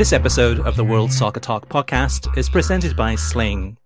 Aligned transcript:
This 0.00 0.14
episode 0.14 0.60
of 0.60 0.76
the 0.76 0.82
World 0.82 1.12
Soccer 1.12 1.40
Talk 1.40 1.68
podcast 1.68 2.34
is 2.38 2.48
presented 2.48 2.96
by 2.96 3.16
Sling. 3.16 3.76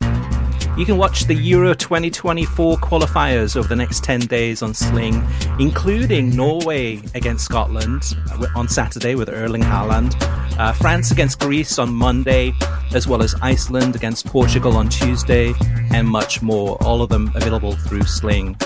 You 0.00 0.84
can 0.86 0.96
watch 0.96 1.24
the 1.24 1.34
Euro 1.34 1.74
2024 1.74 2.76
qualifiers 2.76 3.56
over 3.56 3.66
the 3.66 3.74
next 3.74 4.04
10 4.04 4.20
days 4.20 4.62
on 4.62 4.74
Sling, 4.74 5.26
including 5.58 6.36
Norway 6.36 7.02
against 7.16 7.46
Scotland 7.46 8.16
on 8.54 8.68
Saturday 8.68 9.16
with 9.16 9.28
Erling 9.28 9.62
Haaland, 9.62 10.14
uh, 10.56 10.72
France 10.72 11.10
against 11.10 11.40
Greece 11.40 11.80
on 11.80 11.92
Monday, 11.92 12.52
as 12.94 13.08
well 13.08 13.20
as 13.20 13.34
Iceland 13.42 13.96
against 13.96 14.24
Portugal 14.26 14.76
on 14.76 14.88
Tuesday, 14.88 15.52
and 15.90 16.06
much 16.06 16.42
more. 16.42 16.80
All 16.84 17.02
of 17.02 17.08
them 17.08 17.32
available 17.34 17.72
through 17.72 18.04
Sling. 18.04 18.56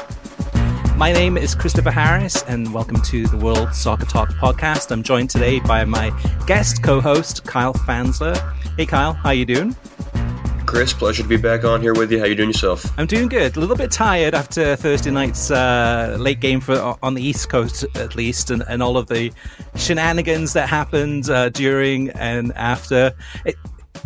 My 1.01 1.13
name 1.13 1.39
is 1.39 1.55
Christopher 1.55 1.91
Harris, 1.91 2.43
and 2.43 2.75
welcome 2.75 3.01
to 3.05 3.27
the 3.27 3.39
World 3.39 3.75
Soccer 3.75 4.05
Talk 4.05 4.29
podcast. 4.33 4.91
I'm 4.91 5.03
joined 5.03 5.31
today 5.31 5.59
by 5.61 5.83
my 5.87 6.11
guest 6.47 6.83
co-host 6.83 7.43
Kyle 7.47 7.73
Fansler. 7.73 8.37
Hey, 8.77 8.85
Kyle, 8.85 9.15
how 9.15 9.31
you 9.31 9.47
doing? 9.47 9.75
Chris, 10.67 10.93
pleasure 10.93 11.23
to 11.23 11.29
be 11.31 11.39
back 11.39 11.65
on 11.65 11.81
here 11.81 11.95
with 11.95 12.13
you. 12.13 12.19
How 12.19 12.27
you 12.27 12.35
doing 12.35 12.51
yourself? 12.51 12.85
I'm 12.99 13.07
doing 13.07 13.29
good. 13.29 13.57
A 13.57 13.61
little 13.61 13.77
bit 13.77 13.91
tired 13.91 14.35
after 14.35 14.77
Thursday 14.77 15.11
night's 15.11 15.51
uh, 15.51 16.19
late 16.21 16.41
game 16.41 16.61
for 16.61 16.95
on 17.03 17.15
the 17.15 17.23
East 17.23 17.49
Coast, 17.49 17.87
at 17.95 18.15
least, 18.15 18.51
and, 18.51 18.63
and 18.69 18.83
all 18.83 18.99
of 18.99 19.07
the 19.07 19.33
shenanigans 19.77 20.53
that 20.53 20.69
happened 20.69 21.31
uh, 21.31 21.49
during 21.49 22.11
and 22.11 22.53
after. 22.57 23.15
It, 23.47 23.57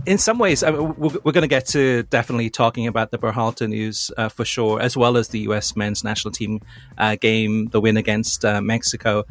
in 0.06 0.18
some 0.18 0.38
ways, 0.38 0.62
I 0.62 0.70
mean, 0.70 0.94
we're, 0.96 1.18
we're 1.24 1.32
going 1.32 1.42
to 1.42 1.48
get 1.48 1.66
to 1.68 2.02
definitely 2.04 2.50
talking 2.50 2.86
about 2.86 3.10
the 3.10 3.18
Berhalter 3.18 3.68
news 3.68 4.10
uh, 4.16 4.28
for 4.28 4.44
sure, 4.44 4.80
as 4.80 4.96
well 4.96 5.16
as 5.16 5.28
the 5.28 5.40
U.S. 5.40 5.76
men's 5.76 6.04
national 6.04 6.32
team 6.32 6.60
uh, 6.98 7.16
game, 7.16 7.66
the 7.68 7.80
win 7.80 7.96
against 7.96 8.44
uh, 8.44 8.60
Mexico. 8.60 9.24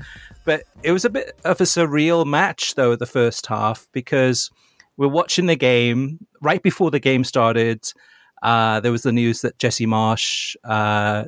But 0.45 0.63
it 0.83 0.91
was 0.91 1.05
a 1.05 1.09
bit 1.09 1.37
of 1.45 1.61
a 1.61 1.65
surreal 1.65 2.25
match, 2.25 2.75
though, 2.75 2.95
the 2.95 3.05
first 3.05 3.45
half, 3.45 3.87
because 3.91 4.51
we're 4.97 5.07
watching 5.07 5.45
the 5.45 5.55
game 5.55 6.25
right 6.41 6.61
before 6.61 6.91
the 6.91 6.99
game 6.99 7.23
started. 7.23 7.91
Uh, 8.41 8.79
there 8.81 8.91
was 8.91 9.03
the 9.03 9.11
news 9.11 9.41
that 9.41 9.57
Jesse 9.57 9.87
Marsch 9.87 10.55
uh, 10.65 11.25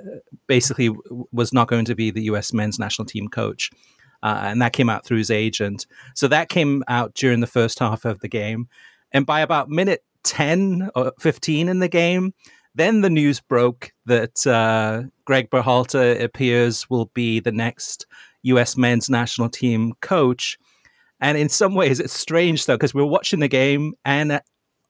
basically 0.48 0.90
was 1.32 1.54
not 1.54 1.68
going 1.68 1.86
to 1.86 1.96
be 1.96 2.12
the 2.12 2.24
U.S. 2.24 2.52
men's 2.54 2.78
national 2.78 3.06
team 3.06 3.30
coach. 3.30 3.72
Uh, 4.22 4.42
and 4.44 4.62
that 4.62 4.74
came 4.74 4.90
out 4.90 5.06
through 5.06 5.20
his 5.20 5.32
agent. 5.32 5.86
So 6.14 6.28
that 6.28 6.50
came 6.50 6.84
out 6.88 7.14
during 7.14 7.42
the 7.42 7.48
first 7.48 7.80
half 7.80 8.06
of 8.06 8.20
the 8.20 8.28
game. 8.28 8.68
And 9.12 9.26
by 9.26 9.42
about 9.42 9.70
minute 9.70 10.04
10 10.24 10.90
or 10.96 11.14
15 11.20 11.70
in 11.70 11.80
the 11.80 11.88
game, 11.88 12.34
then 12.76 13.02
the 13.02 13.10
news 13.10 13.40
broke 13.40 13.92
that 14.06 14.46
uh, 14.46 15.04
Gregg 15.24 15.50
Berhalter 15.50 16.22
appears 16.22 16.90
will 16.90 17.10
be 17.14 17.40
the 17.40 17.52
next 17.52 18.06
U.S. 18.44 18.76
men's 18.76 19.10
national 19.10 19.50
team 19.50 19.94
coach. 20.02 20.58
And 21.22 21.38
in 21.38 21.48
some 21.48 21.74
ways, 21.74 22.00
it's 22.00 22.14
strange 22.14 22.66
though, 22.66 22.76
because 22.76 22.94
we 22.94 23.02
are 23.02 23.08
watching 23.08 23.40
the 23.40 23.48
game 23.48 23.94
and 24.04 24.42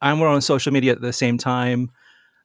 and 0.02 0.20
we're 0.20 0.28
on 0.28 0.42
social 0.42 0.72
media 0.72 0.92
at 0.92 1.00
the 1.00 1.12
same 1.12 1.38
time. 1.38 1.90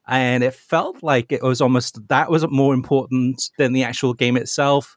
And 0.07 0.43
it 0.43 0.53
felt 0.53 1.03
like 1.03 1.31
it 1.31 1.41
was 1.41 1.59
almost 1.59 2.07
that 2.09 2.29
was 2.29 2.47
more 2.49 2.73
important 2.73 3.49
than 3.57 3.73
the 3.73 3.83
actual 3.83 4.13
game 4.13 4.37
itself. 4.37 4.95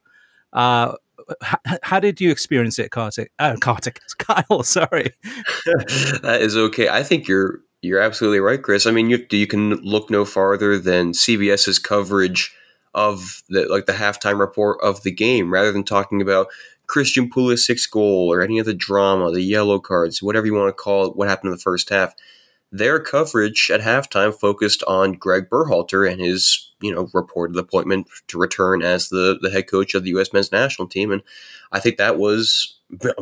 Uh, 0.52 0.94
how, 1.42 1.58
how, 1.82 2.00
did 2.00 2.20
you 2.20 2.30
experience 2.30 2.78
it, 2.78 2.90
Kartik? 2.90 3.30
Uh, 3.38 3.56
Kartik, 3.60 4.00
Kyle. 4.18 4.62
Sorry. 4.62 5.12
that 6.22 6.38
is 6.40 6.56
okay. 6.56 6.88
I 6.88 7.02
think 7.02 7.28
you're 7.28 7.60
you're 7.82 8.00
absolutely 8.00 8.40
right, 8.40 8.62
Chris. 8.62 8.86
I 8.86 8.90
mean, 8.90 9.10
you 9.10 9.24
you 9.30 9.46
can 9.46 9.74
look 9.76 10.10
no 10.10 10.24
farther 10.24 10.78
than 10.78 11.12
CBS's 11.12 11.78
coverage 11.78 12.54
of 12.94 13.42
the 13.48 13.66
like 13.66 13.86
the 13.86 13.92
halftime 13.92 14.38
report 14.38 14.78
of 14.82 15.02
the 15.02 15.12
game, 15.12 15.52
rather 15.52 15.72
than 15.72 15.84
talking 15.84 16.22
about 16.22 16.48
Christian 16.86 17.30
Pulisic's 17.30 17.86
goal 17.86 18.32
or 18.32 18.42
any 18.42 18.58
of 18.58 18.66
the 18.66 18.74
drama, 18.74 19.30
the 19.30 19.42
yellow 19.42 19.78
cards, 19.78 20.22
whatever 20.22 20.46
you 20.46 20.54
want 20.54 20.68
to 20.68 20.72
call 20.72 21.06
it, 21.06 21.16
what 21.16 21.28
happened 21.28 21.48
in 21.48 21.56
the 21.56 21.62
first 21.62 21.88
half. 21.88 22.14
Their 22.74 22.98
coverage 22.98 23.70
at 23.72 23.80
halftime 23.80 24.34
focused 24.34 24.82
on 24.88 25.12
Gregg 25.12 25.48
Berhalter 25.48 26.10
and 26.10 26.20
his, 26.20 26.72
you 26.80 26.92
know, 26.92 27.08
reported 27.14 27.56
appointment 27.56 28.08
to 28.26 28.36
return 28.36 28.82
as 28.82 29.10
the, 29.10 29.38
the 29.40 29.48
head 29.48 29.70
coach 29.70 29.94
of 29.94 30.02
the 30.02 30.10
U.S. 30.10 30.32
men's 30.32 30.50
national 30.50 30.88
team. 30.88 31.12
And 31.12 31.22
I 31.70 31.78
think 31.78 31.98
that 31.98 32.18
was 32.18 32.76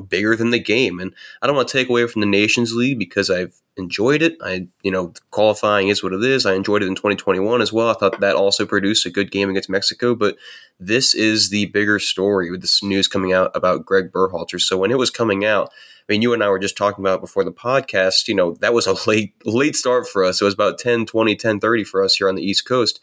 bigger 0.09 0.37
than 0.37 0.53
the 0.53 0.59
game. 0.59 0.99
And 0.99 1.15
I 1.43 1.47
don't 1.47 1.55
want 1.55 1.69
to 1.69 1.77
take 1.77 1.91
away 1.91 2.07
from 2.07 2.21
the 2.21 2.27
Nations 2.27 2.73
League 2.73 2.99
because 2.99 3.29
I've 3.29 3.55
enjoyed 3.77 4.23
it. 4.23 4.39
I, 4.43 4.69
you 4.83 4.91
know, 4.91 5.13
qualifying 5.33 5.89
is 5.89 6.03
what 6.03 6.15
it 6.15 6.25
is. 6.25 6.47
I 6.47 6.55
enjoyed 6.55 6.83
it 6.83 6.89
in 6.89 6.95
2021 6.95 7.61
as 7.61 7.75
well. 7.75 7.91
I 7.91 7.95
thought 7.95 8.21
that 8.21 8.37
also 8.37 8.65
produced 8.65 9.05
a 9.05 9.11
good 9.11 9.31
game 9.31 9.51
against 9.51 9.69
Mexico. 9.69 10.15
But 10.15 10.37
this 10.81 11.13
is 11.13 11.51
the 11.51 11.67
bigger 11.67 11.99
story 11.99 12.51
with 12.51 12.63
this 12.63 12.83
news 12.83 13.07
coming 13.07 13.35
out 13.35 13.51
about 13.55 13.85
Gregg 13.85 14.13
Berhalter. 14.13 14.59
So 14.59 14.79
when 14.79 14.91
it 14.91 14.99
was 14.99 15.11
coming 15.11 15.45
out, 15.45 15.71
I 16.09 16.13
mean, 16.13 16.23
you 16.23 16.33
and 16.33 16.43
I 16.43 16.49
were 16.49 16.59
just 16.59 16.77
talking 16.77 17.03
about 17.03 17.21
before 17.21 17.45
the 17.45 17.53
podcast, 17.53 18.29
you 18.29 18.35
know, 18.35 18.55
that 18.61 18.75
was 18.75 18.87
a 18.87 18.97
late, 19.09 19.35
late 19.45 19.77
start 19.77 20.09
for 20.09 20.25
us. 20.25 20.41
It 20.41 20.45
was 20.45 20.55
about 20.55 20.79
10, 20.79 21.07
20, 21.07 21.37
10, 21.37 21.61
30 21.61 21.85
for 21.85 22.05
us 22.05 22.17
here 22.17 22.29
on 22.29 22.35
the 22.35 22.43
East 22.43 22.67
Coast. 22.67 23.01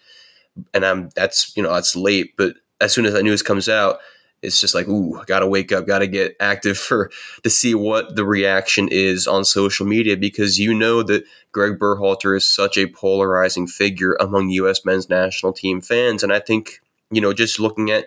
And 0.74 0.86
I'm, 0.86 1.10
that's, 1.16 1.56
you 1.56 1.64
know, 1.64 1.74
that's 1.74 1.96
late. 1.96 2.36
But 2.38 2.56
as 2.82 2.94
soon 2.94 3.06
as 3.06 3.14
that 3.14 3.24
news 3.24 3.42
comes 3.42 3.70
out, 3.70 4.00
it's 4.42 4.62
just 4.62 4.74
like, 4.74 4.88
ooh, 4.88 5.22
gotta 5.26 5.48
wake 5.48 5.72
up, 5.72 5.86
gotta 5.86 6.08
get 6.08 6.36
active 6.40 6.78
for 6.78 7.12
to 7.44 7.50
see 7.50 7.76
what 7.76 8.16
the 8.16 8.26
reaction 8.26 8.88
is 8.90 9.28
on 9.28 9.44
social 9.46 9.86
media 9.86 10.16
because 10.18 10.58
you 10.58 10.74
know 10.74 11.04
that 11.04 11.26
Gregg 11.52 11.78
Berhalter 11.80 12.36
is 12.38 12.48
such 12.48 12.78
a 12.78 12.88
polarizing 12.88 13.68
figure 13.68 14.16
among 14.20 14.50
U.S. 14.50 14.86
men's 14.86 15.10
national 15.10 15.54
team 15.54 15.82
fans, 15.82 16.24
and 16.24 16.32
I 16.32 16.40
think 16.40 16.82
you 17.12 17.22
know 17.22 17.34
just 17.34 17.60
looking 17.60 17.92
at 17.92 18.06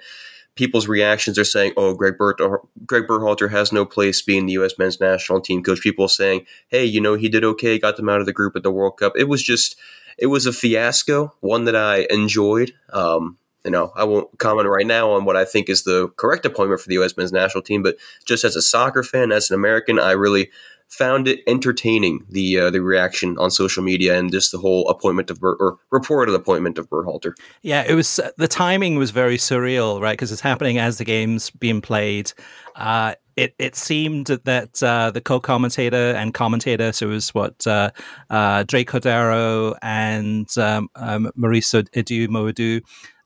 people's 0.54 0.88
reactions 0.88 1.38
are 1.38 1.44
saying, 1.44 1.72
"Oh, 1.76 1.94
Gregg 1.94 2.18
Bert 2.18 2.40
Gregg 2.86 3.06
Berhalter 3.06 3.50
has 3.50 3.72
no 3.72 3.84
place 3.84 4.22
being 4.22 4.46
the 4.46 4.52
U.S. 4.54 4.78
men's 4.78 5.00
national 5.00 5.40
team 5.40 5.62
coach." 5.62 5.80
People 5.80 6.08
saying, 6.08 6.46
"Hey, 6.68 6.84
you 6.84 7.00
know, 7.00 7.14
he 7.14 7.28
did 7.28 7.44
okay, 7.44 7.78
got 7.78 7.96
them 7.96 8.08
out 8.08 8.20
of 8.20 8.26
the 8.26 8.32
group 8.32 8.56
at 8.56 8.62
the 8.62 8.70
World 8.70 8.98
Cup." 8.98 9.12
It 9.16 9.28
was 9.28 9.42
just, 9.42 9.76
it 10.18 10.26
was 10.26 10.46
a 10.46 10.52
fiasco, 10.52 11.32
one 11.40 11.64
that 11.64 11.76
I 11.76 12.06
enjoyed. 12.10 12.72
Um, 12.92 13.38
you 13.64 13.70
know, 13.70 13.92
I 13.94 14.04
won't 14.04 14.38
comment 14.38 14.68
right 14.68 14.86
now 14.86 15.12
on 15.12 15.24
what 15.24 15.36
I 15.36 15.44
think 15.44 15.68
is 15.68 15.84
the 15.84 16.08
correct 16.16 16.44
appointment 16.44 16.80
for 16.80 16.88
the 16.88 16.94
U.S. 16.94 17.16
men's 17.16 17.32
national 17.32 17.62
team, 17.62 17.82
but 17.82 17.96
just 18.24 18.44
as 18.44 18.56
a 18.56 18.62
soccer 18.62 19.02
fan, 19.02 19.30
as 19.30 19.50
an 19.50 19.54
American, 19.54 19.98
I 19.98 20.12
really 20.12 20.50
found 20.92 21.26
it 21.26 21.40
entertaining 21.46 22.24
the 22.28 22.58
uh, 22.58 22.70
the 22.70 22.80
reaction 22.80 23.36
on 23.38 23.50
social 23.50 23.82
media 23.82 24.18
and 24.18 24.30
just 24.30 24.52
the 24.52 24.58
whole 24.58 24.86
appointment 24.88 25.30
of 25.30 25.40
Ber- 25.40 25.56
or 25.58 25.78
reported 25.90 26.34
appointment 26.34 26.78
of 26.78 26.88
Berhalter. 26.90 27.32
Yeah, 27.62 27.82
it 27.88 27.94
was 27.94 28.20
the 28.36 28.48
timing 28.48 28.96
was 28.96 29.10
very 29.10 29.38
surreal, 29.38 30.00
right? 30.00 30.12
Because 30.12 30.32
it's 30.32 30.42
happening 30.42 30.78
as 30.78 30.98
the 30.98 31.04
game's 31.04 31.50
being 31.50 31.80
played. 31.80 32.32
Uh, 32.76 33.14
it 33.36 33.54
it 33.58 33.74
seemed 33.74 34.26
that 34.26 34.82
uh, 34.82 35.10
the 35.10 35.22
co-commentator 35.22 36.12
and 36.14 36.34
commentator, 36.34 36.92
so 36.92 37.06
it 37.06 37.10
was 37.10 37.30
what 37.30 37.66
uh, 37.66 37.90
uh, 38.28 38.64
Drake 38.64 38.90
Cordero 38.90 39.74
and 39.80 40.46
um, 40.58 40.88
um, 40.96 41.30
Mauricio 41.38 41.88
Edu 41.90 42.28
Moedu 42.28 42.82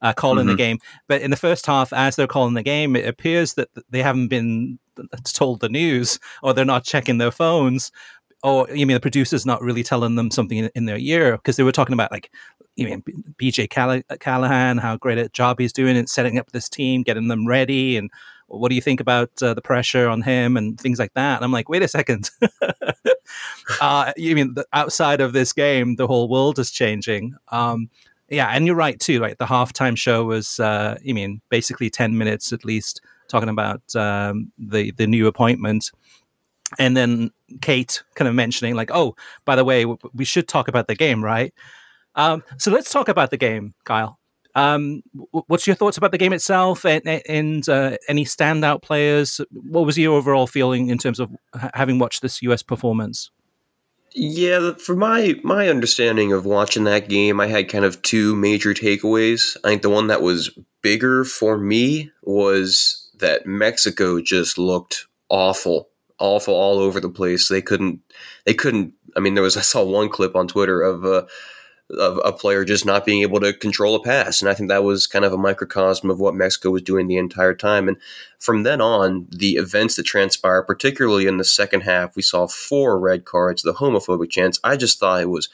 uh, 0.07 0.13
calling 0.13 0.47
mm-hmm. 0.47 0.51
the 0.51 0.57
game. 0.57 0.79
But 1.09 1.23
in 1.23 1.31
the 1.31 1.37
first 1.37 1.67
half, 1.67 1.93
as 1.93 2.17
they're 2.17 2.27
calling 2.27 2.55
the 2.55 2.63
game, 2.63 2.95
it 2.97 3.09
appears 3.09 3.55
that 3.55 3.69
they 3.91 4.03
haven't 4.03 4.29
been 4.29 4.79
told 5.25 5.61
the 5.61 5.69
news 5.69 6.19
or 6.43 6.55
they're 6.55 6.65
not 6.65 6.85
checking 6.85 7.19
their 7.19 7.31
phones. 7.31 7.91
Or 8.43 8.69
you 8.71 8.87
mean 8.87 8.95
the 8.95 9.01
producer's 9.01 9.47
not 9.47 9.63
really 9.63 9.83
telling 9.83 10.15
them 10.15 10.31
something 10.31 10.59
in, 10.59 10.71
in 10.75 10.85
their 10.85 10.99
ear 10.99 11.33
because 11.33 11.57
they 11.57 11.63
were 11.63 11.73
talking 11.73 11.95
about 11.95 12.13
like 12.13 12.31
you 12.77 12.87
mean 12.87 13.03
BJ 13.41 13.69
Callaghan, 14.21 14.79
how 14.79 14.97
great 14.97 15.19
a 15.19 15.29
job 15.31 15.59
he's 15.59 15.73
doing 15.73 15.97
in 15.97 16.07
setting 16.07 16.39
up 16.39 16.53
this 16.53 16.69
team, 16.69 17.03
getting 17.03 17.29
them 17.29 17.47
ready, 17.47 17.97
and 17.97 18.11
what 18.49 18.69
do 18.69 18.75
you 18.75 18.83
think 18.83 19.01
about 19.01 19.31
uh, 19.43 19.55
the 19.55 19.63
pressure 19.63 20.09
on 20.09 20.23
him 20.23 20.57
and 20.57 20.79
things 20.79 20.99
like 20.99 21.15
that? 21.15 21.37
And 21.37 21.45
I'm 21.45 21.53
like, 21.53 21.69
wait 21.69 21.83
a 21.83 21.89
second. 21.89 22.31
uh, 23.81 24.13
you 24.17 24.37
mean 24.37 24.55
outside 24.73 25.21
of 25.21 25.33
this 25.33 25.53
game, 25.53 25.97
the 25.97 26.07
whole 26.07 26.29
world 26.29 26.59
is 26.59 26.71
changing? 26.71 27.35
Um, 27.49 27.89
yeah, 28.29 28.49
and 28.49 28.67
you're 28.67 28.77
right 28.77 28.99
too. 28.99 29.21
Like 29.21 29.39
the 29.39 29.47
halftime 29.47 29.97
show 29.97 30.25
was, 30.25 30.59
uh, 30.59 30.99
you 31.03 31.15
mean, 31.15 31.41
basically 31.49 31.91
ten 31.91 32.19
minutes 32.19 32.53
at 32.53 32.65
least 32.65 33.01
talking 33.29 33.49
about 33.49 33.83
um, 33.95 34.53
the 34.59 34.91
the 34.93 35.07
new 35.07 35.27
appointment, 35.27 35.91
and 36.79 36.97
then 36.97 37.31
Kate 37.61 38.03
kind 38.15 38.29
of 38.29 38.35
mentioning 38.35 38.75
like, 38.75 38.91
oh, 38.93 39.17
by 39.45 39.57
the 39.57 39.65
way, 39.65 39.85
we 40.15 40.25
should 40.25 40.49
talk 40.49 40.69
about 40.69 40.89
the 40.89 40.95
game, 40.95 41.23
right? 41.23 41.55
Um, 42.15 42.43
so 42.59 42.71
let's 42.71 42.91
talk 42.91 43.09
about 43.09 43.31
the 43.31 43.37
game, 43.37 43.75
Kyle. 43.85 44.19
Um, 44.55 45.03
what's 45.33 45.67
your 45.67 45.77
thoughts 45.77 45.99
about 45.99 46.13
the 46.13 46.19
game 46.19 46.33
itself, 46.33 46.87
and, 46.87 47.07
and 47.07 47.69
uh, 47.69 47.99
any 48.09 48.25
standout 48.25 48.83
players? 48.83 49.41
What 49.53 49.85
was 49.85 49.99
your 49.99 50.17
overall 50.17 50.47
feeling 50.47 50.89
in 50.89 50.97
terms 50.97 51.21
of 51.21 51.31
having 51.75 51.99
watched 51.99 52.23
this 52.23 52.41
U.S. 52.43 52.63
performance? 52.63 53.31
Yeah, 54.19 54.73
for 54.79 54.97
my 54.97 55.39
my 55.45 55.69
understanding 55.69 56.33
of 56.33 56.47
watching 56.47 56.85
that 56.85 57.09
game, 57.11 57.39
I 57.39 57.49
had 57.49 57.69
kind 57.69 57.85
of 57.85 58.01
two 58.01 58.35
major 58.35 58.73
takeaways. 58.73 59.59
I 59.63 59.69
think 59.69 59.83
the 59.83 59.91
one 59.91 60.07
that 60.07 60.23
was 60.23 60.59
bigger 60.81 61.23
for 61.25 61.59
me 61.59 62.11
was 62.23 63.11
that 63.19 63.47
Mexico 63.47 64.23
just 64.23 64.57
looked 64.57 65.07
awful, 65.29 65.91
awful 66.19 66.55
all 66.55 66.79
over 66.79 66.99
the 66.99 67.11
place. 67.11 67.49
They 67.49 67.61
couldn't, 67.61 68.01
they 68.47 68.55
couldn't. 68.55 68.95
I 69.19 69.21
mean, 69.21 69.35
there 69.35 69.43
was 69.43 69.59
I 69.59 69.61
saw 69.61 69.85
one 69.85 70.09
clip 70.09 70.35
on 70.35 70.49
Twitter 70.49 70.81
of 70.81 71.05
uh, 71.05 71.27
of 71.91 72.21
a 72.25 72.33
player 72.33 72.65
just 72.65 72.85
not 72.85 73.05
being 73.05 73.23
able 73.23 73.39
to 73.41 73.53
control 73.53 73.95
a 73.95 74.03
pass. 74.03 74.41
And 74.41 74.51
I 74.51 74.55
think 74.55 74.69
that 74.69 74.83
was 74.83 75.07
kind 75.07 75.25
of 75.25 75.33
a 75.33 75.39
microcosm 75.39 76.11
of 76.11 76.19
what 76.19 76.35
Mexico 76.35 76.71
was 76.71 76.83
doing 76.83 77.07
the 77.07 77.17
entire 77.17 77.55
time. 77.55 77.87
And 77.87 77.97
from 78.39 78.65
then 78.65 78.81
on, 78.81 79.27
the 79.31 79.53
events 79.53 79.97
that 79.97 80.03
transpired, 80.03 80.65
particularly 80.65 81.27
in 81.27 81.37
the 81.37 81.45
second 81.45 81.83
half, 81.83 82.17
we 82.17 82.23
saw 82.23 82.49
four 82.49 82.99
red 82.99 83.25
cards, 83.25 83.63
the 83.63 83.75
homophobic 83.75 84.31
chants. 84.31 84.59
I 84.65 84.77
just 84.77 84.99
thought 84.99 85.23
it 85.23 85.31
was 85.31 85.49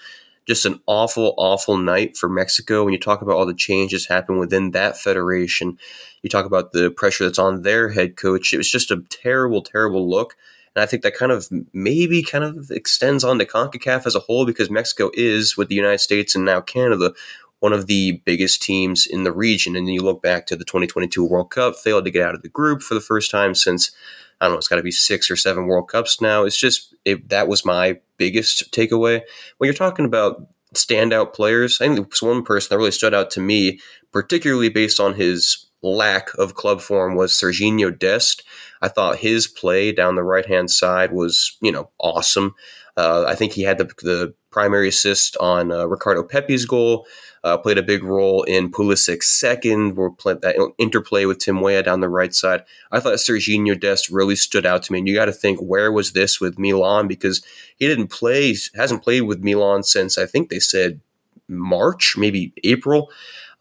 just 0.47 0.65
an 0.67 0.81
awful, 0.87 1.35
awful 1.37 1.77
night 1.77 2.17
for 2.17 2.29
Mexico. 2.29 2.85
When 2.85 2.93
you 2.93 2.99
talk 2.99 3.23
about 3.23 3.37
all 3.37 3.47
the 3.47 3.55
changes 3.55 4.07
happened 4.07 4.41
within 4.41 4.73
that 4.73 4.97
federation, 4.97 5.79
you 6.23 6.31
talk 6.31 6.47
about 6.47 6.73
the 6.73 6.91
pressure 6.91 7.25
that's 7.25 7.39
on 7.39 7.63
their 7.63 7.91
head 7.91 8.17
coach. 8.17 8.53
It 8.53 8.59
was 8.59 8.71
just 8.71 8.91
a 8.91 9.03
terrible, 9.11 9.63
terrible 9.63 10.09
look. 10.09 10.37
And 10.75 10.83
I 10.83 10.87
think 10.87 11.03
that 11.03 11.15
kind 11.15 11.33
of 11.33 11.49
maybe 11.73 12.23
kind 12.23 12.45
of 12.45 12.71
extends 12.71 13.25
on 13.25 13.39
to 13.39 13.47
CONCACAF 13.47 14.07
as 14.07 14.15
a 14.15 14.21
whole 14.21 14.47
because 14.47 14.71
Mexico 14.71 15.11
is, 15.15 15.57
with 15.57 15.69
the 15.69 15.75
United 15.75 15.99
States 15.99 16.35
and 16.35 16.45
now 16.45 16.61
Canada, 16.61 17.13
one 17.61 17.73
of 17.73 17.87
the 17.87 18.21
biggest 18.25 18.63
teams 18.63 19.07
in 19.07 19.23
the 19.23 19.33
region. 19.33 19.77
And 19.77 19.87
then 19.87 19.95
you 19.95 20.03
look 20.03 20.23
back 20.23 20.47
to 20.47 20.57
the 20.57 20.65
2022 20.65 21.25
World 21.25 21.51
Cup, 21.51 21.77
failed 21.77 22.05
to 22.07 22.11
get 22.11 22.27
out 22.27 22.35
of 22.35 22.43
the 22.43 22.49
group 22.49 22.83
for 22.83 22.95
the 22.95 23.01
first 23.01 23.31
time 23.31 23.55
since, 23.55 23.93
I 24.41 24.47
don't 24.47 24.55
know, 24.55 24.59
it's 24.59 24.67
got 24.67 24.77
to 24.77 24.83
be 24.83 24.91
six 24.91 25.31
or 25.31 25.37
seven 25.37 25.67
World 25.67 25.89
Cups 25.89 26.21
now. 26.21 26.45
It's 26.45 26.57
just, 26.57 26.95
it, 27.05 27.29
that 27.29 27.47
was 27.47 27.65
my 27.65 28.01
biggest 28.17 28.73
takeaway. 28.73 29.21
When 29.59 29.69
you're 29.69 29.75
talking 29.75 30.07
about 30.07 30.49
standout 30.75 31.35
players, 31.35 31.81
I 31.81 31.85
think 31.85 31.97
there 31.97 32.07
was 32.11 32.23
one 32.23 32.43
person 32.43 32.69
that 32.71 32.79
really 32.79 32.91
stood 32.91 33.15
out 33.15 33.31
to 33.33 33.41
me, 33.41 33.79
particularly 34.11 34.69
based 34.69 34.99
on 34.99 35.15
his 35.15 35.67
lack 35.83 36.33
of 36.39 36.55
club 36.55 36.81
form 36.81 37.15
was 37.17 37.33
Serginho 37.33 37.97
Dest. 37.97 38.45
I 38.81 38.89
thought 38.89 39.19
his 39.19 39.47
play 39.47 39.93
down 39.93 40.15
the 40.15 40.23
right 40.23 40.47
hand 40.47 40.71
side 40.71 41.13
was, 41.13 41.57
you 41.61 41.73
know, 41.73 41.91
awesome. 41.99 42.55
Uh, 42.97 43.25
I 43.27 43.35
think 43.35 43.53
he 43.53 43.63
had 43.63 43.79
the, 43.79 43.85
the 44.03 44.35
primary 44.51 44.89
assist 44.89 45.37
on 45.39 45.73
uh, 45.73 45.87
Ricardo 45.87 46.23
Pepi's 46.23 46.67
goal. 46.67 47.07
Uh, 47.45 47.57
played 47.57 47.79
a 47.79 47.83
big 47.83 48.05
role 48.05 48.45
in 48.45 48.71
Pulisic's 48.71 49.29
second, 49.29 49.99
or 49.99 50.15
that 50.25 50.73
interplay 50.79 51.25
with 51.25 51.39
Tim 51.39 51.61
Weah 51.61 51.83
down 51.83 52.01
the 52.01 52.09
right 52.09 52.33
side. 52.33 52.63
I 52.93 53.01
thought 53.01 53.15
Serginho 53.15 53.79
Dest 53.81 54.11
really 54.11 54.37
stood 54.37 54.65
out 54.65 54.85
to 54.85 54.93
me. 54.93 55.01
And 55.01 55.09
you 55.09 55.15
got 55.17 55.25
to 55.25 55.33
think, 55.33 55.59
where 55.59 55.91
was 55.91 56.13
this 56.13 56.41
with 56.41 56.57
Milan? 56.57 57.09
Because 57.09 57.45
he 57.77 57.89
didn't 57.89 58.09
play, 58.09 58.55
hasn't 58.77 59.03
played 59.03 59.23
with 59.23 59.43
Milan 59.43 59.83
since 59.83 60.19
I 60.19 60.27
think 60.27 60.51
they 60.51 60.61
said 60.61 61.01
March, 61.49 62.15
maybe 62.17 62.53
April. 62.63 63.11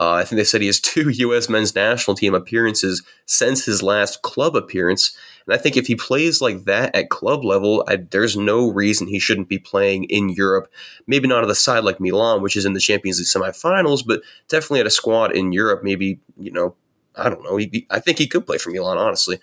Uh, 0.01 0.13
I 0.13 0.25
think 0.25 0.37
they 0.37 0.43
said 0.43 0.61
he 0.61 0.67
has 0.67 0.79
two 0.79 1.09
U.S. 1.27 1.47
men's 1.47 1.75
national 1.75 2.15
team 2.15 2.33
appearances 2.33 3.03
since 3.27 3.63
his 3.63 3.83
last 3.83 4.23
club 4.23 4.55
appearance. 4.55 5.15
And 5.45 5.53
I 5.53 5.59
think 5.59 5.77
if 5.77 5.85
he 5.85 5.95
plays 5.95 6.41
like 6.41 6.65
that 6.65 6.95
at 6.95 7.11
club 7.11 7.45
level, 7.45 7.85
I, 7.87 7.97
there's 7.97 8.35
no 8.35 8.71
reason 8.71 9.05
he 9.05 9.19
shouldn't 9.19 9.47
be 9.47 9.59
playing 9.59 10.05
in 10.05 10.29
Europe. 10.29 10.71
Maybe 11.05 11.27
not 11.27 11.43
at 11.43 11.51
a 11.51 11.55
side 11.55 11.83
like 11.83 11.99
Milan, 11.99 12.41
which 12.41 12.57
is 12.57 12.65
in 12.65 12.73
the 12.73 12.79
Champions 12.79 13.19
League 13.19 13.27
semifinals, 13.27 14.03
but 14.05 14.23
definitely 14.47 14.79
at 14.79 14.87
a 14.87 14.91
squad 14.91 15.35
in 15.35 15.51
Europe. 15.51 15.83
Maybe, 15.83 16.19
you 16.35 16.51
know, 16.51 16.73
I 17.15 17.29
don't 17.29 17.43
know. 17.43 17.57
He, 17.57 17.85
I 17.91 17.99
think 17.99 18.17
he 18.17 18.27
could 18.27 18.47
play 18.47 18.57
for 18.57 18.71
Milan, 18.71 18.97
honestly. 18.97 19.39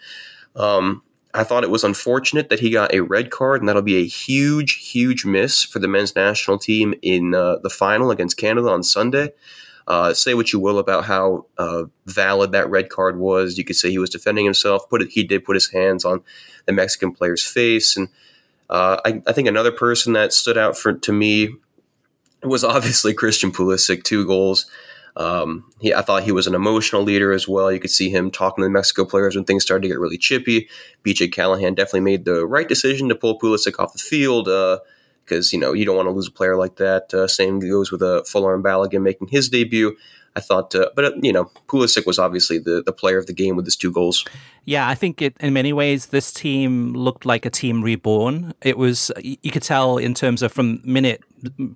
Um, 0.56 1.02
I 1.34 1.44
thought 1.44 1.62
it 1.62 1.70
was 1.70 1.84
unfortunate 1.84 2.48
that 2.48 2.58
he 2.58 2.70
got 2.70 2.92
a 2.92 3.02
red 3.02 3.30
card, 3.30 3.60
and 3.60 3.68
that'll 3.68 3.82
be 3.82 4.02
a 4.02 4.06
huge, 4.06 4.90
huge 4.90 5.24
miss 5.24 5.62
for 5.62 5.78
the 5.78 5.86
men's 5.86 6.16
national 6.16 6.58
team 6.58 6.94
in 7.02 7.32
uh, 7.32 7.58
the 7.62 7.70
final 7.70 8.10
against 8.10 8.38
Canada 8.38 8.68
on 8.70 8.82
Sunday. 8.82 9.30
Uh, 9.88 10.12
say 10.12 10.34
what 10.34 10.52
you 10.52 10.60
will 10.60 10.78
about 10.78 11.06
how 11.06 11.46
uh, 11.56 11.84
valid 12.04 12.52
that 12.52 12.68
red 12.68 12.90
card 12.90 13.18
was. 13.18 13.56
You 13.56 13.64
could 13.64 13.74
say 13.74 13.90
he 13.90 13.98
was 13.98 14.10
defending 14.10 14.44
himself. 14.44 14.86
Put 14.90 15.00
it, 15.00 15.08
he 15.08 15.24
did 15.24 15.46
put 15.46 15.56
his 15.56 15.70
hands 15.70 16.04
on 16.04 16.22
the 16.66 16.72
Mexican 16.72 17.10
player's 17.12 17.42
face, 17.42 17.96
and 17.96 18.08
uh, 18.68 19.00
I, 19.06 19.22
I, 19.26 19.32
think 19.32 19.48
another 19.48 19.72
person 19.72 20.12
that 20.12 20.34
stood 20.34 20.58
out 20.58 20.76
for 20.76 20.92
to 20.92 21.12
me 21.12 21.54
was 22.42 22.64
obviously 22.64 23.14
Christian 23.14 23.50
Pulisic. 23.50 24.04
Two 24.04 24.26
goals. 24.26 24.66
Um, 25.16 25.64
he, 25.80 25.94
I 25.94 26.02
thought 26.02 26.22
he 26.22 26.32
was 26.32 26.46
an 26.46 26.54
emotional 26.54 27.02
leader 27.02 27.32
as 27.32 27.48
well. 27.48 27.72
You 27.72 27.80
could 27.80 27.90
see 27.90 28.10
him 28.10 28.30
talking 28.30 28.62
to 28.62 28.66
the 28.66 28.70
Mexico 28.70 29.06
players 29.06 29.36
when 29.36 29.46
things 29.46 29.64
started 29.64 29.82
to 29.82 29.88
get 29.88 29.98
really 29.98 30.18
chippy. 30.18 30.68
BJ 31.02 31.32
Callaghan 31.32 31.74
definitely 31.74 32.00
made 32.00 32.26
the 32.26 32.46
right 32.46 32.68
decision 32.68 33.08
to 33.08 33.14
pull 33.14 33.38
Pulisic 33.38 33.80
off 33.82 33.94
the 33.94 33.98
field. 33.98 34.48
Uh, 34.48 34.80
because 35.28 35.52
you 35.52 35.58
know 35.58 35.72
you 35.72 35.84
don't 35.84 35.96
want 35.96 36.06
to 36.06 36.12
lose 36.12 36.28
a 36.28 36.32
player 36.32 36.56
like 36.56 36.76
that. 36.76 37.12
Uh, 37.12 37.26
same 37.26 37.60
goes 37.60 37.92
with 37.92 38.02
a 38.02 38.18
uh, 38.18 38.22
Folarin 38.22 38.62
Balogun 38.62 39.02
making 39.02 39.28
his 39.28 39.48
debut. 39.48 39.96
I 40.36 40.40
thought, 40.40 40.72
uh, 40.74 40.90
but 40.94 41.04
uh, 41.04 41.12
you 41.20 41.32
know, 41.32 41.50
Pulisic 41.66 42.06
was 42.06 42.18
obviously 42.18 42.58
the 42.58 42.82
the 42.84 42.92
player 42.92 43.18
of 43.18 43.26
the 43.26 43.32
game 43.32 43.56
with 43.56 43.64
his 43.64 43.76
two 43.76 43.90
goals. 43.90 44.24
Yeah, 44.64 44.88
I 44.88 44.94
think 44.94 45.20
it 45.20 45.36
in 45.40 45.52
many 45.52 45.72
ways 45.72 46.06
this 46.06 46.32
team 46.32 46.92
looked 46.92 47.26
like 47.26 47.44
a 47.44 47.50
team 47.50 47.82
reborn. 47.82 48.54
It 48.62 48.78
was 48.78 49.10
you 49.22 49.50
could 49.50 49.64
tell 49.64 49.98
in 49.98 50.14
terms 50.14 50.42
of 50.42 50.52
from 50.52 50.80
minute 50.84 51.22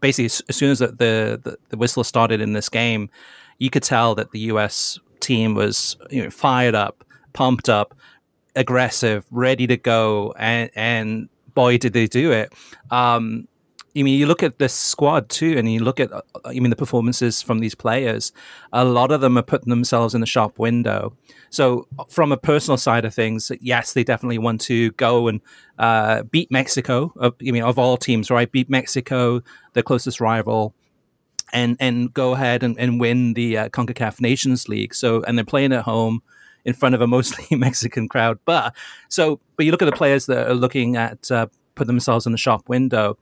basically 0.01 0.27
as 0.27 0.57
soon 0.57 0.71
as 0.71 0.79
the 0.79 0.89
the, 0.89 1.59
the 1.71 1.77
whistle 1.77 2.05
started 2.05 2.41
in 2.41 2.53
this 2.53 2.69
game, 2.69 3.11
you 3.59 3.69
could 3.69 3.83
tell 3.83 4.15
that 4.15 4.31
the 4.31 4.41
U.S. 4.41 4.99
team 5.21 5.55
was 5.55 5.97
you 6.11 6.23
know 6.23 6.31
fired 6.31 6.75
up, 6.75 7.05
pumped 7.33 7.69
up, 7.69 7.97
aggressive, 8.55 9.25
ready 9.31 9.67
to 9.67 9.77
go, 9.77 10.35
and 10.39 10.71
and 10.77 11.29
boy, 11.55 11.79
did 11.79 11.93
they 11.93 12.07
do 12.07 12.33
it. 12.33 12.53
Um, 12.91 13.49
I 13.95 14.03
mean, 14.03 14.19
you 14.19 14.27
look 14.27 14.43
at 14.43 14.59
this 14.59 14.73
squad 14.73 15.29
too, 15.29 15.57
and 15.59 15.71
you 15.71 15.81
look 15.81 16.01
at, 16.01 16.11
uh, 16.13 16.23
I 16.47 16.55
mean, 16.55 16.71
the 16.71 16.77
performances 16.77 17.43
from 17.43 17.59
these 17.59 17.75
players. 17.75 18.33
A 18.73 18.85
lot 18.85 19.13
of 19.13 19.21
them 19.21 19.37
are 19.37 19.43
putting 19.43 19.69
themselves 19.69 20.15
in 20.15 20.23
the 20.23 20.27
shop 20.27 20.59
window. 20.59 21.15
So, 21.51 21.87
from 22.09 22.33
a 22.33 22.39
personal 22.39 22.79
side 22.79 23.05
of 23.05 23.15
things, 23.15 23.53
yes, 23.61 23.93
they 23.93 24.03
definitely 24.03 24.39
want 24.39 24.63
to 24.63 24.93
go 24.93 25.29
and 25.29 25.43
uh, 25.79 26.23
beat 26.23 26.51
Mexico. 26.51 27.13
I 27.21 27.33
mean, 27.41 27.63
of 27.63 27.79
all 27.79 27.99
teams, 27.99 28.31
right? 28.31 28.51
Beat 28.51 28.71
Mexico, 28.71 29.43
the 29.75 29.83
closest 29.83 30.21
rival, 30.21 30.75
and 31.53 31.77
and 31.79 32.15
go 32.15 32.33
ahead 32.33 32.63
and, 32.63 32.79
and 32.79 32.99
win 32.99 33.35
the 33.35 33.59
uh, 33.59 33.69
Concacaf 33.69 34.23
Nations 34.23 34.71
League. 34.71 34.95
So, 34.95 35.23
and 35.25 35.37
they're 35.37 35.45
playing 35.45 35.75
at 35.75 35.83
home 35.83 36.23
in 36.65 36.75
front 36.75 36.95
of 36.95 37.01
a 37.01 37.07
mostly 37.07 37.57
Mexican 37.57 38.09
crowd. 38.09 38.39
But 38.45 38.75
so, 39.09 39.41
but 39.57 39.67
you 39.67 39.73
look 39.73 39.83
at 39.83 39.87
the 39.87 39.93
players 39.93 40.27
that 40.27 40.49
are 40.49 40.55
looking 40.55 40.97
at 40.97 41.31
uh, 41.31 41.47
put 41.75 41.87
themselves 41.87 42.27
in 42.27 42.33
the 42.33 42.39
shop 42.39 42.69
window. 42.69 43.19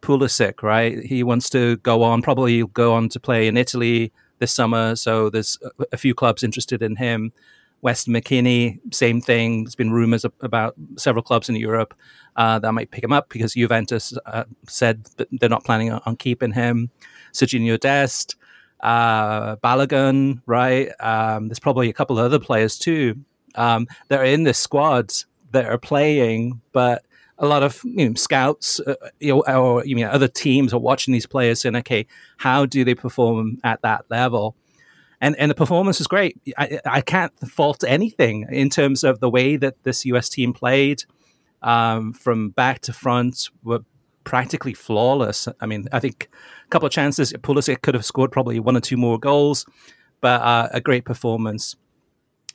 Pulisic, 0.00 0.62
right? 0.62 0.98
He 1.02 1.22
wants 1.22 1.48
to 1.50 1.78
go 1.78 2.02
on, 2.02 2.20
probably 2.20 2.62
go 2.66 2.92
on 2.92 3.08
to 3.08 3.18
play 3.18 3.48
in 3.48 3.56
Italy 3.56 4.12
this 4.38 4.52
summer. 4.52 4.96
So 4.96 5.30
there's 5.30 5.58
a 5.92 5.96
few 5.96 6.14
clubs 6.14 6.42
interested 6.42 6.82
in 6.82 6.96
him. 6.96 7.32
Weston 7.80 8.14
McKennie, 8.14 8.80
same 8.94 9.20
thing. 9.20 9.64
There's 9.64 9.74
been 9.74 9.92
rumors 9.92 10.24
about 10.40 10.74
several 10.96 11.22
clubs 11.22 11.48
in 11.48 11.56
Europe 11.56 11.94
uh, 12.36 12.58
that 12.58 12.72
might 12.72 12.90
pick 12.90 13.04
him 13.04 13.12
up 13.12 13.28
because 13.28 13.54
Juventus 13.54 14.16
uh, 14.26 14.44
said 14.66 15.04
that 15.16 15.28
they're 15.32 15.50
not 15.50 15.64
planning 15.64 15.90
on, 15.90 16.00
on 16.06 16.16
keeping 16.16 16.52
him. 16.52 16.90
Serginho 17.32 17.78
Dest, 17.78 18.36
uh, 18.84 19.56
Balogun, 19.56 20.42
right? 20.46 20.90
Um, 21.00 21.48
there's 21.48 21.58
probably 21.58 21.88
a 21.88 21.92
couple 21.92 22.18
of 22.18 22.24
other 22.26 22.38
players 22.38 22.78
too 22.78 23.16
um, 23.54 23.88
that 24.08 24.20
are 24.20 24.24
in 24.24 24.44
this 24.44 24.58
squad 24.58 25.12
that 25.52 25.64
are 25.64 25.78
playing, 25.78 26.60
but 26.72 27.02
a 27.38 27.46
lot 27.46 27.62
of 27.62 27.80
you 27.84 28.10
know, 28.10 28.14
scouts 28.14 28.80
uh, 28.80 28.94
you 29.18 29.34
know, 29.34 29.40
or 29.42 29.84
you 29.84 29.96
mean 29.96 30.04
other 30.04 30.28
teams 30.28 30.74
are 30.74 30.78
watching 30.78 31.12
these 31.12 31.26
players 31.26 31.62
saying, 31.62 31.76
okay, 31.76 32.06
how 32.36 32.66
do 32.66 32.84
they 32.84 32.94
perform 32.94 33.58
at 33.64 33.80
that 33.82 34.04
level? 34.10 34.54
And, 35.20 35.34
and 35.36 35.50
the 35.50 35.54
performance 35.54 36.00
is 36.00 36.06
great. 36.06 36.38
I, 36.58 36.80
I 36.84 37.00
can't 37.00 37.32
fault 37.48 37.82
anything 37.86 38.46
in 38.50 38.68
terms 38.68 39.02
of 39.02 39.20
the 39.20 39.30
way 39.30 39.56
that 39.56 39.82
this 39.82 40.04
US 40.04 40.28
team 40.28 40.52
played 40.52 41.04
um, 41.62 42.12
from 42.12 42.50
back 42.50 42.80
to 42.80 42.92
front 42.92 43.48
were 43.62 43.80
practically 44.24 44.74
flawless. 44.74 45.48
I 45.60 45.66
mean, 45.66 45.86
I 45.92 46.00
think 46.00 46.28
a 46.64 46.68
couple 46.68 46.86
of 46.86 46.92
chances. 46.92 47.32
Pulisic 47.34 47.82
could 47.82 47.94
have 47.94 48.04
scored 48.04 48.32
probably 48.32 48.58
one 48.58 48.76
or 48.76 48.80
two 48.80 48.96
more 48.96 49.18
goals, 49.18 49.66
but 50.20 50.40
uh, 50.40 50.68
a 50.72 50.80
great 50.80 51.04
performance. 51.04 51.76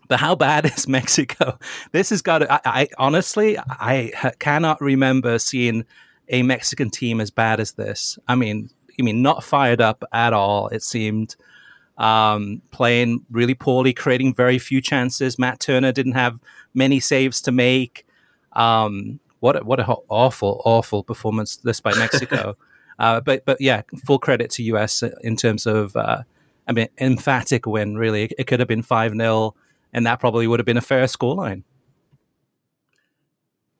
But 0.07 0.19
how 0.19 0.35
bad 0.35 0.65
is 0.77 0.88
Mexico? 0.88 1.57
This 1.91 2.09
has 2.09 2.21
got. 2.21 2.39
To, 2.39 2.51
I, 2.51 2.59
I 2.65 2.88
honestly, 2.97 3.57
I 3.57 4.11
cannot 4.39 4.81
remember 4.81 5.39
seeing 5.39 5.85
a 6.27 6.43
Mexican 6.43 6.89
team 6.89 7.21
as 7.21 7.31
bad 7.31 7.59
as 7.59 7.73
this. 7.73 8.19
I 8.27 8.35
mean, 8.35 8.69
I 8.99 9.03
mean, 9.03 9.21
not 9.21 9.43
fired 9.43 9.81
up 9.81 10.03
at 10.11 10.33
all. 10.33 10.67
It 10.67 10.83
seemed 10.83 11.35
um, 11.97 12.61
playing 12.71 13.25
really 13.29 13.53
poorly, 13.53 13.93
creating 13.93 14.33
very 14.33 14.57
few 14.59 14.81
chances. 14.81 15.39
Matt 15.39 15.59
Turner 15.59 15.91
didn't 15.91 16.13
have 16.13 16.39
many 16.73 16.99
saves 16.99 17.41
to 17.41 17.51
make. 17.51 18.05
Um, 18.53 19.19
what 19.39 19.55
a, 19.55 19.63
what 19.63 19.79
a 19.79 19.86
awful 20.10 20.62
awful 20.65 21.03
performance 21.03 21.58
this 21.58 21.79
by 21.79 21.93
Mexico. 21.96 22.58
uh, 23.00 23.22
but 23.22 23.46
but 23.46 23.60
yeah, 23.60 23.84
full 24.05 24.19
credit 24.19 24.50
to 24.51 24.63
US 24.63 25.03
in 25.22 25.36
terms 25.36 25.65
of 25.65 25.96
uh, 25.96 26.24
I 26.67 26.72
mean 26.72 26.88
emphatic 27.00 27.65
win. 27.65 27.98
Really, 27.98 28.31
it 28.38 28.48
could 28.48 28.60
have 28.60 28.67
been 28.67 28.84
five 28.84 29.15
0 29.15 29.55
and 29.93 30.05
that 30.05 30.19
probably 30.19 30.48
would 30.48 30.60
have 30.60 30.65
been 30.65 30.77
a 30.77 30.81
fair 30.81 31.05
scoreline. 31.05 31.63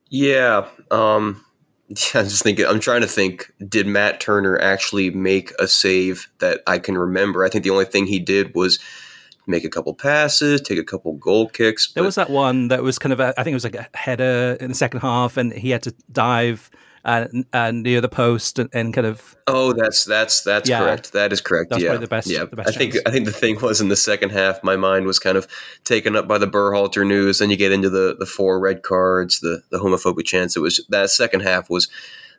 Yeah, 0.08 0.66
um, 0.90 1.44
yeah. 1.88 2.20
I'm 2.20 2.24
just 2.24 2.42
thinking. 2.42 2.66
I'm 2.66 2.80
trying 2.80 3.02
to 3.02 3.06
think. 3.06 3.52
Did 3.66 3.86
Matt 3.86 4.20
Turner 4.20 4.58
actually 4.58 5.10
make 5.10 5.52
a 5.58 5.68
save 5.68 6.28
that 6.40 6.60
I 6.66 6.78
can 6.78 6.98
remember? 6.98 7.44
I 7.44 7.48
think 7.48 7.64
the 7.64 7.70
only 7.70 7.84
thing 7.84 8.06
he 8.06 8.18
did 8.18 8.54
was 8.54 8.78
make 9.50 9.64
a 9.64 9.68
couple 9.68 9.94
passes, 9.94 10.60
take 10.60 10.78
a 10.78 10.84
couple 10.84 11.12
goal 11.14 11.48
kicks. 11.48 11.92
There 11.92 12.04
was 12.04 12.14
that 12.14 12.30
one 12.30 12.68
that 12.68 12.82
was 12.82 12.98
kind 12.98 13.12
of, 13.12 13.20
a, 13.20 13.34
I 13.38 13.42
think 13.42 13.52
it 13.52 13.56
was 13.56 13.64
like 13.64 13.74
a 13.74 13.88
header 13.94 14.56
in 14.60 14.68
the 14.68 14.74
second 14.74 15.00
half, 15.00 15.36
and 15.36 15.52
he 15.52 15.70
had 15.70 15.82
to 15.82 15.94
dive 16.10 16.70
uh, 17.04 17.26
uh, 17.52 17.70
near 17.70 18.00
the 18.00 18.08
post 18.08 18.58
and, 18.58 18.68
and, 18.72 18.92
kind 18.92 19.06
of. 19.06 19.36
Oh, 19.46 19.72
that's 19.72 20.04
that's 20.04 20.42
that's 20.42 20.68
yeah, 20.68 20.80
correct. 20.80 21.12
That 21.12 21.32
is 21.32 21.40
correct. 21.40 21.70
That's 21.70 21.82
yeah, 21.82 21.96
the 21.96 22.06
best. 22.06 22.28
Yeah, 22.28 22.44
the 22.44 22.56
best 22.56 22.68
I 22.68 22.72
think 22.72 22.96
I 23.06 23.10
think 23.10 23.24
the 23.24 23.32
thing 23.32 23.58
was 23.60 23.80
in 23.80 23.88
the 23.88 23.96
second 23.96 24.30
half, 24.30 24.62
my 24.62 24.76
mind 24.76 25.06
was 25.06 25.18
kind 25.18 25.38
of 25.38 25.48
taken 25.84 26.14
up 26.14 26.28
by 26.28 26.36
the 26.36 26.46
Berhalter 26.46 27.06
news. 27.06 27.38
Then 27.38 27.50
you 27.50 27.56
get 27.56 27.72
into 27.72 27.88
the 27.88 28.16
the 28.18 28.26
four 28.26 28.60
red 28.60 28.82
cards, 28.82 29.40
the 29.40 29.62
the 29.70 29.78
homophobic 29.78 30.26
chants. 30.26 30.56
It 30.56 30.60
was 30.60 30.84
that 30.90 31.10
second 31.10 31.40
half 31.40 31.70
was 31.70 31.88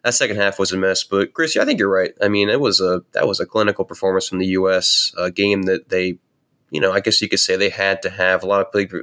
that 0.04 0.14
second 0.14 0.38
half 0.38 0.60
was 0.60 0.72
a 0.72 0.78
mess. 0.78 1.04
But 1.04 1.34
Chris, 1.34 1.58
I 1.58 1.66
think 1.66 1.80
you're 1.80 1.90
right. 1.90 2.14
I 2.22 2.28
mean, 2.28 2.50
it 2.50 2.60
was 2.60 2.80
a 2.80 3.02
that 3.14 3.28
was 3.28 3.40
a 3.40 3.46
clinical 3.46 3.86
performance 3.86 4.28
from 4.28 4.40
the 4.40 4.48
U.S. 4.48 5.14
A 5.18 5.32
game 5.32 5.64
that 5.64 5.90
they, 5.90 6.18
you 6.72 6.82
know, 6.82 6.92
I 6.92 7.02
guess 7.02 7.22
you 7.22 7.30
could 7.30 7.40
say 7.40 7.56
they 7.56 7.70
had 7.70 8.02
to 8.02 8.10
have 8.10 8.44
a 8.44 8.48
lot 8.48 8.62
of 8.62 8.72
people. 8.72 9.02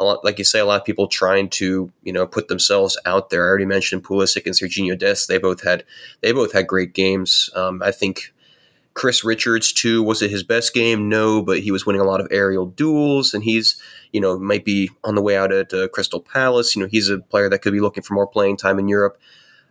Lot, 0.00 0.24
like 0.24 0.38
you 0.38 0.44
say, 0.44 0.58
a 0.58 0.64
lot 0.64 0.80
of 0.80 0.84
people 0.84 1.06
trying 1.06 1.48
to 1.50 1.90
you 2.02 2.12
know 2.12 2.26
put 2.26 2.48
themselves 2.48 2.98
out 3.06 3.30
there. 3.30 3.44
I 3.44 3.48
already 3.48 3.64
mentioned 3.64 4.04
Pulisic 4.04 4.44
and 4.44 4.54
Serginho 4.54 4.98
Dest. 4.98 5.28
They 5.28 5.38
both 5.38 5.62
had 5.62 5.84
they 6.20 6.32
both 6.32 6.52
had 6.52 6.66
great 6.66 6.94
games. 6.94 7.48
Um, 7.54 7.80
I 7.82 7.92
think 7.92 8.32
Chris 8.94 9.24
Richards 9.24 9.72
too 9.72 10.02
was 10.02 10.20
it 10.20 10.30
his 10.30 10.42
best 10.42 10.74
game? 10.74 11.08
No, 11.08 11.42
but 11.42 11.60
he 11.60 11.70
was 11.70 11.86
winning 11.86 12.00
a 12.00 12.06
lot 12.06 12.20
of 12.20 12.28
aerial 12.30 12.66
duels, 12.66 13.34
and 13.34 13.44
he's 13.44 13.80
you 14.12 14.20
know 14.20 14.38
might 14.38 14.64
be 14.64 14.90
on 15.04 15.14
the 15.14 15.22
way 15.22 15.36
out 15.36 15.52
at 15.52 15.72
uh, 15.72 15.88
Crystal 15.88 16.20
Palace. 16.20 16.74
You 16.74 16.82
know 16.82 16.88
he's 16.88 17.08
a 17.08 17.18
player 17.18 17.48
that 17.48 17.60
could 17.60 17.72
be 17.72 17.80
looking 17.80 18.02
for 18.02 18.14
more 18.14 18.26
playing 18.26 18.56
time 18.56 18.78
in 18.78 18.88
Europe. 18.88 19.18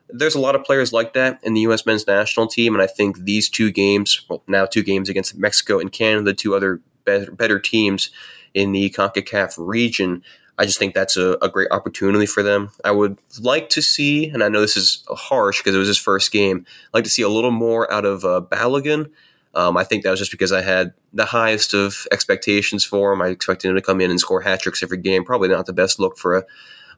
There's 0.09 0.35
a 0.35 0.39
lot 0.39 0.55
of 0.55 0.63
players 0.63 0.93
like 0.93 1.13
that 1.13 1.39
in 1.43 1.53
the 1.53 1.61
U.S. 1.61 1.85
men's 1.85 2.05
national 2.05 2.47
team, 2.47 2.75
and 2.75 2.81
I 2.81 2.87
think 2.87 3.19
these 3.19 3.49
two 3.49 3.71
games, 3.71 4.25
well, 4.29 4.43
now 4.47 4.65
two 4.65 4.83
games 4.83 5.09
against 5.09 5.37
Mexico 5.37 5.79
and 5.79 5.91
Canada, 5.91 6.25
the 6.25 6.33
two 6.33 6.55
other 6.55 6.81
better, 7.05 7.31
better 7.31 7.59
teams, 7.59 8.09
in 8.53 8.71
the 8.71 8.89
CONCACAF 8.91 9.55
region. 9.57 10.23
I 10.57 10.65
just 10.65 10.77
think 10.77 10.93
that's 10.93 11.17
a, 11.17 11.37
a, 11.41 11.49
great 11.49 11.69
opportunity 11.71 12.27
for 12.27 12.43
them. 12.43 12.69
I 12.83 12.91
would 12.91 13.17
like 13.41 13.69
to 13.69 13.81
see, 13.81 14.29
and 14.29 14.43
I 14.43 14.49
know 14.49 14.61
this 14.61 14.77
is 14.77 15.03
harsh 15.09 15.59
because 15.59 15.73
it 15.73 15.79
was 15.79 15.87
his 15.87 15.97
first 15.97 16.31
game, 16.31 16.65
I'd 16.67 16.97
like 16.97 17.03
to 17.05 17.09
see 17.09 17.23
a 17.23 17.29
little 17.29 17.51
more 17.51 17.91
out 17.91 18.05
of 18.05 18.23
uh, 18.23 18.41
Balogun. 18.51 19.09
Um, 19.55 19.77
I 19.77 19.83
think 19.83 20.03
that 20.03 20.11
was 20.11 20.19
just 20.19 20.31
because 20.31 20.51
I 20.51 20.61
had 20.61 20.93
the 21.11 21.25
highest 21.25 21.73
of 21.73 22.07
expectations 22.11 22.83
for 22.85 23.13
him. 23.13 23.21
I 23.21 23.27
expected 23.27 23.69
him 23.69 23.75
to 23.75 23.81
come 23.81 24.01
in 24.01 24.11
and 24.11 24.19
score 24.19 24.41
hat 24.41 24.61
tricks 24.61 24.83
every 24.83 24.97
game. 24.97 25.23
Probably 25.23 25.49
not 25.49 25.65
the 25.65 25.73
best 25.73 25.99
look 25.99 26.17
for 26.17 26.37
a, 26.37 26.43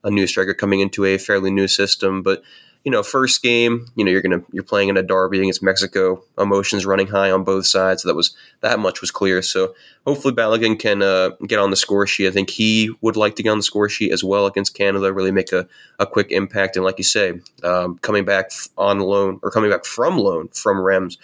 a 0.03 0.11
new 0.11 0.27
striker 0.27 0.53
coming 0.53 0.81
into 0.81 1.05
a 1.05 1.17
fairly 1.17 1.51
new 1.51 1.67
system, 1.67 2.23
but 2.23 2.43
you 2.85 2.91
know, 2.91 3.01
first 3.01 3.41
game, 3.41 3.87
you 3.95 4.05
know, 4.05 4.11
you're 4.11 4.21
gonna 4.21 4.43
you're 4.51 4.63
playing 4.63 4.89
in 4.89 4.95
a 4.95 5.01
derby 5.01 5.39
against 5.39 5.63
Mexico, 5.63 6.23
emotions 6.37 6.85
running 6.85 7.07
high 7.07 7.31
on 7.31 7.43
both 7.43 7.65
sides. 7.65 8.03
That 8.03 8.15
was 8.15 8.35
that 8.61 8.79
much 8.79 9.01
was 9.01 9.09
clear. 9.09 9.41
So 9.41 9.73
hopefully 10.05 10.35
Balogun 10.35 10.79
can 10.79 11.01
uh, 11.01 11.31
get 11.47 11.57
on 11.57 11.71
the 11.71 11.75
score 11.75 12.05
sheet. 12.05 12.27
I 12.27 12.31
think 12.31 12.51
he 12.51 12.91
would 13.01 13.17
like 13.17 13.35
to 13.37 13.43
get 13.43 13.49
on 13.49 13.57
the 13.57 13.63
score 13.63 13.89
sheet 13.89 14.11
as 14.11 14.23
well 14.23 14.45
against 14.45 14.75
Canada, 14.75 15.11
really 15.11 15.31
make 15.31 15.51
a, 15.51 15.67
a 15.99 16.05
quick 16.05 16.31
impact. 16.31 16.75
And 16.75 16.85
like 16.85 16.99
you 16.99 17.03
say, 17.03 17.39
um, 17.63 17.97
coming 17.97 18.23
back 18.23 18.51
on 18.77 18.99
loan 18.99 19.39
or 19.41 19.49
coming 19.49 19.71
back 19.71 19.83
from 19.83 20.19
loan 20.19 20.49
from 20.49 20.79
Reims 20.79 21.17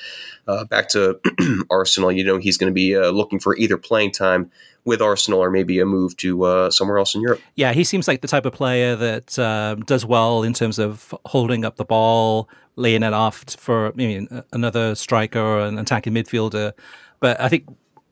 uh, 0.48 0.66
back 0.66 0.90
to 0.90 1.20
Arsenal, 1.70 2.12
you 2.12 2.24
know, 2.24 2.38
he's 2.38 2.58
going 2.58 2.72
to 2.72 2.76
be 2.76 2.96
uh, 2.96 3.12
looking 3.12 3.40
for 3.40 3.56
either 3.56 3.78
playing 3.78 4.12
time 4.12 4.52
with 4.86 5.02
Arsenal 5.02 5.40
or 5.40 5.52
maybe 5.52 5.80
a 5.80 5.86
move 5.86 6.18
to 6.18 6.44
uh, 6.44 6.72
somewhere 6.72 6.98
else 6.98 7.14
in 7.14 7.22
Europe. 7.22 7.42
Yeah, 7.56 7.74
he 7.74 7.84
seems 7.84 8.08
like 8.08 8.22
the 8.22 8.28
type 8.28 8.46
of 8.46 8.54
player 8.54 8.96
that 8.96 9.38
uh, 9.38 9.76
does 9.86 10.06
well 10.06 10.44
in 10.44 10.54
terms 10.54 10.80
of 10.80 11.14
holding 11.26 11.66
up 11.66 11.76
the 11.76 11.86
ball, 11.86 12.50
laying 12.76 13.04
it 13.04 13.14
off 13.14 13.44
for 13.58 13.88
I 13.88 13.92
mean, 13.92 14.44
another 14.52 14.96
striker 14.96 15.40
or 15.40 15.62
an 15.62 15.78
attacking 15.78 16.14
midfielder. 16.14 16.74
But 17.20 17.40
I 17.40 17.50
think 17.50 17.66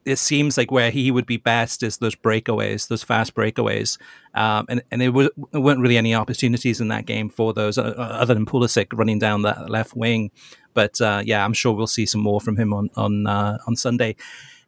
it 0.05 0.17
seems 0.17 0.57
like 0.57 0.71
where 0.71 0.91
he 0.91 1.11
would 1.11 1.25
be 1.25 1.37
best 1.37 1.83
is 1.83 1.97
those 1.97 2.15
breakaways, 2.15 2.87
those 2.87 3.03
fast 3.03 3.35
breakaways, 3.35 3.97
um, 4.33 4.65
and 4.69 4.81
and 4.91 5.01
there, 5.01 5.11
was, 5.11 5.29
there, 5.51 5.61
weren't 5.61 5.81
really 5.81 5.97
any 5.97 6.15
opportunities 6.15 6.79
in 6.79 6.87
that 6.89 7.05
game 7.05 7.29
for 7.29 7.53
those 7.53 7.77
uh, 7.77 7.93
other 7.97 8.33
than 8.33 8.45
Pulisic 8.45 8.87
running 8.93 9.19
down 9.19 9.41
that 9.41 9.69
left 9.69 9.95
wing. 9.95 10.31
But 10.73 11.01
uh, 11.01 11.21
yeah, 11.25 11.43
I'm 11.43 11.53
sure 11.53 11.73
we'll 11.73 11.87
see 11.87 12.05
some 12.05 12.21
more 12.21 12.39
from 12.39 12.57
him 12.57 12.73
on 12.73 12.89
on 12.95 13.27
uh, 13.27 13.57
on 13.67 13.75
Sunday 13.75 14.15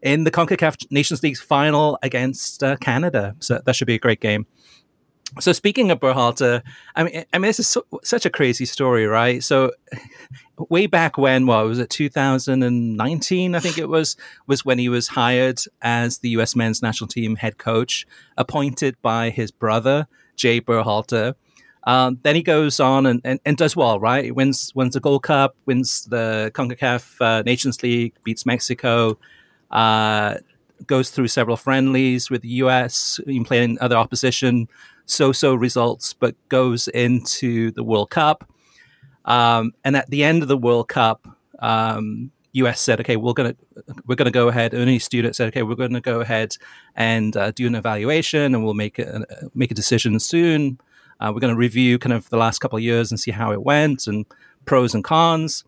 in 0.02 0.24
the 0.24 0.32
CONCACAF 0.32 0.92
Nations 0.92 1.22
League 1.24 1.38
final 1.38 1.98
against 2.02 2.64
uh, 2.64 2.76
Canada. 2.78 3.36
So 3.40 3.62
that 3.66 3.76
should 3.76 3.88
be 3.88 3.96
a 3.96 4.00
great 4.00 4.20
game. 4.20 4.46
So 5.40 5.54
speaking 5.54 5.92
of 5.92 6.00
Berhalter, 6.00 6.62
I 6.96 7.04
mean, 7.04 7.26
I 7.32 7.38
mean, 7.38 7.48
this 7.48 7.60
is 7.60 7.68
so, 7.68 7.86
such 8.04 8.26
a 8.26 8.30
crazy 8.30 8.66
story, 8.66 9.06
right? 9.06 9.42
So 9.42 9.72
way 10.70 10.88
back 10.88 11.18
when, 11.18 11.48
what 11.48 11.66
was 11.66 11.80
it, 11.80 11.90
2019? 11.90 13.56
I 13.56 13.60
think 13.60 13.78
it 13.78 13.88
was, 13.88 14.18
was 14.48 14.66
when 14.66 14.78
he 14.78 14.90
was 14.90 15.10
hired 15.10 15.62
as 15.82 16.18
the 16.18 16.30
U.S. 16.30 16.56
men's 16.56 16.82
national 16.82 17.08
team 17.08 17.38
head 17.38 17.58
coach, 17.58 18.06
appointed 18.38 19.02
by 19.02 19.30
his 19.30 19.52
brother 19.52 20.08
Jay 20.36 20.60
Berhalter. 20.60 21.36
Um, 21.84 22.20
then 22.24 22.36
he 22.36 22.44
goes 22.44 22.80
on 22.80 23.06
and, 23.06 23.22
and, 23.24 23.40
and, 23.46 23.58
does 23.58 23.76
well, 23.76 24.00
right? 24.00 24.26
He 24.26 24.32
wins 24.32 24.72
wins 24.76 24.94
the 24.94 25.00
Gold 25.00 25.24
Cup, 25.24 25.56
wins 25.66 26.06
the 26.06 26.52
Concacaf 26.54 27.16
uh, 27.20 27.42
Nations 27.42 27.82
League, 27.82 28.14
beats 28.24 28.46
Mexico, 28.46 29.18
uh, 29.72 30.36
goes 30.88 31.10
through 31.10 31.28
several 31.28 31.58
friendlies 31.58 32.30
with 32.30 32.42
the 32.42 32.50
US, 32.50 33.20
playing 33.46 33.78
other 33.82 33.96
opposition, 33.96 34.68
so-so 35.06 35.54
results, 35.54 36.14
but 36.14 36.36
goes 36.50 36.88
into 36.90 37.72
the 37.72 37.84
World 37.84 38.10
Cup. 38.10 38.50
Um, 39.26 39.74
and 39.84 39.96
at 39.96 40.10
the 40.10 40.24
end 40.24 40.42
of 40.42 40.48
the 40.48 40.58
World 40.58 40.88
Cup, 40.88 41.28
um, 41.60 42.32
US 42.54 42.82
said, 42.82 43.00
"Okay, 43.00 43.16
we're 43.16 43.34
gonna 43.34 43.56
we're 44.06 44.16
gonna 44.16 44.32
go 44.32 44.48
ahead." 44.48 44.74
Any 44.74 45.00
student 45.00 45.36
said, 45.36 45.48
"Okay, 45.50 45.64
we're 45.64 45.76
going 45.76 45.94
to 45.94 46.02
go 46.02 46.20
ahead 46.20 46.58
and 46.96 47.36
uh, 47.38 47.52
do 47.52 47.68
an 47.68 47.76
evaluation, 47.76 48.54
and 48.54 48.64
we'll 48.64 48.74
make 48.74 49.00
a, 49.00 49.26
make 49.54 49.72
a 49.72 49.76
decision 49.76 50.20
soon. 50.20 50.80
Uh, 51.20 51.32
we're 51.34 51.40
going 51.40 51.54
to 51.54 51.58
review 51.58 52.00
kind 52.00 52.14
of 52.14 52.30
the 52.30 52.38
last 52.38 52.60
couple 52.60 52.78
of 52.78 52.84
years 52.84 53.12
and 53.12 53.20
see 53.20 53.32
how 53.32 53.52
it 53.52 53.64
went 53.64 54.08
and 54.08 54.26
pros 54.66 54.94
and 54.94 55.04
cons." 55.04 55.64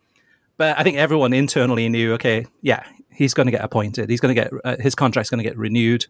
But 0.58 0.78
I 0.78 0.84
think 0.84 0.98
everyone 0.98 1.34
internally 1.34 1.90
knew, 1.90 2.14
okay, 2.14 2.46
yeah, 2.62 2.84
he's 3.16 3.34
going 3.34 3.48
to 3.48 3.52
get 3.52 3.64
appointed. 3.64 4.10
He's 4.10 4.20
going 4.20 4.36
to 4.36 4.42
get 4.42 4.52
uh, 4.64 4.76
his 4.80 4.96
contract's 4.96 5.30
going 5.30 5.44
to 5.44 5.50
get 5.50 5.58
renewed. 5.58 6.06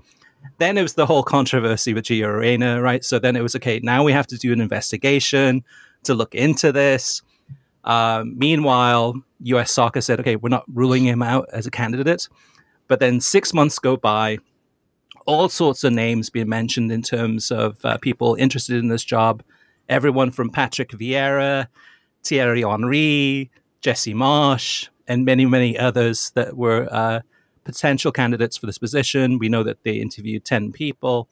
Then 0.58 0.78
it 0.78 0.82
was 0.82 0.96
the 0.96 1.06
whole 1.06 1.24
controversy 1.24 1.94
with 1.94 2.06
Gio 2.06 2.82
right? 2.82 3.04
So 3.04 3.20
then 3.20 3.36
it 3.36 3.42
was 3.42 3.56
okay. 3.56 3.80
Now 3.82 4.04
we 4.04 4.12
have 4.12 4.28
to 4.28 4.38
do 4.38 4.52
an 4.52 4.62
investigation 4.62 5.64
to 6.04 6.14
look 6.14 6.36
into 6.36 6.72
this. 6.72 7.22
Uh, 7.84 8.24
meanwhile, 8.26 9.16
U.S. 9.42 9.72
Soccer 9.72 10.02
said, 10.02 10.20
okay, 10.20 10.36
we're 10.36 10.50
not 10.50 10.66
ruling 10.74 11.06
him 11.06 11.22
out 11.22 11.48
as 11.54 11.66
a 11.66 11.72
candidate. 11.72 12.28
But 12.88 13.00
then 13.00 13.20
six 13.22 13.54
months 13.54 13.80
go 13.80 13.98
by, 13.98 14.40
all 15.26 15.50
sorts 15.50 15.84
of 15.84 15.94
names 15.94 16.30
being 16.30 16.50
mentioned 16.50 16.92
in 16.92 17.02
terms 17.02 17.52
of 17.52 17.84
uh, 17.86 17.98
people 17.98 18.36
interested 18.36 18.78
in 18.78 18.90
this 18.90 19.04
job. 19.04 19.44
Everyone 19.90 20.32
from 20.32 20.50
Patrick 20.50 20.92
Vieira, 20.92 21.68
Thierry 22.24 22.62
Henry, 22.62 23.52
Jesse 23.82 24.14
Marsch, 24.14 24.90
and 25.08 25.26
many, 25.26 25.46
many 25.46 25.78
others 25.78 26.32
that 26.32 26.56
were 26.56 26.88
uh, 26.92 27.22
potential 27.64 28.12
candidates 28.12 28.58
for 28.58 28.66
this 28.66 28.78
position. 28.78 29.40
We 29.40 29.50
know 29.50 29.64
that 29.64 29.84
they 29.84 29.94
interviewed 29.96 30.46
10 30.46 30.72
people. 30.72 31.28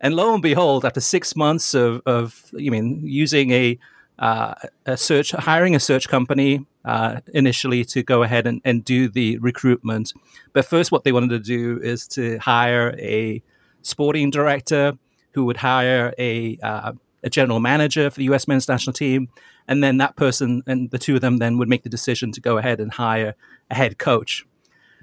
And 0.00 0.14
lo 0.14 0.32
and 0.32 0.42
behold, 0.42 0.84
after 0.84 1.00
six 1.00 1.36
months 1.36 1.74
of, 1.74 2.00
of 2.06 2.50
you 2.52 2.70
mean, 2.70 3.00
using 3.04 3.50
a, 3.50 3.78
uh, 4.18 4.54
a 4.86 4.96
search, 4.96 5.32
hiring 5.32 5.74
a 5.74 5.80
search 5.80 6.08
company 6.08 6.66
uh, 6.84 7.20
initially 7.34 7.84
to 7.84 8.02
go 8.02 8.22
ahead 8.22 8.46
and, 8.46 8.60
and 8.64 8.84
do 8.84 9.08
the 9.08 9.38
recruitment. 9.38 10.12
But 10.52 10.64
first, 10.64 10.90
what 10.90 11.04
they 11.04 11.12
wanted 11.12 11.30
to 11.30 11.38
do 11.38 11.78
is 11.82 12.08
to 12.08 12.38
hire 12.38 12.94
a 12.98 13.42
sporting 13.82 14.30
director 14.30 14.94
who 15.32 15.44
would 15.44 15.58
hire 15.58 16.14
a, 16.18 16.58
uh, 16.62 16.92
a 17.22 17.30
general 17.30 17.60
manager 17.60 18.10
for 18.10 18.16
the 18.16 18.24
U.S. 18.24 18.48
men's 18.48 18.68
national 18.68 18.94
team, 18.94 19.28
and 19.70 19.84
then 19.84 19.98
that 19.98 20.16
person 20.16 20.64
and 20.66 20.90
the 20.90 20.98
two 20.98 21.14
of 21.14 21.20
them 21.20 21.38
then 21.38 21.56
would 21.56 21.68
make 21.68 21.84
the 21.84 21.88
decision 21.88 22.32
to 22.32 22.40
go 22.40 22.58
ahead 22.58 22.80
and 22.80 22.92
hire 22.92 23.36
a 23.70 23.74
head 23.76 23.98
coach. 23.98 24.44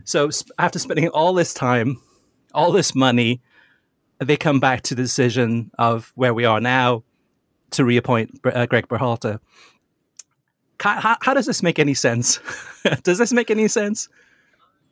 So 0.03 0.29
after 0.59 0.77
spending 0.77 1.07
all 1.07 1.33
this 1.33 1.53
time, 1.53 2.01
all 2.53 2.73
this 2.73 2.93
money, 2.93 3.41
they 4.19 4.35
come 4.35 4.59
back 4.59 4.81
to 4.83 4.95
the 4.95 5.01
decision 5.01 5.71
of 5.79 6.11
where 6.15 6.33
we 6.33 6.43
are 6.43 6.59
now 6.59 7.03
to 7.71 7.85
reappoint 7.85 8.41
uh, 8.43 8.65
Gregg 8.65 8.89
Berhalter. 8.89 9.39
How, 10.81 11.17
how, 11.21 11.33
does 11.33 11.45
this 11.45 11.63
make 11.63 11.79
any 11.79 11.93
sense? 11.93 12.39
does 13.03 13.17
this 13.17 13.31
make 13.31 13.49
any 13.49 13.69
sense? 13.69 14.09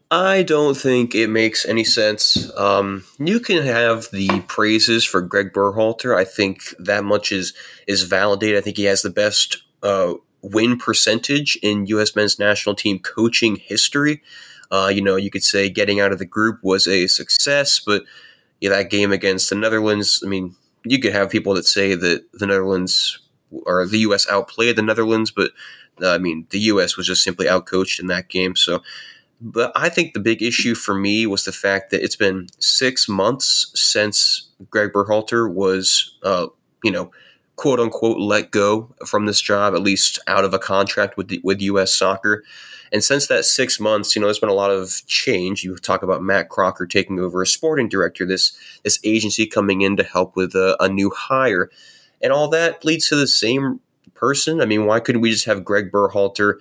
I 0.10 0.44
don't 0.44 0.78
think 0.78 1.16
it 1.16 1.30
makes 1.30 1.66
any 1.66 1.84
sense. 1.84 2.50
Um, 2.58 3.04
you 3.20 3.40
can 3.40 3.64
have 3.64 4.10
the 4.12 4.42
praises 4.48 5.04
for 5.04 5.22
Gregg 5.22 5.52
Berhalter. 5.52 6.16
I 6.16 6.24
think 6.24 6.76
that 6.80 7.04
much 7.04 7.32
is 7.32 7.54
is 7.88 8.04
validated. 8.04 8.58
I 8.58 8.62
think 8.62 8.78
he 8.78 8.86
has 8.86 9.02
the 9.02 9.10
best 9.10 9.65
uh, 9.84 10.14
win 10.42 10.78
percentage 10.78 11.58
in 11.62 11.88
U.S. 11.88 12.16
men's 12.16 12.40
national 12.40 12.76
team 12.76 13.00
coaching 13.00 13.56
history. 13.56 14.22
Uh, 14.72 14.92
you 14.94 15.02
know, 15.02 15.16
you 15.16 15.30
could 15.30 15.44
say 15.44 15.70
getting 15.70 16.00
out 16.00 16.12
of 16.12 16.20
the 16.20 16.26
group 16.26 16.60
was 16.64 16.88
a 16.88 17.08
success, 17.08 17.80
but 17.80 18.04
yeah, 18.60 18.70
that 18.70 18.90
game 18.90 19.12
against 19.12 19.50
the 19.50 19.56
Netherlands. 19.56 20.22
I 20.26 20.28
mean, 20.28 20.56
you 20.84 21.00
could 21.00 21.14
have 21.14 21.30
people 21.30 21.54
that 21.56 21.66
say 21.66 21.96
that 21.96 22.26
the 22.34 22.48
Netherlands 22.48 23.20
or 23.52 23.86
the 23.86 24.00
U.S. 24.00 24.28
outplayed 24.30 24.76
the 24.76 24.82
Netherlands, 24.82 25.32
but 25.32 25.52
uh, 26.02 26.12
I 26.12 26.18
mean, 26.18 26.48
the 26.50 26.60
U.S. 26.60 26.98
was 26.98 27.08
just 27.08 27.24
simply 27.24 27.46
outcoached 27.46 28.00
in 28.00 28.08
that 28.08 28.30
game. 28.30 28.56
So 28.56 28.82
but 29.42 29.72
I 29.76 29.90
think 29.90 30.14
the 30.14 30.20
big 30.20 30.42
issue 30.42 30.76
for 30.76 30.96
me 30.96 31.28
was 31.28 31.46
the 31.46 31.52
fact 31.52 31.92
that 31.92 32.04
it's 32.04 32.16
been 32.16 32.48
six 32.60 33.10
months 33.10 33.72
since 33.76 34.50
Gregg 34.70 34.92
Berhalter 34.94 35.52
was, 35.52 36.18
uh, 36.24 36.48
you 36.84 36.92
know, 36.92 37.12
quote 37.56 37.80
unquote, 37.80 38.20
let 38.20 38.52
go 38.52 38.94
from 39.06 39.26
this 39.26 39.42
job, 39.42 39.74
at 39.74 39.82
least 39.82 40.20
out 40.28 40.46
of 40.46 40.54
a 40.54 40.60
contract 40.60 41.18
with 41.18 41.30
the, 41.30 41.40
with 41.44 41.62
U.S. 41.62 41.94
Soccer. 41.94 42.44
And 42.92 43.04
since 43.04 43.28
that 43.28 43.46
six 43.46 43.80
months, 43.80 44.16
you 44.16 44.20
know, 44.20 44.28
there's 44.28 44.40
been 44.40 44.50
a 44.50 44.54
lot 44.54 44.72
of 44.72 45.06
change. 45.08 45.64
You 45.64 45.76
talk 45.78 46.04
about 46.04 46.22
Matt 46.22 46.50
Crocker 46.50 46.86
taking 46.86 47.20
over 47.20 47.42
as 47.42 47.52
sporting 47.52 47.90
director, 47.90 48.26
this 48.26 48.58
this 48.84 49.00
agency 49.04 49.46
coming 49.46 49.82
in 49.82 49.98
to 49.98 50.04
help 50.04 50.36
with 50.36 50.56
a, 50.56 50.78
a 50.80 50.88
new 50.88 51.10
hire, 51.10 51.70
and 52.22 52.32
all 52.32 52.48
that 52.50 52.86
leads 52.86 53.10
to 53.10 53.16
the 53.16 53.28
same 53.28 53.80
person. 54.14 54.62
I 54.62 54.66
mean, 54.66 54.86
why 54.86 55.00
couldn't 55.00 55.22
we 55.22 55.32
just 55.32 55.46
have 55.46 55.66
Gregg 55.66 55.92
Berhalter? 55.92 56.60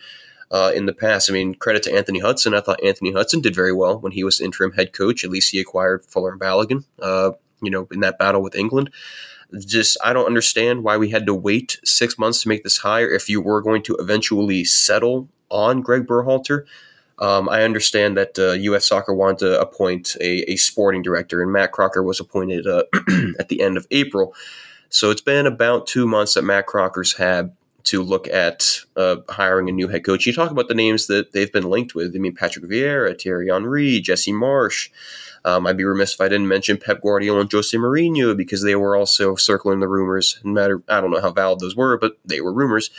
uh, 0.51 0.71
in 0.73 0.87
the 0.87 0.93
past. 0.93 1.29
I 1.29 1.33
mean, 1.33 1.55
credit 1.55 1.83
to 1.85 1.93
Anthony 1.93 2.21
Hudson. 2.21 2.55
I 2.55 2.61
thought 2.61 2.83
Anthony 2.83 3.13
Hudson 3.13 3.41
did 3.41 3.55
very 3.55 3.73
well 3.73 3.99
when 3.99 4.13
he 4.13 4.23
was 4.23 4.41
interim 4.41 4.73
head 4.73 4.93
coach. 4.93 5.25
At 5.25 5.31
least 5.31 5.51
he 5.51 5.59
acquired 5.59 6.05
Folarin 6.05 6.39
Balogun, 6.39 6.85
uh, 7.01 7.33
you 7.61 7.71
know, 7.71 7.89
in 7.91 8.01
that 8.01 8.19
battle 8.19 8.41
with 8.41 8.55
England. 8.55 8.91
Just, 9.61 9.97
I 10.05 10.13
don't 10.13 10.27
understand 10.27 10.85
why 10.85 10.97
we 10.97 11.11
had 11.11 11.27
to 11.27 11.35
wait 11.35 11.79
six 11.85 12.19
months 12.19 12.43
to 12.43 12.49
make 12.49 12.65
this 12.65 12.79
hire 12.79 13.11
if 13.11 13.29
you 13.29 13.41
were 13.41 13.63
going 13.63 13.83
to 13.85 13.97
eventually 13.97 14.65
settle 14.65 15.29
on 15.51 15.83
Gregg 15.83 16.07
Berhalter. 16.07 16.65
Um, 17.19 17.49
I 17.49 17.63
understand 17.63 18.17
that 18.17 18.39
uh, 18.39 18.53
U.S. 18.53 18.89
Soccer 18.89 19.15
wanted 19.15 19.39
to 19.39 19.61
appoint 19.61 20.17
a, 20.21 20.51
a, 20.51 20.57
sporting 20.57 21.03
director, 21.03 21.43
and 21.43 21.53
Matt 21.53 21.71
Crocker 21.71 22.03
was 22.03 22.19
appointed 22.19 22.67
uh, 22.67 22.83
at 23.39 23.49
the 23.49 23.61
end 23.61 23.77
of 23.77 23.87
April. 23.93 24.35
So 24.89 25.11
it's 25.11 25.21
been 25.21 25.47
about 25.47 25.87
two 25.87 26.07
months 26.07 26.35
that 26.35 26.43
Matt 26.43 26.67
Crocker's 26.67 27.17
had 27.17 27.53
to 27.85 28.03
look 28.03 28.27
at 28.29 28.81
uh, 28.97 29.17
hiring 29.29 29.69
a 29.69 29.73
new 29.73 29.89
head 29.89 30.05
coach. 30.05 30.27
You 30.27 30.33
talk 30.33 30.51
about 30.51 30.69
the 30.69 30.75
names 30.75 31.07
that 31.07 31.33
they've 31.33 31.53
been 31.53 31.69
linked 31.71 31.95
with. 31.95 32.15
I 32.17 32.19
mean, 32.19 32.35
Patrick 32.35 32.65
Vieira, 32.65 33.21
Thierry 33.21 33.49
Henry, 33.51 34.01
Jesse 34.01 34.33
Marsch. 34.33 34.89
Um, 35.45 35.67
I'd 35.67 35.77
be 35.77 35.85
remiss 35.85 36.15
if 36.15 36.21
I 36.21 36.29
didn't 36.29 36.49
mention 36.49 36.79
Pep 36.79 37.03
Guardiola 37.03 37.41
and 37.41 37.53
Jose 37.53 37.77
Mourinho 37.77 38.37
because 38.37 38.63
they 38.63 38.77
were 38.77 38.97
also 38.97 39.37
circling 39.37 39.81
the 39.81 39.89
rumors. 39.89 40.41
No 40.43 40.53
matter, 40.53 40.83
I 40.89 41.01
don't 41.01 41.11
know 41.11 41.21
how 41.21 41.33
valid 41.33 41.61
those 41.61 41.77
were, 41.77 41.99
but 41.99 42.19
they 42.25 42.41
were 42.41 42.53
rumors. 42.53 42.91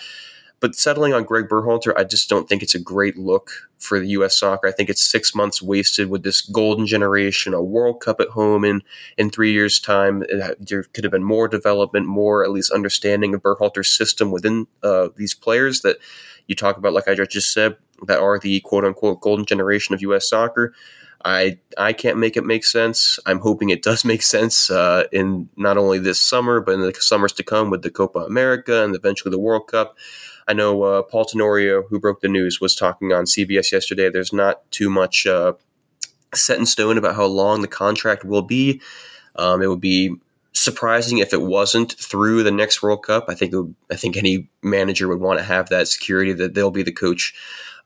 But 0.62 0.76
settling 0.76 1.14
on 1.14 1.26
Gregg 1.26 1.48
Berhalter, 1.50 1.94
I 1.98 2.06
just 2.06 2.30
don't 2.30 2.48
think 2.48 2.64
it's 2.64 2.76
a 2.76 2.80
great 2.80 3.18
look 3.18 3.52
for 3.78 4.00
the 4.00 4.08
U.S. 4.10 4.40
soccer. 4.40 4.68
I 4.68 4.72
think 4.72 4.90
it's 4.90 5.04
six 5.04 5.36
months 5.36 5.62
wasted 5.62 6.10
with 6.10 6.24
this 6.24 6.42
golden 6.42 6.88
generation, 6.88 7.54
a 7.54 7.62
World 7.62 8.00
Cup 8.00 8.22
at 8.22 8.30
home 8.30 8.64
in 8.64 8.82
in 9.18 9.30
three 9.30 9.52
years' 9.52 9.80
time. 9.80 10.24
It, 10.30 10.66
there 10.66 10.84
could 10.84 11.04
have 11.04 11.12
been 11.12 11.24
more 11.24 11.48
development, 11.48 12.08
more 12.08 12.44
at 12.44 12.52
least 12.52 12.72
understanding 12.72 13.36
of 13.36 13.44
Berhalter's 13.44 13.96
system 13.96 14.32
within 14.32 14.66
uh, 14.82 15.10
these 15.18 15.34
players 15.34 15.82
that 15.82 15.98
you 16.48 16.56
talk 16.56 16.78
about, 16.78 16.94
like 16.94 17.08
I 17.08 17.16
just 17.16 17.52
said, 17.52 17.76
that 18.08 18.20
are 18.20 18.40
the 18.40 18.62
quote 18.62 18.86
unquote 18.86 19.22
golden 19.22 19.46
generation 19.46 19.94
of 19.94 20.02
U.S. 20.04 20.30
soccer. 20.30 20.74
I 21.26 21.58
I 21.78 21.92
can't 21.92 22.20
make 22.20 22.38
it 22.38 22.46
make 22.46 22.64
sense. 22.64 23.20
I'm 23.26 23.40
hoping 23.40 23.70
it 23.70 23.84
does 23.84 24.06
make 24.12 24.22
sense 24.22 24.70
uh, 24.70 25.06
in 25.12 25.50
not 25.58 25.78
only 25.78 26.00
this 26.00 26.22
summer, 26.22 26.62
but 26.62 26.76
in 26.76 26.82
the 26.82 26.94
summers 26.94 27.34
to 27.34 27.44
come 27.44 27.70
with 27.70 27.82
the 27.82 27.90
Copa 27.90 28.20
America 28.20 28.84
and 28.84 28.96
eventually 28.96 29.32
the 29.32 29.40
World 29.40 29.68
Cup. 29.68 29.98
I 30.48 30.54
know 30.54 30.84
uh, 30.84 31.02
Paul 31.02 31.26
Tenorio, 31.26 31.82
who 31.90 32.00
broke 32.00 32.22
the 32.22 32.28
news, 32.28 32.62
was 32.62 32.76
talking 32.76 33.12
on 33.12 33.26
CBS 33.26 33.72
yesterday. 33.72 34.12
There's 34.12 34.32
not 34.32 34.70
too 34.70 34.92
much 34.92 35.26
uh, 35.26 35.54
set 36.36 36.60
in 36.60 36.68
stone 36.68 37.00
about 37.00 37.16
how 37.16 37.26
long 37.26 37.62
the 37.64 37.68
contract 37.68 38.24
will 38.24 38.44
be. 38.44 38.80
Um, 39.38 39.64
it 39.64 39.68
would 39.68 39.82
be 39.82 40.16
surprising 40.54 41.18
if 41.18 41.34
it 41.34 41.42
wasn't 41.42 41.94
through 41.94 42.44
the 42.44 42.52
next 42.52 42.84
World 42.84 43.04
Cup. 43.04 43.26
I 43.28 43.34
think 43.34 43.54
would, 43.54 43.74
I 43.92 43.96
think 43.96 44.16
any 44.16 44.48
manager 44.62 45.08
would 45.08 45.20
want 45.20 45.40
to 45.40 45.46
have 45.46 45.70
that 45.70 45.88
security 45.88 46.32
that 46.34 46.54
they'll 46.54 46.70
be 46.70 46.84
the 46.84 46.92
coach 46.92 47.34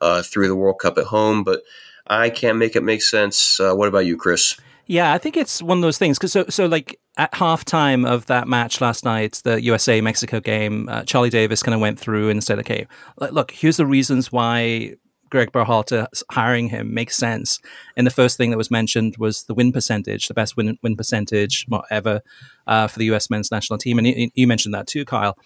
uh, 0.01 0.21
through 0.21 0.49
the 0.49 0.55
World 0.55 0.79
Cup 0.79 0.97
at 0.97 1.05
home. 1.05 1.45
But 1.45 1.61
I 2.09 2.29
can't 2.29 2.57
make 2.57 2.75
it 2.75 2.83
make 2.83 3.03
sense. 3.03 3.59
Uh, 3.59 3.73
what 3.73 3.87
about 3.87 4.05
you, 4.05 4.17
Chris? 4.17 4.59
Yeah, 4.87 5.13
I 5.13 5.19
think 5.19 5.37
it's 5.37 5.61
one 5.61 5.77
of 5.77 5.81
those 5.83 5.99
things 5.99 6.17
because 6.17 6.31
so 6.31 6.45
so 6.49 6.65
like 6.65 6.99
at 7.15 7.31
halftime 7.33 8.07
of 8.07 8.25
that 8.25 8.47
match 8.47 8.81
last 8.81 9.05
night, 9.05 9.39
the 9.43 9.61
USA 9.61 10.01
Mexico 10.01 10.39
game, 10.39 10.89
uh, 10.89 11.03
Charlie 11.03 11.29
Davies 11.29 11.61
kind 11.61 11.75
of 11.75 11.81
went 11.81 11.99
through 11.99 12.29
and 12.29 12.43
said, 12.43 12.57
"Okay, 12.59 12.87
look, 13.19 13.51
here's 13.51 13.77
the 13.77 13.85
reasons 13.85 14.31
why 14.31 14.95
Gregg 15.29 15.51
Berhalter 15.51 16.07
hiring 16.31 16.69
him 16.69 16.91
makes 16.91 17.15
sense." 17.15 17.59
And 17.95 18.07
the 18.07 18.11
first 18.11 18.35
thing 18.35 18.49
that 18.49 18.57
was 18.57 18.71
mentioned 18.71 19.17
was 19.19 19.43
the 19.43 19.53
win 19.53 19.71
percentage, 19.71 20.27
the 20.27 20.33
best 20.33 20.57
win 20.57 20.79
win 20.81 20.95
percentage 20.95 21.67
ever 21.91 22.21
uh, 22.65 22.87
for 22.87 22.97
the 22.97 23.05
U.S. 23.05 23.29
men's 23.29 23.51
national 23.51 23.77
team, 23.77 23.99
and 23.99 24.07
you, 24.07 24.31
you 24.33 24.47
mentioned 24.47 24.73
that 24.73 24.87
too, 24.87 25.05
Kyle. 25.05 25.37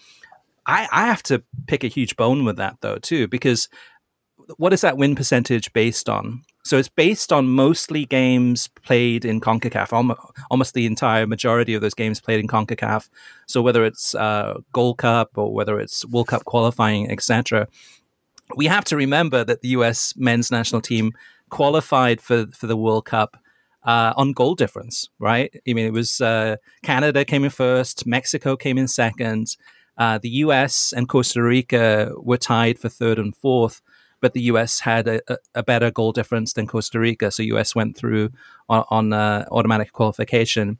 I, 0.66 0.88
I 0.90 1.06
have 1.08 1.22
to 1.24 1.42
pick 1.66 1.84
a 1.84 1.88
huge 1.88 2.16
bone 2.16 2.46
with 2.46 2.56
that 2.56 2.78
though 2.80 2.96
too, 2.96 3.28
because 3.28 3.68
what 4.56 4.72
is 4.72 4.80
that 4.80 4.96
win 4.96 5.14
percentage 5.14 5.70
based 5.74 6.08
on? 6.08 6.44
So 6.64 6.78
it's 6.78 6.88
based 6.88 7.30
on 7.30 7.48
mostly 7.48 8.06
games 8.06 8.68
played 8.68 9.26
in 9.26 9.40
CONCACAF, 9.40 10.16
almost 10.50 10.72
the 10.72 10.86
entire 10.86 11.26
majority 11.26 11.74
of 11.74 11.82
those 11.82 11.92
games 11.92 12.20
played 12.20 12.40
in 12.40 12.48
CONCACAF. 12.48 13.10
So 13.46 13.60
whether 13.60 13.84
it's 13.84 14.14
uh, 14.14 14.60
Gold 14.72 14.98
Cup 14.98 15.36
or 15.36 15.52
whether 15.52 15.78
it's 15.78 16.06
World 16.06 16.28
Cup 16.28 16.44
qualifying, 16.46 17.10
etc., 17.10 17.68
we 18.56 18.66
have 18.66 18.84
to 18.86 18.96
remember 18.96 19.44
that 19.44 19.60
the 19.60 19.68
U.S. 19.68 20.14
men's 20.16 20.50
national 20.50 20.80
team 20.80 21.12
qualified 21.50 22.20
for 22.20 22.46
for 22.46 22.66
the 22.66 22.76
World 22.76 23.04
Cup 23.04 23.36
uh, 23.84 24.12
on 24.16 24.32
goal 24.32 24.54
difference, 24.54 25.08
right? 25.18 25.54
I 25.68 25.72
mean, 25.72 25.86
it 25.86 25.92
was 25.92 26.20
uh, 26.20 26.56
Canada 26.82 27.24
came 27.24 27.44
in 27.44 27.50
first, 27.50 28.06
Mexico 28.06 28.56
came 28.56 28.78
in 28.78 28.88
second, 28.88 29.56
uh, 29.96 30.18
the 30.18 30.28
U.S. 30.30 30.92
and 30.94 31.08
Costa 31.08 31.42
Rica 31.42 32.12
were 32.16 32.36
tied 32.36 32.78
for 32.78 32.88
third 32.88 33.18
and 33.18 33.36
fourth 33.36 33.80
but 34.24 34.32
the 34.32 34.40
US 34.52 34.80
had 34.80 35.06
a, 35.06 35.20
a, 35.54 35.62
better 35.62 35.90
goal 35.90 36.10
difference 36.10 36.54
than 36.54 36.66
Costa 36.66 36.98
Rica, 36.98 37.30
so 37.30 37.42
US 37.42 37.74
went 37.74 37.94
through 37.94 38.30
on, 38.70 38.82
on 38.88 39.12
uh, 39.12 39.44
automatic 39.52 39.92
qualification. 39.92 40.78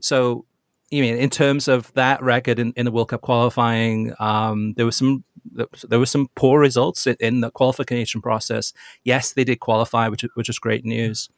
So, 0.00 0.44
you 0.92 1.02
mean 1.02 1.16
in 1.16 1.28
terms 1.28 1.66
of 1.66 1.92
that 1.94 2.22
record 2.22 2.60
in, 2.60 2.72
in 2.76 2.84
the 2.84 2.92
World 2.92 3.08
Cup 3.08 3.22
qualifying, 3.22 4.14
um, 4.20 4.74
there 4.76 4.86
was 4.86 4.94
some 4.94 5.24
there 5.88 5.98
were 5.98 6.06
some 6.06 6.28
poor 6.36 6.60
results 6.60 7.08
in 7.08 7.40
the 7.40 7.50
qualification 7.50 8.22
process. 8.22 8.72
Yes, 9.02 9.32
they 9.32 9.42
did 9.42 9.58
qualify, 9.58 10.06
which 10.06 10.24
which 10.34 10.48
is 10.48 10.60
great 10.60 10.84
news. 10.84 11.28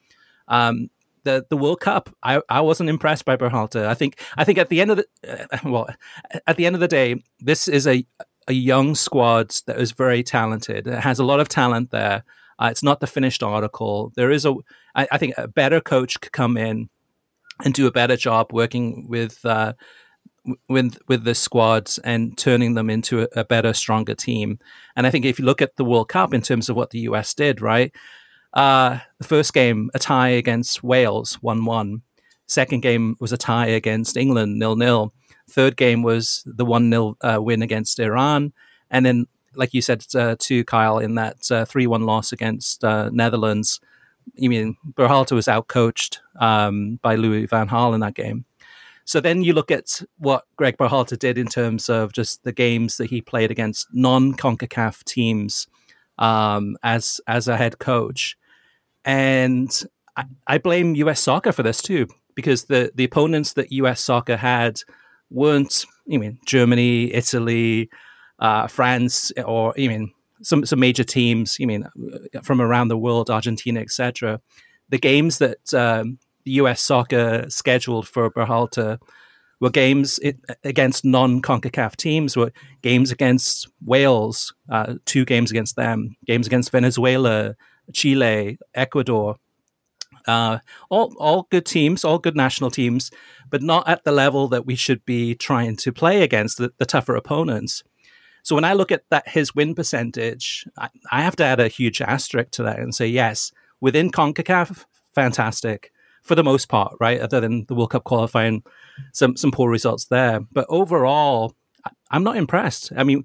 Um, 0.49 0.91
the 1.23 1.47
the 1.49 1.57
World 1.57 1.81
Cup, 1.81 2.15
I, 2.23 2.43
I 2.51 2.61
wasn't 2.61 2.91
impressed 2.91 3.25
by 3.25 3.39
Berhalter. 3.39 3.87
I 3.87 3.95
think 3.95 4.21
I 4.37 4.45
think 4.45 4.59
at 4.59 4.69
the 4.69 4.83
end 4.83 4.91
of 4.91 4.99
the 4.99 5.07
uh, 5.27 5.59
well, 5.65 5.89
at 6.47 6.59
the 6.59 6.67
end 6.67 6.77
of 6.77 6.81
the 6.81 6.89
day, 7.01 7.23
this 7.41 7.67
is 7.67 7.87
a 7.87 8.05
a 8.49 8.53
young 8.53 8.95
squad 8.95 9.55
that 9.67 9.79
is 9.79 9.93
very 9.93 10.23
talented. 10.23 10.87
It 10.87 11.01
has 11.01 11.19
a 11.19 11.25
lot 11.25 11.41
of 11.41 11.49
talent 11.49 11.91
there. 11.91 12.25
Uh, 12.59 12.69
it's 12.71 12.83
not 12.83 13.01
the 13.01 13.07
finished 13.07 13.43
article. 13.43 14.13
There 14.17 14.31
is 14.31 14.47
a, 14.47 14.55
I, 14.95 15.09
I 15.13 15.19
think, 15.19 15.35
a 15.37 15.49
better 15.49 15.81
coach 15.81 16.21
could 16.21 16.33
come 16.33 16.57
in 16.57 16.89
and 17.65 17.75
do 17.75 17.87
a 17.87 17.93
better 17.93 18.17
job 18.17 18.53
working 18.53 19.07
with 19.09 19.45
uh, 19.45 19.75
with 20.69 20.99
with 21.09 21.25
the 21.25 21.35
squads 21.35 21.99
and 21.99 22.37
turning 22.39 22.75
them 22.75 22.89
into 22.89 23.23
a, 23.23 23.29
a, 23.37 23.45
better, 23.45 23.73
stronger 23.73 24.15
team. 24.15 24.59
And 24.95 25.07
I 25.07 25.11
think 25.11 25.25
if 25.25 25.39
you 25.39 25.45
look 25.45 25.61
at 25.61 25.77
the 25.77 25.85
World 25.85 26.09
Cup 26.09 26.33
in 26.33 26.43
terms 26.43 26.69
of 26.69 26.77
what 26.77 26.91
the 26.91 27.01
US 27.01 27.35
did, 27.35 27.61
right? 27.61 27.93
Uh, 28.53 29.01
the 29.19 29.27
first 29.27 29.53
game, 29.53 29.91
a 29.95 29.99
tie 29.99 30.29
against 30.29 30.83
Wales, 30.83 31.35
one 31.43 31.65
one. 31.65 32.03
Second 32.47 32.81
game 32.81 33.17
was 33.21 33.33
a 33.33 33.37
tie 33.37 33.67
against 33.67 34.17
England, 34.17 34.59
nil 34.59 34.77
nil. 34.77 35.13
Third 35.49 35.77
game 35.77 36.03
was 36.03 36.43
the 36.47 36.65
1 36.65 36.91
0 36.91 37.17
uh, 37.21 37.39
win 37.41 37.63
against 37.63 38.01
Iran. 38.01 38.53
And 38.91 39.07
then, 39.07 39.27
like 39.55 39.75
you 39.75 39.81
said 39.81 40.05
uh, 40.15 40.37
to 40.41 40.65
Kyle, 40.65 40.99
in 40.99 41.15
that 41.15 41.51
uh, 41.51 41.65
3 41.65 41.87
1 41.87 42.03
loss 42.03 42.33
against 42.33 42.85
uh, 42.85 43.11
Netherlands, 43.11 43.81
you 44.35 44.51
mean 44.51 44.77
Berhalter 44.95 45.33
was 45.33 45.47
outcoached 45.47 46.19
um, 46.41 46.99
by 47.03 47.15
Louis 47.15 47.47
Van 47.47 47.69
Gaal 47.69 47.95
in 47.95 48.01
that 48.01 48.15
game. 48.15 48.45
So 49.05 49.21
then 49.21 49.45
you 49.45 49.53
look 49.53 49.71
at 49.71 50.03
what 50.19 50.45
Gregg 50.57 50.77
Berhalter 50.77 51.17
did 51.17 51.39
in 51.39 51.47
terms 51.47 51.89
of 51.89 52.13
just 52.13 52.43
the 52.43 52.53
games 52.53 52.97
that 52.97 53.09
he 53.11 53.21
played 53.21 53.53
against 53.53 53.87
non 53.93 54.35
CONCACAF 54.35 55.05
teams 55.05 55.69
um, 56.19 56.77
as 56.83 57.21
as 57.27 57.47
a 57.47 57.57
head 57.57 57.79
coach. 57.79 58.37
And 59.05 59.71
I, 60.17 60.25
I 60.49 60.59
blame 60.59 60.97
US 60.97 61.21
soccer 61.21 61.53
for 61.53 61.63
this 61.63 61.81
too, 61.81 62.09
because 62.35 62.65
the, 62.65 62.91
the 62.95 63.05
opponents 63.05 63.53
that 63.53 63.71
US 63.71 64.01
soccer 64.01 64.37
had 64.37 64.81
weren't, 65.31 65.85
I 66.13 66.17
mean, 66.17 66.39
Germany, 66.47 67.13
Italy, 67.13 67.89
uh, 68.39 68.67
France, 68.67 69.33
or 69.45 69.75
I 69.79 69.89
mean, 69.89 70.13
some 70.43 70.67
some 70.67 70.81
major 70.81 71.05
teams, 71.05 71.57
I 71.61 71.65
mean, 71.65 71.87
from 72.43 72.61
around 72.61 72.89
the 72.89 72.99
world, 72.99 73.31
Argentina, 73.31 73.81
etc. 73.81 74.41
The 74.89 74.99
games 74.99 75.39
that 75.39 75.75
um, 75.75 76.19
the 76.45 76.53
U.S. 76.53 76.81
soccer 76.81 77.47
scheduled 77.49 78.07
for 78.07 78.31
Berhalter 78.31 78.99
were 79.61 79.71
games 79.71 80.19
it, 80.21 80.37
against 80.65 81.05
non-CONCACAF 81.05 81.97
teams, 81.97 82.37
were 82.37 82.53
games 82.83 83.11
against 83.11 83.69
Wales, 83.85 84.55
uh, 84.71 84.95
two 85.07 85.25
games 85.25 85.51
against 85.51 85.77
them, 85.77 86.15
games 86.27 86.47
against 86.47 86.71
Venezuela, 86.71 87.55
Chile, 87.93 88.59
Ecuador, 88.75 89.37
uh, 90.27 90.59
all 90.91 91.15
all 91.19 91.47
good 91.51 91.67
teams, 91.67 92.05
all 92.05 92.19
good 92.19 92.37
national 92.37 92.71
teams, 92.71 93.11
but 93.51 93.63
not 93.63 93.89
at 93.89 94.05
the 94.05 94.13
level 94.13 94.49
that 94.49 94.67
we 94.67 94.75
should 94.75 95.05
be 95.05 95.35
trying 95.35 95.77
to 95.77 95.93
play 95.93 96.23
against 96.23 96.59
the, 96.59 96.73
the 96.79 96.87
tougher 96.87 97.17
opponents. 97.17 97.83
So 98.43 98.55
when 98.55 98.65
I 98.65 98.75
look 98.75 98.93
at 98.93 99.03
that 99.11 99.29
his 99.29 99.55
win 99.55 99.75
percentage, 99.75 100.67
I, 100.79 100.89
I, 101.11 101.23
have 101.23 101.35
to 101.37 101.45
add 101.45 101.59
a 101.59 101.69
huge 101.69 102.01
asterisk 102.01 102.53
to 102.53 102.63
that 102.63 102.79
and 102.79 102.95
say 102.95 103.09
yes, 103.09 103.51
within 103.81 104.13
CONCACAF, 104.13 104.85
fantastic 105.15 105.91
for 106.23 106.35
the 106.35 106.45
most 106.45 106.69
part, 106.69 106.95
right? 107.01 107.21
Other 107.21 107.41
than 107.41 107.65
the 107.67 107.75
World 107.75 107.91
Cup 107.91 108.05
qualifying, 108.05 108.63
some 109.13 109.37
some 109.37 109.51
poor 109.51 109.71
results 109.71 110.07
there. 110.07 110.41
But 110.53 110.67
overall, 110.69 111.55
I'm 112.11 112.25
not 112.25 112.37
impressed. 112.37 112.93
I 112.97 113.05
mean, 113.05 113.25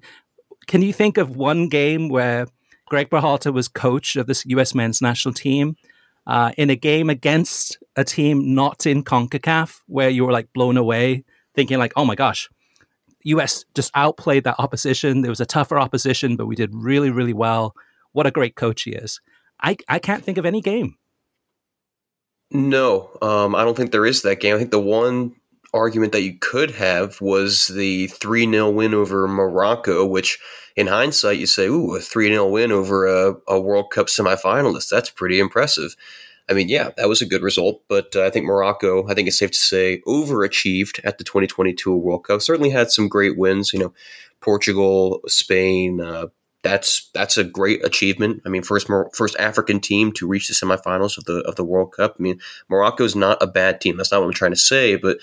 can 0.66 0.82
you 0.82 0.92
think 0.92 1.18
of 1.18 1.36
one 1.36 1.68
game 1.68 2.08
where 2.08 2.46
Gregg 2.88 3.10
Berhalter 3.10 3.52
was 3.52 3.68
coach 3.68 4.16
of 4.16 4.26
this 4.26 4.44
U.S. 4.46 4.74
men's 4.74 5.00
national 5.00 5.34
team 5.34 5.76
uh, 6.26 6.52
in 6.56 6.70
a 6.70 6.76
game 6.76 7.10
against 7.10 7.78
a 7.96 8.04
team 8.04 8.54
not 8.54 8.86
in 8.86 9.02
CONCACAF 9.02 9.80
where 9.86 10.08
you 10.08 10.24
were 10.24 10.32
like 10.32 10.52
blown 10.52 10.76
away, 10.76 11.24
thinking 11.54 11.78
like, 11.78 11.92
oh 11.96 12.04
my 12.04 12.14
gosh, 12.14 12.48
US 13.24 13.64
just 13.74 13.90
outplayed 13.94 14.44
that 14.44 14.56
opposition. 14.58 15.22
There 15.22 15.30
was 15.30 15.40
a 15.40 15.46
tougher 15.46 15.78
opposition, 15.78 16.36
but 16.36 16.46
we 16.46 16.56
did 16.56 16.70
really, 16.74 17.10
really 17.10 17.32
well. 17.32 17.74
What 18.12 18.26
a 18.26 18.30
great 18.30 18.56
coach 18.56 18.82
he 18.82 18.92
is. 18.92 19.20
I, 19.60 19.76
I 19.88 19.98
can't 19.98 20.24
think 20.24 20.38
of 20.38 20.46
any 20.46 20.60
game. 20.60 20.96
No, 22.50 23.10
um, 23.22 23.54
I 23.54 23.64
don't 23.64 23.76
think 23.76 23.92
there 23.92 24.04
is 24.04 24.22
that 24.22 24.40
game. 24.40 24.54
I 24.54 24.58
think 24.58 24.70
the 24.70 24.80
one 24.80 25.34
argument 25.74 26.12
that 26.12 26.22
you 26.22 26.38
could 26.38 26.72
have 26.72 27.20
was 27.20 27.68
the 27.68 28.08
3 28.08 28.50
0 28.50 28.70
win 28.70 28.94
over 28.94 29.26
Morocco, 29.26 30.06
which 30.06 30.38
in 30.76 30.86
hindsight 30.86 31.38
you 31.38 31.46
say, 31.46 31.66
ooh, 31.66 31.94
a 31.94 32.00
3 32.00 32.28
0 32.28 32.48
win 32.48 32.72
over 32.72 33.06
a, 33.06 33.34
a, 33.48 33.60
World 33.60 33.90
Cup 33.90 34.06
semifinalist. 34.06 34.88
That's 34.88 35.10
pretty 35.10 35.40
impressive. 35.40 35.96
I 36.50 36.54
mean, 36.54 36.68
yeah, 36.68 36.90
that 36.96 37.08
was 37.08 37.22
a 37.22 37.26
good 37.26 37.42
result, 37.42 37.82
but 37.88 38.14
uh, 38.16 38.24
I 38.24 38.30
think 38.30 38.46
Morocco, 38.46 39.08
I 39.08 39.14
think 39.14 39.28
it's 39.28 39.38
safe 39.38 39.52
to 39.52 39.56
say, 39.56 40.02
overachieved 40.06 41.00
at 41.04 41.18
the 41.18 41.24
2022 41.24 41.96
World 41.96 42.24
Cup. 42.24 42.42
Certainly 42.42 42.70
had 42.70 42.90
some 42.90 43.08
great 43.08 43.38
wins, 43.38 43.72
you 43.72 43.78
know, 43.78 43.94
Portugal, 44.40 45.20
Spain, 45.28 46.00
uh, 46.00 46.26
that's 46.62 47.10
that's 47.12 47.36
a 47.36 47.44
great 47.44 47.84
achievement. 47.84 48.42
I 48.46 48.48
mean, 48.48 48.62
first 48.62 48.88
first 49.14 49.36
African 49.38 49.80
team 49.80 50.12
to 50.12 50.28
reach 50.28 50.48
the 50.48 50.54
semifinals 50.54 51.18
of 51.18 51.24
the 51.24 51.40
of 51.40 51.56
the 51.56 51.64
World 51.64 51.92
Cup. 51.92 52.16
I 52.18 52.22
mean, 52.22 52.40
Morocco's 52.68 53.16
not 53.16 53.42
a 53.42 53.46
bad 53.46 53.80
team. 53.80 53.96
That's 53.96 54.12
not 54.12 54.20
what 54.20 54.28
I'm 54.28 54.32
trying 54.32 54.52
to 54.52 54.56
say. 54.56 54.96
But 54.96 55.18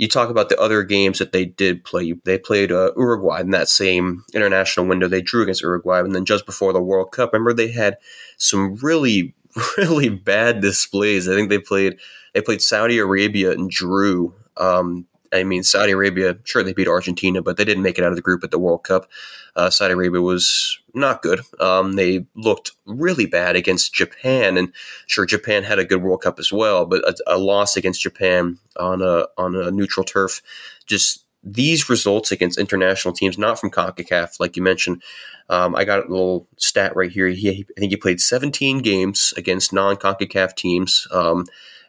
you 0.00 0.08
talk 0.08 0.30
about 0.30 0.48
the 0.48 0.58
other 0.58 0.82
games 0.82 1.18
that 1.18 1.32
they 1.32 1.44
did 1.44 1.84
play. 1.84 2.14
They 2.24 2.38
played 2.38 2.72
uh, 2.72 2.92
Uruguay 2.96 3.40
in 3.40 3.50
that 3.50 3.68
same 3.68 4.24
international 4.32 4.86
window. 4.86 5.08
They 5.08 5.20
drew 5.20 5.42
against 5.42 5.60
Uruguay, 5.60 6.00
and 6.00 6.14
then 6.14 6.24
just 6.24 6.46
before 6.46 6.72
the 6.72 6.80
World 6.80 7.12
Cup, 7.12 7.34
remember 7.34 7.52
they 7.52 7.70
had 7.70 7.98
some 8.38 8.76
really 8.76 9.34
really 9.76 10.08
bad 10.08 10.62
displays. 10.62 11.28
I 11.28 11.34
think 11.34 11.50
they 11.50 11.58
played 11.58 11.98
they 12.32 12.40
played 12.40 12.62
Saudi 12.62 12.96
Arabia 12.98 13.50
and 13.50 13.70
drew. 13.70 14.34
Um, 14.56 15.06
I 15.32 15.44
mean, 15.44 15.62
Saudi 15.62 15.92
Arabia, 15.92 16.36
sure, 16.44 16.62
they 16.62 16.72
beat 16.72 16.88
Argentina, 16.88 17.40
but 17.42 17.56
they 17.56 17.64
didn't 17.64 17.82
make 17.82 17.98
it 17.98 18.04
out 18.04 18.10
of 18.10 18.16
the 18.16 18.22
group 18.22 18.42
at 18.42 18.50
the 18.50 18.58
World 18.58 18.82
Cup. 18.82 19.08
Uh, 19.54 19.70
Saudi 19.70 19.94
Arabia 19.94 20.20
was 20.20 20.78
not 20.94 21.22
good. 21.22 21.40
Um, 21.60 21.92
they 21.92 22.26
looked 22.34 22.72
really 22.86 23.26
bad 23.26 23.56
against 23.56 23.94
Japan, 23.94 24.56
and 24.56 24.72
sure, 25.06 25.26
Japan 25.26 25.62
had 25.62 25.78
a 25.78 25.84
good 25.84 26.02
World 26.02 26.22
Cup 26.22 26.38
as 26.38 26.52
well, 26.52 26.84
but 26.84 27.02
a, 27.08 27.34
a 27.34 27.38
loss 27.38 27.76
against 27.76 28.02
Japan 28.02 28.58
on 28.78 29.02
a 29.02 29.26
on 29.38 29.54
a 29.54 29.70
neutral 29.70 30.04
turf, 30.04 30.42
just 30.86 31.24
these 31.42 31.88
results 31.88 32.32
against 32.32 32.58
international 32.58 33.14
teams, 33.14 33.38
not 33.38 33.58
from 33.58 33.70
CONCACAF, 33.70 34.40
like 34.40 34.56
you 34.56 34.62
mentioned. 34.62 35.02
Um, 35.48 35.74
I 35.74 35.84
got 35.84 36.06
a 36.06 36.10
little 36.10 36.46
stat 36.58 36.94
right 36.94 37.10
here. 37.10 37.28
He, 37.28 37.48
I 37.76 37.80
think 37.80 37.90
he 37.90 37.96
played 37.96 38.20
17 38.20 38.80
games 38.80 39.32
against 39.36 39.72
non 39.72 39.96
CONCACAF 39.96 40.54
teams. 40.54 41.08
Um, 41.10 41.46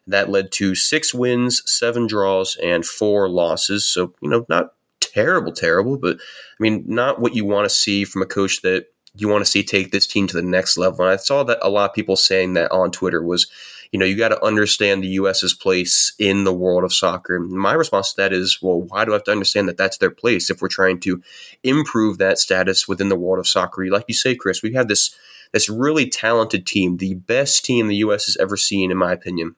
that 0.07 0.29
led 0.29 0.51
to 0.53 0.75
six 0.75 1.13
wins, 1.13 1.61
seven 1.65 2.07
draws, 2.07 2.55
and 2.57 2.85
four 2.85 3.29
losses. 3.29 3.85
So, 3.85 4.13
you 4.21 4.29
know, 4.29 4.45
not 4.49 4.73
terrible, 4.99 5.51
terrible, 5.51 5.97
but 5.97 6.17
I 6.17 6.57
mean, 6.59 6.83
not 6.87 7.19
what 7.19 7.35
you 7.35 7.45
want 7.45 7.65
to 7.65 7.75
see 7.75 8.05
from 8.05 8.21
a 8.21 8.27
coach 8.27 8.61
that 8.61 8.87
you 9.15 9.27
want 9.27 9.43
to 9.43 9.51
see 9.51 9.63
take 9.63 9.91
this 9.91 10.07
team 10.07 10.27
to 10.27 10.35
the 10.35 10.41
next 10.41 10.77
level. 10.77 11.01
And 11.01 11.09
I 11.09 11.17
saw 11.17 11.43
that 11.43 11.59
a 11.61 11.69
lot 11.69 11.89
of 11.89 11.95
people 11.95 12.15
saying 12.15 12.53
that 12.53 12.71
on 12.71 12.91
Twitter 12.91 13.21
was, 13.21 13.47
you 13.91 13.99
know, 13.99 14.05
you 14.05 14.15
got 14.15 14.29
to 14.29 14.43
understand 14.43 15.03
the 15.03 15.09
U.S.'s 15.09 15.53
place 15.53 16.13
in 16.17 16.45
the 16.45 16.53
world 16.53 16.85
of 16.85 16.93
soccer. 16.93 17.35
And 17.35 17.51
my 17.51 17.73
response 17.73 18.11
to 18.11 18.21
that 18.21 18.31
is, 18.31 18.59
well, 18.61 18.81
why 18.81 19.03
do 19.03 19.11
I 19.11 19.15
have 19.15 19.25
to 19.25 19.31
understand 19.31 19.67
that 19.67 19.75
that's 19.75 19.97
their 19.97 20.11
place 20.11 20.49
if 20.49 20.61
we're 20.61 20.69
trying 20.69 21.01
to 21.01 21.21
improve 21.63 22.19
that 22.19 22.39
status 22.39 22.87
within 22.87 23.09
the 23.09 23.17
world 23.17 23.39
of 23.39 23.47
soccer? 23.47 23.85
Like 23.87 24.05
you 24.07 24.13
say, 24.13 24.33
Chris, 24.33 24.63
we 24.63 24.73
have 24.73 24.87
this 24.87 25.15
this 25.51 25.67
really 25.67 26.09
talented 26.09 26.65
team, 26.65 26.95
the 26.95 27.15
best 27.15 27.65
team 27.65 27.89
the 27.89 27.97
U.S. 27.97 28.27
has 28.27 28.37
ever 28.37 28.55
seen, 28.55 28.89
in 28.89 28.97
my 28.97 29.11
opinion 29.11 29.57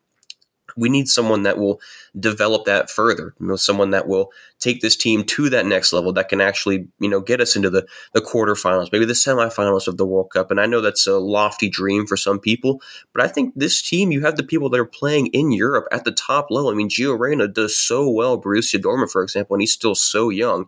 we 0.75 0.89
need 0.89 1.07
someone 1.07 1.43
that 1.43 1.57
will 1.57 1.79
develop 2.19 2.65
that 2.65 2.89
further. 2.89 3.33
You 3.39 3.47
know, 3.47 3.55
someone 3.55 3.91
that 3.91 4.07
will 4.07 4.31
take 4.59 4.81
this 4.81 4.95
team 4.95 5.23
to 5.25 5.49
that 5.49 5.65
next 5.65 5.93
level 5.93 6.13
that 6.13 6.29
can 6.29 6.41
actually, 6.41 6.87
you 6.99 7.09
know, 7.09 7.19
get 7.19 7.41
us 7.41 7.55
into 7.55 7.69
the 7.69 7.85
the 8.13 8.21
quarterfinals, 8.21 8.91
maybe 8.91 9.05
the 9.05 9.13
semifinals 9.13 9.87
of 9.87 9.97
the 9.97 10.05
World 10.05 10.31
Cup. 10.31 10.51
And 10.51 10.59
I 10.59 10.65
know 10.65 10.81
that's 10.81 11.07
a 11.07 11.17
lofty 11.17 11.69
dream 11.69 12.05
for 12.05 12.17
some 12.17 12.39
people, 12.39 12.81
but 13.13 13.23
I 13.23 13.27
think 13.27 13.53
this 13.55 13.81
team, 13.81 14.11
you 14.11 14.21
have 14.21 14.35
the 14.35 14.43
people 14.43 14.69
that 14.69 14.79
are 14.79 14.85
playing 14.85 15.27
in 15.27 15.51
Europe 15.51 15.87
at 15.91 16.03
the 16.03 16.11
top 16.11 16.47
level. 16.49 16.69
I 16.69 16.73
mean, 16.73 16.89
Gio 16.89 17.17
Reyna 17.17 17.47
does 17.47 17.77
so 17.77 18.09
well, 18.09 18.41
Borussia 18.41 18.79
Dortmund, 18.79 19.11
for 19.11 19.23
example, 19.23 19.55
and 19.55 19.61
he's 19.61 19.73
still 19.73 19.95
so 19.95 20.29
young. 20.29 20.67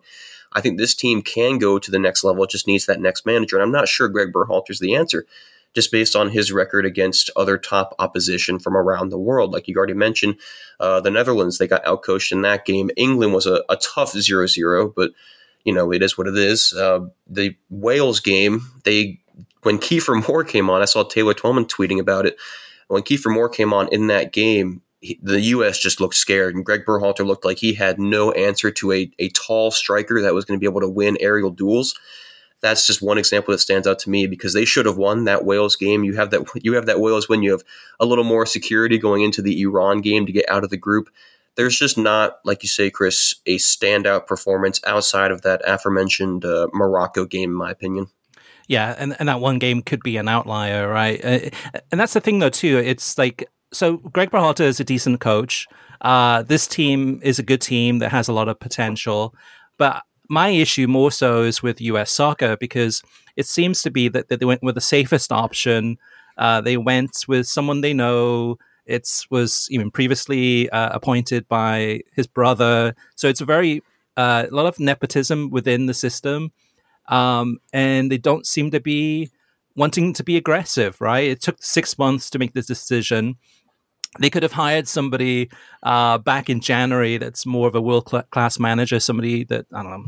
I 0.53 0.61
think 0.61 0.77
this 0.77 0.95
team 0.95 1.21
can 1.21 1.57
go 1.57 1.79
to 1.79 1.91
the 1.91 1.99
next 1.99 2.23
level. 2.23 2.43
It 2.43 2.49
just 2.49 2.65
needs 2.65 2.85
that 2.85 3.01
next 3.01 3.25
manager. 3.25 3.57
And 3.57 3.63
I'm 3.63 3.73
not 3.73 3.89
sure 3.89 4.07
Gregg 4.07 4.31
Berhalter's 4.31 4.79
the 4.79 4.95
answer 4.95 5.25
just 5.75 5.91
based 5.91 6.15
on 6.15 6.29
his 6.29 6.51
record 6.51 6.85
against 6.85 7.29
other 7.35 7.57
top 7.57 7.93
opposition 7.99 8.57
from 8.57 8.75
around 8.75 9.09
the 9.09 9.19
world. 9.19 9.51
Like 9.51 9.67
you 9.67 9.75
already 9.75 9.93
mentioned, 9.93 10.37
uh, 10.79 11.01
the 11.01 11.11
Netherlands, 11.11 11.57
they 11.57 11.67
got 11.67 11.83
outcoached 11.83 12.31
in 12.31 12.41
that 12.41 12.65
game. 12.65 12.89
England 12.95 13.33
was 13.33 13.45
a, 13.45 13.63
a 13.69 13.75
tough 13.75 14.13
0 14.13 14.47
0, 14.47 14.93
but, 14.95 15.11
you 15.65 15.73
know, 15.73 15.91
it 15.91 16.01
is 16.01 16.17
what 16.17 16.27
it 16.27 16.37
is. 16.37 16.73
Uh, 16.73 17.01
the 17.27 17.55
Wales 17.69 18.19
game, 18.21 18.61
they 18.85 19.19
when 19.63 19.79
Kiefer 19.79 20.27
Moore 20.27 20.43
came 20.43 20.69
on, 20.69 20.81
I 20.81 20.85
saw 20.85 21.03
Taylor 21.03 21.33
Twellman 21.33 21.65
tweeting 21.65 21.99
about 21.99 22.25
it. 22.25 22.37
When 22.87 23.01
Kiefer 23.01 23.33
Moore 23.33 23.49
came 23.49 23.73
on 23.73 23.89
in 23.91 24.07
that 24.07 24.31
game, 24.31 24.83
he, 25.01 25.19
the 25.23 25.41
U.S. 25.41 25.79
just 25.79 25.99
looked 25.99 26.15
scared, 26.15 26.55
and 26.55 26.63
Gregg 26.63 26.85
Berhalter 26.85 27.25
looked 27.25 27.45
like 27.45 27.57
he 27.57 27.73
had 27.73 27.99
no 27.99 28.31
answer 28.31 28.69
to 28.71 28.91
a, 28.91 29.11
a 29.17 29.29
tall 29.29 29.71
striker 29.71 30.21
that 30.21 30.35
was 30.35 30.45
going 30.45 30.59
to 30.59 30.63
be 30.63 30.69
able 30.69 30.81
to 30.81 30.89
win 30.89 31.17
aerial 31.19 31.49
duels 31.49 31.99
that's 32.61 32.87
just 32.87 33.01
one 33.01 33.17
example 33.17 33.51
that 33.51 33.59
stands 33.59 33.87
out 33.87 33.99
to 33.99 34.09
me 34.09 34.27
because 34.27 34.53
they 34.53 34.65
should 34.65 34.85
have 34.85 34.97
won 34.97 35.25
that 35.25 35.45
Wales 35.45 35.75
game. 35.75 36.03
You 36.03 36.15
have 36.15 36.31
that 36.31 36.47
you 36.55 36.73
have 36.73 36.85
that 36.87 36.99
Wales 36.99 37.29
when 37.29 37.43
you 37.43 37.51
have 37.51 37.63
a 37.99 38.05
little 38.05 38.23
more 38.23 38.45
security 38.45 38.97
going 38.97 39.21
into 39.21 39.41
the 39.41 39.61
Iran 39.61 40.01
game 40.01 40.25
to 40.25 40.31
get 40.31 40.49
out 40.49 40.63
of 40.63 40.69
the 40.69 40.77
group. 40.77 41.09
There's 41.55 41.77
just 41.77 41.97
not, 41.97 42.39
like 42.43 42.63
you 42.63 42.69
say, 42.69 42.89
Chris, 42.89 43.35
a 43.45 43.57
standout 43.57 44.27
performance 44.27 44.81
outside 44.85 45.31
of 45.31 45.41
that 45.43 45.61
aforementioned 45.65 46.43
uh, 46.43 46.67
Morocco 46.73 47.25
game, 47.25 47.51
in 47.51 47.55
my 47.55 47.71
opinion. 47.71 48.07
Yeah, 48.67 48.95
and, 48.97 49.15
and 49.19 49.29
that 49.29 49.39
one 49.39 49.59
game 49.59 49.81
could 49.81 50.03
be 50.03 50.17
an 50.17 50.27
outlier, 50.27 50.89
right? 50.89 51.23
Uh, 51.23 51.49
and 51.91 52.01
that's 52.01 52.13
the 52.13 52.19
thing, 52.19 52.39
though, 52.39 52.49
too. 52.49 52.77
It's 52.77 53.17
like 53.17 53.47
so. 53.71 53.97
Gregg 53.97 54.31
Berhalter 54.31 54.65
is 54.65 54.79
a 54.79 54.83
decent 54.83 55.21
coach. 55.21 55.67
Uh, 56.01 56.41
this 56.41 56.67
team 56.67 57.19
is 57.23 57.39
a 57.39 57.43
good 57.43 57.61
team 57.61 57.99
that 57.99 58.11
has 58.11 58.27
a 58.27 58.33
lot 58.33 58.49
of 58.49 58.59
potential, 58.59 59.33
but 59.77 60.03
my 60.29 60.49
issue 60.49 60.87
more 60.87 61.11
so 61.11 61.43
is 61.43 61.61
with 61.61 61.81
US 61.81 62.11
soccer 62.11 62.57
because 62.57 63.01
it 63.35 63.45
seems 63.45 63.81
to 63.83 63.91
be 63.91 64.07
that, 64.09 64.29
that 64.29 64.39
they 64.39 64.45
went 64.45 64.63
with 64.63 64.75
the 64.75 64.81
safest 64.81 65.31
option. 65.31 65.97
Uh, 66.37 66.61
they 66.61 66.77
went 66.77 67.25
with 67.27 67.47
someone 67.47 67.81
they 67.81 67.93
know. 67.93 68.57
It 68.85 69.09
was 69.29 69.67
even 69.71 69.91
previously 69.91 70.69
uh, 70.69 70.89
appointed 70.91 71.47
by 71.47 72.01
his 72.13 72.27
brother. 72.27 72.95
So 73.15 73.27
it's 73.27 73.41
a 73.41 73.45
very, 73.45 73.83
uh, 74.15 74.45
a 74.49 74.55
lot 74.55 74.67
of 74.67 74.79
nepotism 74.79 75.49
within 75.49 75.87
the 75.87 75.93
system. 75.93 76.51
Um, 77.07 77.59
and 77.73 78.11
they 78.11 78.17
don't 78.17 78.45
seem 78.45 78.71
to 78.71 78.79
be 78.79 79.29
wanting 79.75 80.13
to 80.13 80.23
be 80.23 80.37
aggressive, 80.37 80.99
right? 81.01 81.27
It 81.27 81.41
took 81.41 81.61
six 81.61 81.97
months 81.97 82.29
to 82.29 82.39
make 82.39 82.53
this 82.53 82.65
decision 82.65 83.35
they 84.19 84.29
could 84.29 84.43
have 84.43 84.51
hired 84.51 84.87
somebody 84.87 85.49
uh, 85.83 86.17
back 86.17 86.49
in 86.49 86.59
January 86.59 87.17
that's 87.17 87.45
more 87.45 87.67
of 87.67 87.75
a 87.75 87.81
world 87.81 88.05
class 88.31 88.59
manager, 88.59 88.99
somebody 88.99 89.43
that, 89.45 89.65
I 89.73 89.83
don't 89.83 89.91
know, 89.91 90.05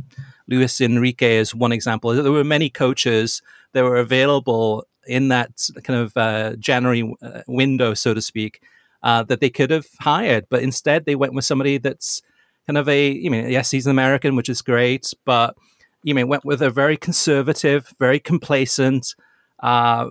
Luis 0.47 0.79
Enrique 0.79 1.37
is 1.37 1.53
one 1.53 1.71
example. 1.71 2.13
There 2.13 2.31
were 2.31 2.43
many 2.43 2.69
coaches 2.69 3.41
that 3.73 3.83
were 3.83 3.97
available 3.97 4.87
in 5.05 5.27
that 5.29 5.69
kind 5.83 5.99
of 5.99 6.15
uh, 6.15 6.55
January 6.57 7.13
uh, 7.21 7.41
window, 7.47 7.93
so 7.93 8.13
to 8.13 8.21
speak, 8.21 8.61
uh, 9.03 9.23
that 9.23 9.39
they 9.41 9.49
could 9.49 9.71
have 9.71 9.87
hired. 9.99 10.47
But 10.49 10.63
instead, 10.63 11.05
they 11.05 11.15
went 11.15 11.33
with 11.33 11.45
somebody 11.45 11.77
that's 11.77 12.21
kind 12.65 12.77
of 12.77 12.87
a, 12.89 13.11
you 13.11 13.31
mean, 13.31 13.49
yes, 13.49 13.71
he's 13.71 13.87
an 13.87 13.91
American, 13.91 14.35
which 14.35 14.49
is 14.49 14.61
great, 14.61 15.13
but 15.25 15.55
you 16.03 16.15
mean, 16.15 16.27
went 16.27 16.45
with 16.45 16.61
a 16.61 16.69
very 16.69 16.97
conservative, 16.97 17.93
very 17.99 18.19
complacent, 18.19 19.15
uh, 19.59 20.09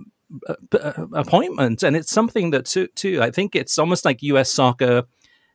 appointment, 1.13 1.83
and 1.83 1.97
it's 1.97 2.13
something 2.13 2.51
that 2.51 2.67
too, 2.67 2.89
too. 2.89 3.23
I 3.23 3.31
think 3.31 3.55
it's 3.55 3.79
almost 3.79 4.05
like 4.05 4.23
U.S. 4.23 4.51
soccer 4.51 5.05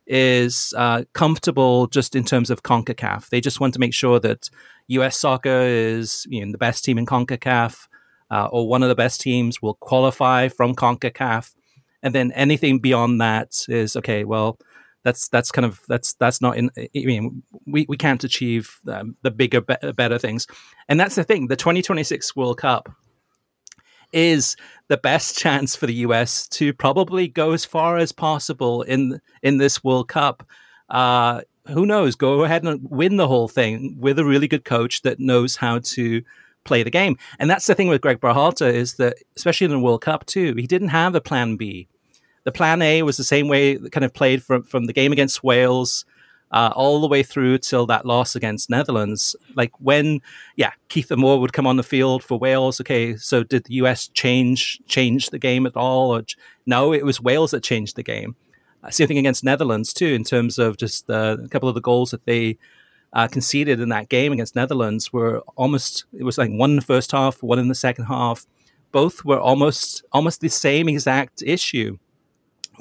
is 0.06 0.74
uh, 0.76 1.04
comfortable 1.12 1.86
just 1.86 2.16
in 2.16 2.24
terms 2.24 2.50
of 2.50 2.62
Concacaf. 2.62 3.28
They 3.28 3.40
just 3.40 3.60
want 3.60 3.74
to 3.74 3.80
make 3.80 3.94
sure 3.94 4.18
that 4.20 4.50
U.S. 4.88 5.18
soccer 5.18 5.62
is 5.62 6.26
you 6.28 6.44
know 6.44 6.52
the 6.52 6.58
best 6.58 6.84
team 6.84 6.98
in 6.98 7.06
Concacaf, 7.06 7.86
uh, 8.30 8.48
or 8.50 8.68
one 8.68 8.82
of 8.82 8.88
the 8.88 8.94
best 8.94 9.20
teams 9.20 9.60
will 9.62 9.74
qualify 9.74 10.48
from 10.48 10.74
Concacaf, 10.74 11.54
and 12.02 12.14
then 12.14 12.32
anything 12.32 12.78
beyond 12.78 13.20
that 13.20 13.64
is 13.68 13.96
okay. 13.96 14.24
Well, 14.24 14.58
that's 15.04 15.28
that's 15.28 15.50
kind 15.50 15.66
of 15.66 15.80
that's 15.88 16.14
that's 16.14 16.40
not 16.40 16.56
in. 16.56 16.70
I 16.76 16.88
mean, 16.94 17.42
we, 17.66 17.86
we 17.88 17.96
can't 17.96 18.24
achieve 18.24 18.78
um, 18.88 19.16
the 19.22 19.30
bigger, 19.30 19.60
better 19.60 20.18
things, 20.18 20.46
and 20.88 20.98
that's 20.98 21.14
the 21.14 21.24
thing. 21.24 21.48
The 21.48 21.56
2026 21.56 22.34
World 22.36 22.58
Cup 22.58 22.88
is 24.12 24.56
the 24.88 24.96
best 24.96 25.38
chance 25.38 25.76
for 25.76 25.86
the 25.86 25.94
US 25.94 26.48
to 26.48 26.72
probably 26.72 27.28
go 27.28 27.52
as 27.52 27.64
far 27.64 27.96
as 27.96 28.12
possible 28.12 28.82
in 28.82 29.20
in 29.42 29.58
this 29.58 29.82
World 29.82 30.08
Cup. 30.08 30.46
Uh, 30.88 31.42
who 31.68 31.86
knows? 31.86 32.16
Go 32.16 32.44
ahead 32.44 32.64
and 32.64 32.80
win 32.90 33.16
the 33.16 33.28
whole 33.28 33.48
thing 33.48 33.96
with 33.98 34.18
a 34.18 34.24
really 34.24 34.48
good 34.48 34.64
coach 34.64 35.02
that 35.02 35.20
knows 35.20 35.56
how 35.56 35.78
to 35.78 36.22
play 36.64 36.82
the 36.82 36.90
game. 36.90 37.16
And 37.38 37.48
that's 37.48 37.66
the 37.66 37.74
thing 37.74 37.88
with 37.88 38.00
Gregg 38.00 38.20
Berhalter 38.20 38.72
is 38.72 38.94
that, 38.94 39.16
especially 39.36 39.66
in 39.66 39.70
the 39.70 39.78
World 39.78 40.02
Cup 40.02 40.26
too, 40.26 40.54
he 40.56 40.66
didn't 40.66 40.88
have 40.88 41.14
a 41.14 41.20
plan 41.20 41.56
B. 41.56 41.88
The 42.44 42.52
plan 42.52 42.82
A 42.82 43.02
was 43.02 43.16
the 43.16 43.24
same 43.24 43.48
way 43.48 43.76
kind 43.90 44.04
of 44.04 44.12
played 44.12 44.42
from 44.42 44.64
from 44.64 44.86
the 44.86 44.92
game 44.92 45.12
against 45.12 45.44
Wales 45.44 46.04
uh, 46.52 46.70
all 46.74 47.00
the 47.00 47.08
way 47.08 47.22
through 47.22 47.58
till 47.58 47.86
that 47.86 48.04
loss 48.04 48.36
against 48.36 48.68
Netherlands. 48.68 49.34
Like 49.54 49.72
when, 49.80 50.20
yeah, 50.56 50.72
Keith 50.88 51.10
Moore 51.10 51.40
would 51.40 51.52
come 51.52 51.66
on 51.66 51.76
the 51.76 51.82
field 51.82 52.22
for 52.22 52.38
Wales. 52.38 52.80
Okay, 52.80 53.16
so 53.16 53.42
did 53.42 53.64
the 53.64 53.74
US 53.74 54.08
change 54.08 54.80
change 54.86 55.30
the 55.30 55.38
game 55.38 55.66
at 55.66 55.76
all? 55.76 56.14
Or 56.14 56.22
no, 56.66 56.92
it 56.92 57.04
was 57.04 57.20
Wales 57.20 57.52
that 57.52 57.62
changed 57.62 57.96
the 57.96 58.02
game. 58.02 58.36
Uh, 58.84 58.90
same 58.90 59.08
thing 59.08 59.18
against 59.18 59.44
Netherlands 59.44 59.92
too, 59.92 60.08
in 60.08 60.24
terms 60.24 60.58
of 60.58 60.76
just 60.76 61.08
uh, 61.08 61.36
a 61.42 61.48
couple 61.48 61.68
of 61.68 61.74
the 61.74 61.80
goals 61.80 62.10
that 62.10 62.26
they 62.26 62.58
uh, 63.14 63.28
conceded 63.28 63.80
in 63.80 63.88
that 63.90 64.08
game 64.08 64.32
against 64.32 64.56
Netherlands 64.56 65.12
were 65.12 65.40
almost 65.56 66.04
it 66.12 66.24
was 66.24 66.38
like 66.38 66.50
one 66.50 66.70
in 66.70 66.76
the 66.76 66.82
first 66.82 67.12
half, 67.12 67.42
one 67.42 67.58
in 67.58 67.68
the 67.68 67.74
second 67.74 68.06
half. 68.06 68.46
Both 68.90 69.24
were 69.24 69.40
almost 69.40 70.04
almost 70.12 70.40
the 70.40 70.50
same 70.50 70.88
exact 70.88 71.42
issue 71.46 71.98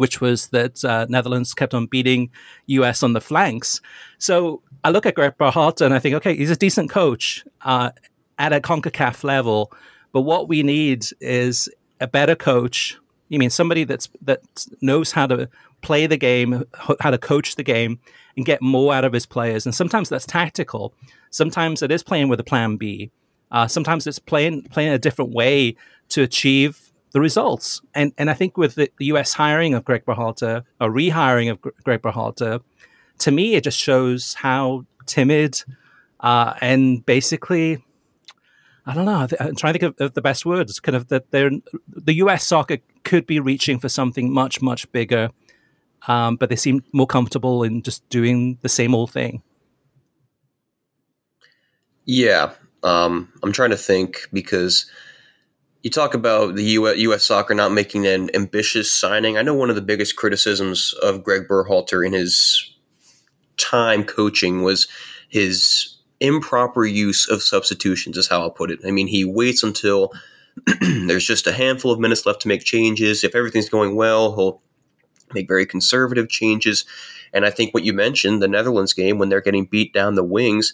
which 0.02 0.20
was 0.20 0.48
that 0.48 0.84
uh, 0.84 1.06
Netherlands 1.10 1.54
kept 1.54 1.76
on 1.76 1.86
beating 1.86 2.32
US 2.66 3.04
on 3.04 3.14
the 3.14 3.22
flanks. 3.22 3.82
So 4.18 4.64
I 4.84 4.90
look 4.90 5.06
at 5.06 5.14
Gregg 5.14 5.38
Berhalter 5.38 5.86
and 5.86 5.94
I 5.94 6.00
think, 6.00 6.16
okay, 6.16 6.36
he's 6.36 6.50
a 6.50 6.56
decent 6.56 6.90
coach 6.90 7.46
uh, 7.62 7.92
at 8.40 8.52
a 8.52 8.60
CONCACAF 8.60 9.24
level, 9.24 9.72
but 10.12 10.22
what 10.22 10.48
we 10.48 10.64
need 10.64 11.06
is 11.20 11.70
a 12.00 12.08
better 12.08 12.36
coach. 12.36 12.98
You 13.30 13.38
mean 13.38 13.52
somebody 13.52 13.84
that's 13.84 14.10
that 14.24 14.42
knows 14.82 15.12
how 15.12 15.28
to 15.28 15.48
play 15.84 16.08
the 16.08 16.18
game, 16.18 16.64
how 17.00 17.12
to 17.12 17.20
coach 17.20 17.56
the 17.56 17.64
game, 17.64 18.00
and 18.36 18.44
get 18.44 18.60
more 18.60 18.96
out 18.96 19.06
of 19.06 19.14
his 19.14 19.28
players. 19.28 19.68
And 19.68 19.76
sometimes 19.76 20.10
that's 20.10 20.26
tactical. 20.26 20.96
Sometimes 21.30 21.84
it 21.84 21.92
is 21.92 22.02
playing 22.02 22.28
with 22.28 22.40
a 22.40 22.44
plan 22.44 22.76
B. 22.76 23.12
Uh, 23.52 23.68
sometimes 23.68 24.08
it's 24.08 24.18
playing 24.18 24.64
playing 24.64 24.94
a 24.94 24.98
different 24.98 25.32
way 25.32 25.76
to 26.10 26.24
achieve 26.24 26.91
the 27.12 27.22
results. 27.22 27.82
And 27.94 28.14
and 28.18 28.30
I 28.30 28.34
think 28.34 28.58
with 28.58 28.76
the, 28.76 28.92
US 29.00 29.34
hiring 29.34 29.74
of 29.74 29.86
Gregg 29.86 30.06
Berhalter 30.06 30.64
or 30.80 30.90
rehiring 30.90 31.52
of 31.52 31.62
Gregg 31.62 32.02
Berhalter, 32.02 32.62
to 33.20 33.32
me 33.32 33.56
it 33.56 33.64
just 33.64 33.80
shows 33.80 34.36
how 34.36 34.86
timid 35.06 35.64
uh, 36.20 36.54
and 36.62 37.06
basically. 37.06 37.84
I 38.84 38.96
don't 38.96 39.06
know. 39.06 39.28
I'm 39.40 39.56
trying 39.56 39.74
to 39.74 39.80
think 39.80 40.00
of, 40.00 40.08
of 40.08 40.14
the 40.16 40.24
best 40.24 40.44
words. 40.44 40.80
Kind 40.80 40.96
of 40.96 41.08
that 41.10 41.30
they're 41.30 41.52
the 41.88 42.16
U.S. 42.16 42.48
soccer 42.48 42.78
could 43.04 43.28
be 43.28 43.40
reaching 43.40 43.78
for 43.78 43.90
something 43.90 44.34
much, 44.34 44.60
much 44.60 44.92
bigger, 44.92 45.30
um, 46.08 46.36
but 46.36 46.50
they 46.50 46.56
seem 46.56 46.84
more 46.92 47.06
comfortable 47.06 47.62
in 47.62 47.84
just 47.84 48.08
doing 48.10 48.58
the 48.64 48.70
same 48.70 48.96
old 48.96 49.12
thing. 49.12 49.44
Yeah, 52.06 52.54
um, 52.82 53.32
I'm 53.44 53.52
trying 53.52 53.70
to 53.70 53.78
think 53.78 54.28
because 54.34 54.90
you 55.84 55.90
talk 55.90 56.14
about 56.14 56.56
the 56.56 56.64
US, 56.64 56.98
US, 56.98 57.24
soccer 57.24 57.54
not 57.54 57.72
making 57.72 58.06
an 58.06 58.34
ambitious 58.36 58.92
signing. 58.92 59.38
I 59.38 59.42
know 59.42 59.56
one 59.56 59.70
of 59.70 59.76
the 59.76 59.82
biggest 59.82 60.16
criticisms 60.16 60.94
of 61.02 61.24
Gregg 61.24 61.48
Berhalter 61.48 62.06
in 62.06 62.14
his 62.14 62.74
time 63.58 64.04
coaching 64.04 64.64
was 64.64 64.88
his 65.30 65.98
improper 66.20 66.86
use 66.86 67.28
of 67.28 67.42
substitutions, 67.42 68.18
is 68.18 68.28
how 68.28 68.42
I'll 68.42 68.52
put 68.52 68.72
it. 68.72 68.80
I 68.86 68.92
mean, 68.92 69.08
he 69.08 69.26
waits 69.26 69.64
until 69.64 70.12
there's 70.82 71.26
just 71.26 71.48
a 71.48 71.52
handful 71.52 71.92
of 71.92 72.00
minutes 72.00 72.26
left 72.26 72.42
to 72.42 72.48
make 72.48 72.64
changes. 72.64 73.24
If 73.24 73.36
everything's 73.36 73.70
going 73.70 73.96
well, 73.96 74.36
he'll 74.36 74.62
make 75.34 75.48
very 75.48 75.66
conservative 75.66 76.30
changes. 76.30 76.86
And 77.34 77.46
I 77.46 77.50
think 77.50 77.74
what 77.74 77.84
you 77.84 77.94
mentioned, 77.94 78.42
the 78.42 78.48
Netherlands 78.48 78.94
game, 78.94 79.18
when 79.18 79.30
they're 79.30 79.42
getting 79.42 79.66
beat 79.66 79.94
down 79.94 80.16
the 80.16 80.24
wings, 80.24 80.74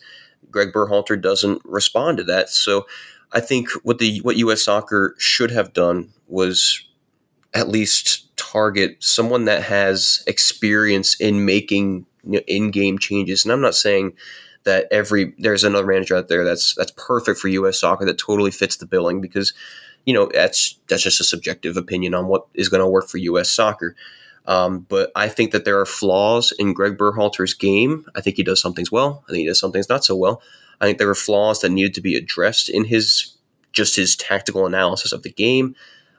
Gregg 0.52 0.74
Berhalter 0.74 1.22
doesn't 1.22 1.62
respond 1.63 2.17
to 2.17 2.24
that. 2.26 2.50
So 2.50 2.88
I 3.32 3.40
think 3.40 3.70
what 3.84 4.00
the 4.00 4.20
what 4.20 4.38
U.S. 4.38 4.63
Soccer 4.63 5.16
should 5.18 5.52
have 5.52 5.74
done 5.74 6.10
was 6.28 6.84
at 7.54 7.70
least 7.70 8.36
target 8.38 8.98
someone 9.00 9.46
that 9.46 9.63
has 9.63 10.24
experience 10.28 11.16
in 11.20 11.46
making 11.46 12.06
in-game 12.48 13.00
changes. 13.00 13.44
And 13.44 13.52
I'm 13.52 13.62
not 13.62 13.76
saying 13.76 14.13
that 14.63 14.86
every 14.92 15.34
there's 15.38 15.63
another 15.63 15.88
manager 15.88 16.16
out 16.16 16.28
there 16.28 16.44
that's 16.44 16.76
that's 16.76 16.92
perfect 16.92 17.40
for 17.40 17.48
U.S. 17.48 17.80
Soccer 17.80 18.06
that 18.06 18.18
totally 18.18 18.52
fits 18.52 18.78
the 18.78 18.86
billing 18.86 19.22
because 19.22 19.54
you 20.06 20.13
know 20.13 20.30
that's 20.34 20.78
that's 20.88 21.04
just 21.04 21.22
a 21.22 21.26
subjective 21.26 21.78
opinion 21.78 22.13
on 22.13 22.28
what 22.28 22.46
is 22.54 22.70
going 22.70 22.82
to 22.82 22.88
work 22.88 23.08
for 23.08 23.18
U.S. 23.18 23.50
Soccer. 23.50 23.96
Um, 24.46 24.86
but 24.88 25.12
I 25.16 25.28
think 25.28 25.52
that 25.52 25.66
there 25.66 25.80
are 25.80 25.86
flaws 25.86 26.54
in 26.58 26.74
Gregg 26.74 26.98
Berhalter's 26.98 27.54
game. 27.54 28.06
I 28.16 28.22
think 28.22 28.38
he 28.38 28.44
does 28.44 28.62
some 28.62 28.74
things 28.74 28.92
well. 28.92 29.24
I 29.28 29.32
think 29.32 29.40
he 29.40 29.48
does 29.48 29.60
some 29.60 29.74
things 29.74 29.90
not 29.90 30.06
so 30.06 30.16
well. 30.16 30.42
I 30.82 30.86
think 30.86 30.98
there 30.98 31.08
were 31.08 31.16
flaws 31.16 31.62
that 31.62 31.70
needed 31.70 31.94
to 31.96 32.02
be 32.02 32.16
addressed 32.16 32.70
in 32.70 32.86
his 32.86 33.36
just 33.74 33.96
his 33.96 34.16
tactical 34.16 34.66
analysis 34.66 35.12
of 35.12 35.24
the 35.24 35.32
game. 35.32 35.76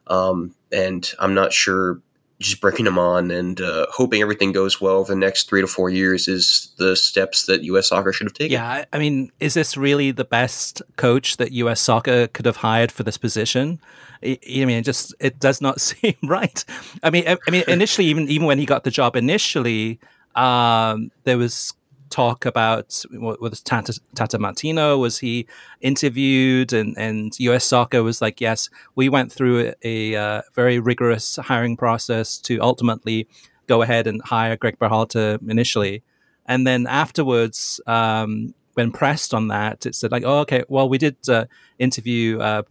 Um, 0.06 0.54
and 0.72 1.10
I'm 1.18 1.34
not 1.34 1.52
sure 1.52 2.00
just 2.40 2.60
bringing 2.60 2.86
him 2.86 2.98
on 2.98 3.30
and 3.30 3.60
uh, 3.60 3.86
hoping 3.90 4.22
everything 4.22 4.52
goes 4.52 4.80
well 4.80 5.04
for 5.04 5.12
the 5.12 5.18
next 5.18 5.48
three 5.48 5.60
to 5.60 5.66
four 5.66 5.90
years 5.90 6.28
is 6.28 6.72
the 6.78 6.94
steps 6.94 7.46
that 7.46 7.64
U.S. 7.64 7.88
soccer 7.88 8.12
should 8.12 8.28
have 8.28 8.34
taken. 8.34 8.52
Yeah, 8.52 8.84
I 8.92 8.98
mean, 8.98 9.32
is 9.40 9.54
this 9.54 9.76
really 9.76 10.12
the 10.12 10.24
best 10.24 10.80
coach 10.96 11.38
that 11.38 11.50
U.S. 11.52 11.80
soccer 11.80 12.28
could 12.28 12.46
have 12.46 12.58
hired 12.58 12.92
for 12.92 13.02
this 13.02 13.18
position? 13.18 13.80
I, 14.22 14.38
I 14.48 14.64
mean, 14.64 14.78
it 14.78 14.84
just 14.84 15.14
it 15.18 15.40
does 15.40 15.60
not 15.60 15.80
seem 15.80 16.14
right. 16.22 16.64
I 17.02 17.10
mean, 17.10 17.26
I, 17.26 17.36
I 17.46 17.50
mean, 17.50 17.64
initially, 17.66 18.06
even 18.06 18.28
even 18.28 18.46
when 18.46 18.58
he 18.58 18.66
got 18.66 18.84
the 18.84 18.90
job 18.92 19.16
initially, 19.16 19.98
um, 20.36 21.10
there 21.24 21.38
was 21.38 21.74
talk 22.10 22.46
about 22.46 23.04
was 23.12 23.60
Tata, 23.60 23.98
Tata 24.14 24.38
Martino? 24.38 24.98
Was 24.98 25.18
he 25.18 25.46
interviewed? 25.80 26.72
And 26.72 26.96
and 26.98 27.38
US 27.40 27.64
Soccer 27.64 28.02
was 28.02 28.20
like 28.20 28.40
yes 28.40 28.68
we 28.94 29.08
went 29.08 29.32
through 29.32 29.72
a, 29.82 30.14
a 30.14 30.20
uh, 30.20 30.42
very 30.54 30.78
rigorous 30.78 31.36
hiring 31.36 31.76
process 31.76 32.38
to 32.38 32.58
ultimately 32.58 33.28
go 33.66 33.82
ahead 33.82 34.06
and 34.06 34.22
hire 34.22 34.56
Gregg 34.56 34.78
Berhalter 34.78 35.38
initially. 35.48 36.02
And 36.46 36.66
then 36.66 36.86
afterwards 36.86 37.80
um, 37.86 38.54
when 38.74 38.90
pressed 38.92 39.34
on 39.34 39.48
that 39.48 39.86
it 39.86 39.94
said 39.94 40.12
like 40.12 40.24
oh 40.24 40.38
okay 40.40 40.64
well 40.68 40.88
we 40.88 40.98
did 40.98 41.16
uh, 41.28 41.46
interview 41.78 42.38
uh, 42.38 42.62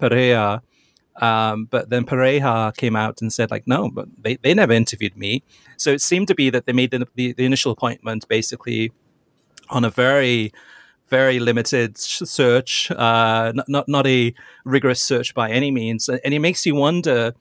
um, 1.20 1.66
but 1.66 1.90
then 1.90 2.06
Pareja 2.06 2.76
came 2.76 2.96
out 2.96 3.22
and 3.22 3.34
said, 3.34 3.50
like, 3.50 3.68
no, 3.68 3.90
but 3.90 4.08
they, 4.22 4.36
they 4.36 4.54
never 4.54 4.74
interviewed 4.74 5.18
me. 5.18 5.44
So 5.78 5.92
it 5.92 6.02
seemed 6.02 6.28
to 6.28 6.36
be 6.36 6.50
that 6.50 6.66
they 6.66 6.74
made 6.74 6.92
the, 6.92 7.08
the, 7.16 7.34
the 7.34 7.46
initial 7.46 7.72
appointment 7.72 8.28
basically 8.28 8.92
on 9.70 9.86
a 9.86 9.90
very 9.90 10.52
very 11.10 11.40
limited 11.40 11.98
search, 11.98 12.92
uh, 12.92 13.54
not, 13.56 13.70
not 13.70 13.88
not 13.88 14.08
a 14.08 14.34
rigorous 14.66 15.02
search 15.02 15.34
by 15.34 15.50
any 15.50 15.72
means, 15.72 16.10
and 16.10 16.34
it 16.34 16.40
makes 16.40 16.66
you 16.66 16.76
wonder. 16.76 17.34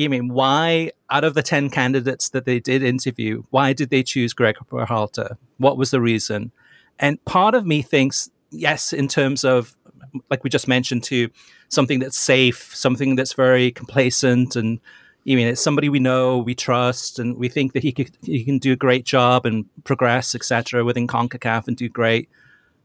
I 0.00 0.06
mean, 0.06 0.28
why 0.28 0.92
out 1.10 1.24
of 1.24 1.34
the 1.34 1.42
ten 1.42 1.70
candidates 1.70 2.28
that 2.30 2.44
they 2.44 2.60
did 2.60 2.82
interview, 2.82 3.42
why 3.50 3.72
did 3.72 3.90
they 3.90 4.04
choose 4.04 4.32
Gregg 4.32 4.56
Berhalter? 4.70 5.36
What 5.56 5.76
was 5.76 5.90
the 5.90 6.00
reason? 6.00 6.52
And 7.00 7.24
part 7.24 7.54
of 7.54 7.66
me 7.66 7.82
thinks, 7.82 8.30
yes, 8.50 8.92
in 8.92 9.08
terms 9.08 9.44
of 9.44 9.76
like 10.30 10.44
we 10.44 10.50
just 10.50 10.68
mentioned, 10.68 11.04
to 11.04 11.30
something 11.68 11.98
that's 11.98 12.18
safe, 12.18 12.74
something 12.74 13.16
that's 13.16 13.32
very 13.32 13.70
complacent 13.70 14.56
and 14.56 14.80
I 15.28 15.34
mean, 15.34 15.46
it's 15.48 15.60
somebody 15.60 15.90
we 15.90 15.98
know, 15.98 16.38
we 16.38 16.54
trust, 16.54 17.18
and 17.18 17.36
we 17.36 17.48
think 17.48 17.74
that 17.74 17.82
he 17.82 17.92
could, 17.92 18.16
he 18.22 18.44
can 18.44 18.58
do 18.58 18.72
a 18.72 18.76
great 18.76 19.04
job 19.04 19.44
and 19.44 19.66
progress, 19.84 20.34
etc., 20.34 20.84
within 20.84 21.06
Concacaf 21.06 21.68
and 21.68 21.76
do 21.76 21.88
great. 21.88 22.30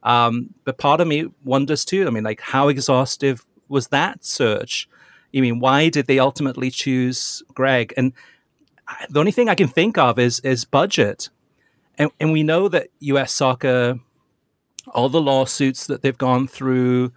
Um, 0.03 0.53
but 0.65 0.77
part 0.77 0.99
of 0.99 1.07
me 1.07 1.27
wonders 1.45 1.85
too. 1.85 2.05
I 2.05 2.09
mean, 2.09 2.25
like, 2.25 2.41
how 2.41 2.67
exhaustive 2.67 3.45
was 3.69 3.87
that 3.87 4.25
search? 4.25 4.89
I 5.35 5.39
mean, 5.39 5.59
why 5.59 5.89
did 5.89 6.07
they 6.07 6.19
ultimately 6.19 6.69
choose 6.69 7.41
Gregg? 7.53 7.93
And 7.95 8.11
the 9.09 9.19
only 9.19 9.31
thing 9.31 9.47
I 9.47 9.55
can 9.55 9.69
think 9.69 9.97
of 9.97 10.19
is 10.19 10.39
is 10.41 10.65
budget, 10.65 11.29
and 11.97 12.11
and 12.19 12.31
we 12.31 12.43
know 12.43 12.67
that 12.67 12.89
U.S. 12.99 13.31
soccer, 13.31 13.99
all 14.93 15.09
the 15.09 15.21
lawsuits 15.21 15.87
that 15.87 16.01
they've 16.01 16.17
gone 16.17 16.47
through, 16.47 17.13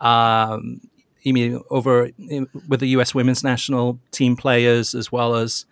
um, 0.00 0.80
mean 1.24 1.60
over 1.70 2.10
with 2.68 2.80
the 2.80 2.88
U.S. 2.88 3.14
women's 3.14 3.44
national 3.44 3.98
team 4.10 4.36
players 4.36 4.94
as 4.94 5.12
well 5.12 5.34
as 5.34 5.66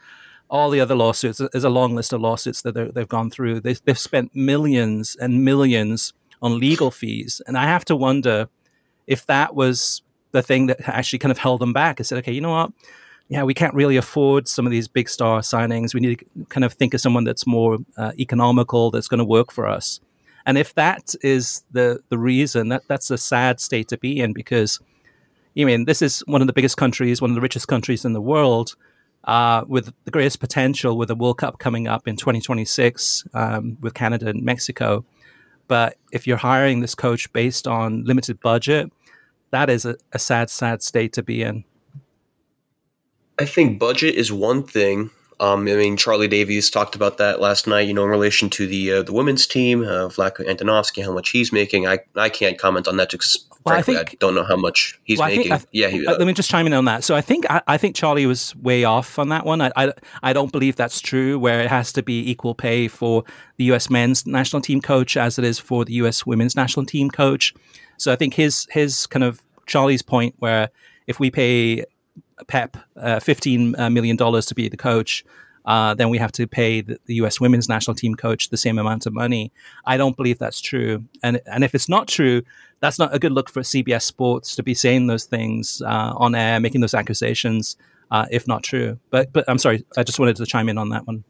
all 0.50 0.70
the 0.70 0.80
other 0.80 0.94
lawsuits. 0.94 1.40
There's 1.52 1.64
a 1.64 1.70
long 1.70 1.94
list 1.94 2.12
of 2.12 2.20
lawsuits 2.20 2.62
that 2.62 2.92
they've 2.94 3.08
gone 3.08 3.30
through. 3.30 3.60
They've, 3.60 3.80
they've 3.84 3.98
spent 3.98 4.34
millions 4.34 5.16
and 5.20 5.44
millions 5.44 6.12
on 6.40 6.58
legal 6.58 6.90
fees, 6.90 7.42
and 7.46 7.58
I 7.58 7.64
have 7.64 7.84
to 7.86 7.96
wonder 7.96 8.48
if 9.06 9.26
that 9.26 9.54
was 9.54 10.02
the 10.32 10.42
thing 10.42 10.66
that 10.66 10.88
actually 10.88 11.18
kind 11.18 11.32
of 11.32 11.38
held 11.38 11.60
them 11.60 11.72
back. 11.72 12.00
I 12.00 12.02
said, 12.02 12.18
okay, 12.18 12.32
you 12.32 12.40
know 12.40 12.50
what? 12.52 12.72
Yeah, 13.28 13.42
we 13.42 13.54
can't 13.54 13.74
really 13.74 13.96
afford 13.96 14.48
some 14.48 14.66
of 14.66 14.70
these 14.70 14.88
big 14.88 15.08
star 15.08 15.40
signings. 15.40 15.92
We 15.92 16.00
need 16.00 16.18
to 16.18 16.44
kind 16.48 16.64
of 16.64 16.72
think 16.72 16.94
of 16.94 17.00
someone 17.00 17.24
that's 17.24 17.46
more 17.46 17.78
uh, 17.96 18.12
economical, 18.18 18.90
that's 18.90 19.08
going 19.08 19.18
to 19.18 19.24
work 19.24 19.52
for 19.52 19.66
us. 19.66 20.00
And 20.46 20.56
if 20.56 20.74
that 20.74 21.14
is 21.20 21.62
the 21.72 22.00
the 22.08 22.18
reason, 22.18 22.70
that 22.70 22.82
that's 22.88 23.10
a 23.10 23.18
sad 23.18 23.60
state 23.60 23.88
to 23.88 23.98
be 23.98 24.20
in 24.20 24.32
because 24.32 24.80
I 25.58 25.64
mean, 25.64 25.86
this 25.86 26.02
is 26.02 26.20
one 26.26 26.40
of 26.40 26.46
the 26.46 26.52
biggest 26.52 26.76
countries, 26.76 27.20
one 27.20 27.30
of 27.30 27.34
the 27.34 27.40
richest 27.40 27.66
countries 27.66 28.04
in 28.04 28.12
the 28.12 28.20
world, 28.20 28.76
uh, 29.24 29.64
with 29.66 29.92
the 30.04 30.10
greatest 30.10 30.38
potential 30.38 30.96
with 30.96 31.08
the 31.08 31.16
World 31.16 31.38
Cup 31.38 31.58
coming 31.58 31.88
up 31.88 32.06
in 32.06 32.16
2026 32.16 33.26
um, 33.34 33.76
with 33.80 33.94
Canada 33.94 34.28
and 34.28 34.42
Mexico. 34.42 35.04
But 35.66 35.96
if 36.12 36.26
you're 36.26 36.36
hiring 36.36 36.80
this 36.80 36.94
coach 36.94 37.32
based 37.32 37.66
on 37.66 38.04
limited 38.04 38.40
budget, 38.40 38.90
that 39.50 39.68
is 39.68 39.84
a, 39.84 39.96
a 40.12 40.18
sad, 40.18 40.48
sad 40.48 40.82
state 40.82 41.12
to 41.14 41.22
be 41.22 41.42
in. 41.42 41.64
I 43.38 43.44
think 43.44 43.78
budget 43.78 44.14
is 44.14 44.32
one 44.32 44.62
thing. 44.62 45.10
Um, 45.40 45.60
I 45.68 45.74
mean, 45.74 45.96
Charlie 45.96 46.28
Davies 46.28 46.68
talked 46.68 46.96
about 46.96 47.18
that 47.18 47.40
last 47.40 47.66
night. 47.66 47.86
You 47.86 47.94
know, 47.94 48.04
in 48.04 48.10
relation 48.10 48.50
to 48.50 48.66
the 48.66 48.92
uh, 48.92 49.02
the 49.02 49.12
women's 49.12 49.46
team, 49.46 49.82
uh, 49.82 50.08
Vlatko 50.08 50.46
Andonovski, 50.46 51.04
how 51.04 51.12
much 51.12 51.30
he's 51.30 51.52
making. 51.52 51.86
I 51.86 52.00
I 52.16 52.28
can't 52.28 52.58
comment 52.58 52.88
on 52.88 52.96
that 52.96 53.10
because 53.10 53.46
well, 53.64 53.74
frankly, 53.74 53.94
I, 53.94 53.98
think, 53.98 54.10
I, 54.10 54.16
don't 54.18 54.34
know 54.34 54.44
how 54.44 54.56
much 54.56 54.98
he's 55.04 55.18
well, 55.18 55.28
making. 55.28 55.52
Think, 55.52 55.68
yeah, 55.72 55.88
he, 55.88 56.06
uh, 56.06 56.16
let 56.16 56.26
me 56.26 56.32
just 56.32 56.50
chime 56.50 56.66
in 56.66 56.72
on 56.72 56.86
that. 56.86 57.04
So 57.04 57.14
I 57.14 57.20
think 57.20 57.48
I, 57.50 57.62
I, 57.68 57.78
think 57.78 57.94
Charlie 57.94 58.26
was 58.26 58.54
way 58.56 58.84
off 58.84 59.18
on 59.18 59.28
that 59.28 59.44
one. 59.44 59.60
I, 59.60 59.70
I 59.76 59.92
I 60.22 60.32
don't 60.32 60.50
believe 60.50 60.74
that's 60.74 61.00
true. 61.00 61.38
Where 61.38 61.60
it 61.60 61.68
has 61.68 61.92
to 61.92 62.02
be 62.02 62.28
equal 62.28 62.54
pay 62.54 62.88
for 62.88 63.24
the 63.56 63.64
U.S. 63.64 63.88
men's 63.88 64.26
national 64.26 64.62
team 64.62 64.80
coach 64.80 65.16
as 65.16 65.38
it 65.38 65.44
is 65.44 65.58
for 65.58 65.84
the 65.84 65.92
U.S. 65.94 66.26
women's 66.26 66.56
national 66.56 66.86
team 66.86 67.10
coach. 67.10 67.54
So 67.96 68.12
I 68.12 68.16
think 68.16 68.34
his 68.34 68.66
his 68.70 69.06
kind 69.06 69.22
of 69.22 69.40
Charlie's 69.66 70.02
point 70.02 70.34
where 70.38 70.70
if 71.06 71.20
we 71.20 71.30
pay 71.30 71.84
Pep 72.46 72.76
uh, 72.96 73.16
$15 73.16 73.74
uh, 73.78 74.40
to 74.40 74.54
be 74.54 74.68
the 74.68 74.76
coach, 74.76 75.24
uh, 75.64 75.94
then 75.94 76.08
we 76.08 76.18
have 76.18 76.32
to 76.32 76.46
pay 76.46 76.80
the, 76.80 76.98
the, 77.06 77.14
U.S. 77.16 77.40
women's 77.40 77.68
national 77.68 77.94
team 77.94 78.14
coach 78.14 78.48
the 78.48 78.56
same 78.56 78.78
amount 78.78 79.04
of 79.04 79.12
money. 79.12 79.52
I 79.84 79.96
don't 79.96 80.16
believe 80.16 80.38
that's 80.38 80.60
true. 80.60 81.04
And, 81.22 81.40
and 81.46 81.62
if 81.62 81.74
it's 81.74 81.88
not 81.88 82.08
true, 82.08 82.42
that's 82.80 82.98
not 82.98 83.14
a 83.14 83.18
good 83.18 83.32
look 83.32 83.50
for 83.50 83.60
CBS 83.60 84.02
Sports 84.02 84.56
to 84.56 84.62
be 84.62 84.72
saying 84.72 85.08
those 85.08 85.24
things 85.24 85.82
uh, 85.84 86.14
on 86.16 86.34
air, 86.34 86.58
making 86.58 86.80
those 86.80 86.94
accusations, 86.94 87.76
uh, 88.10 88.26
if 88.30 88.48
not 88.48 88.62
true. 88.62 88.98
But, 89.10 89.32
but 89.32 89.44
I'm 89.46 89.58
sorry, 89.58 89.84
I 89.96 90.04
just 90.04 90.18
wanted 90.18 90.36
to 90.36 90.46
chime 90.46 90.68
in 90.68 90.78
on 90.78 90.88
that 90.90 91.06
one. 91.06 91.24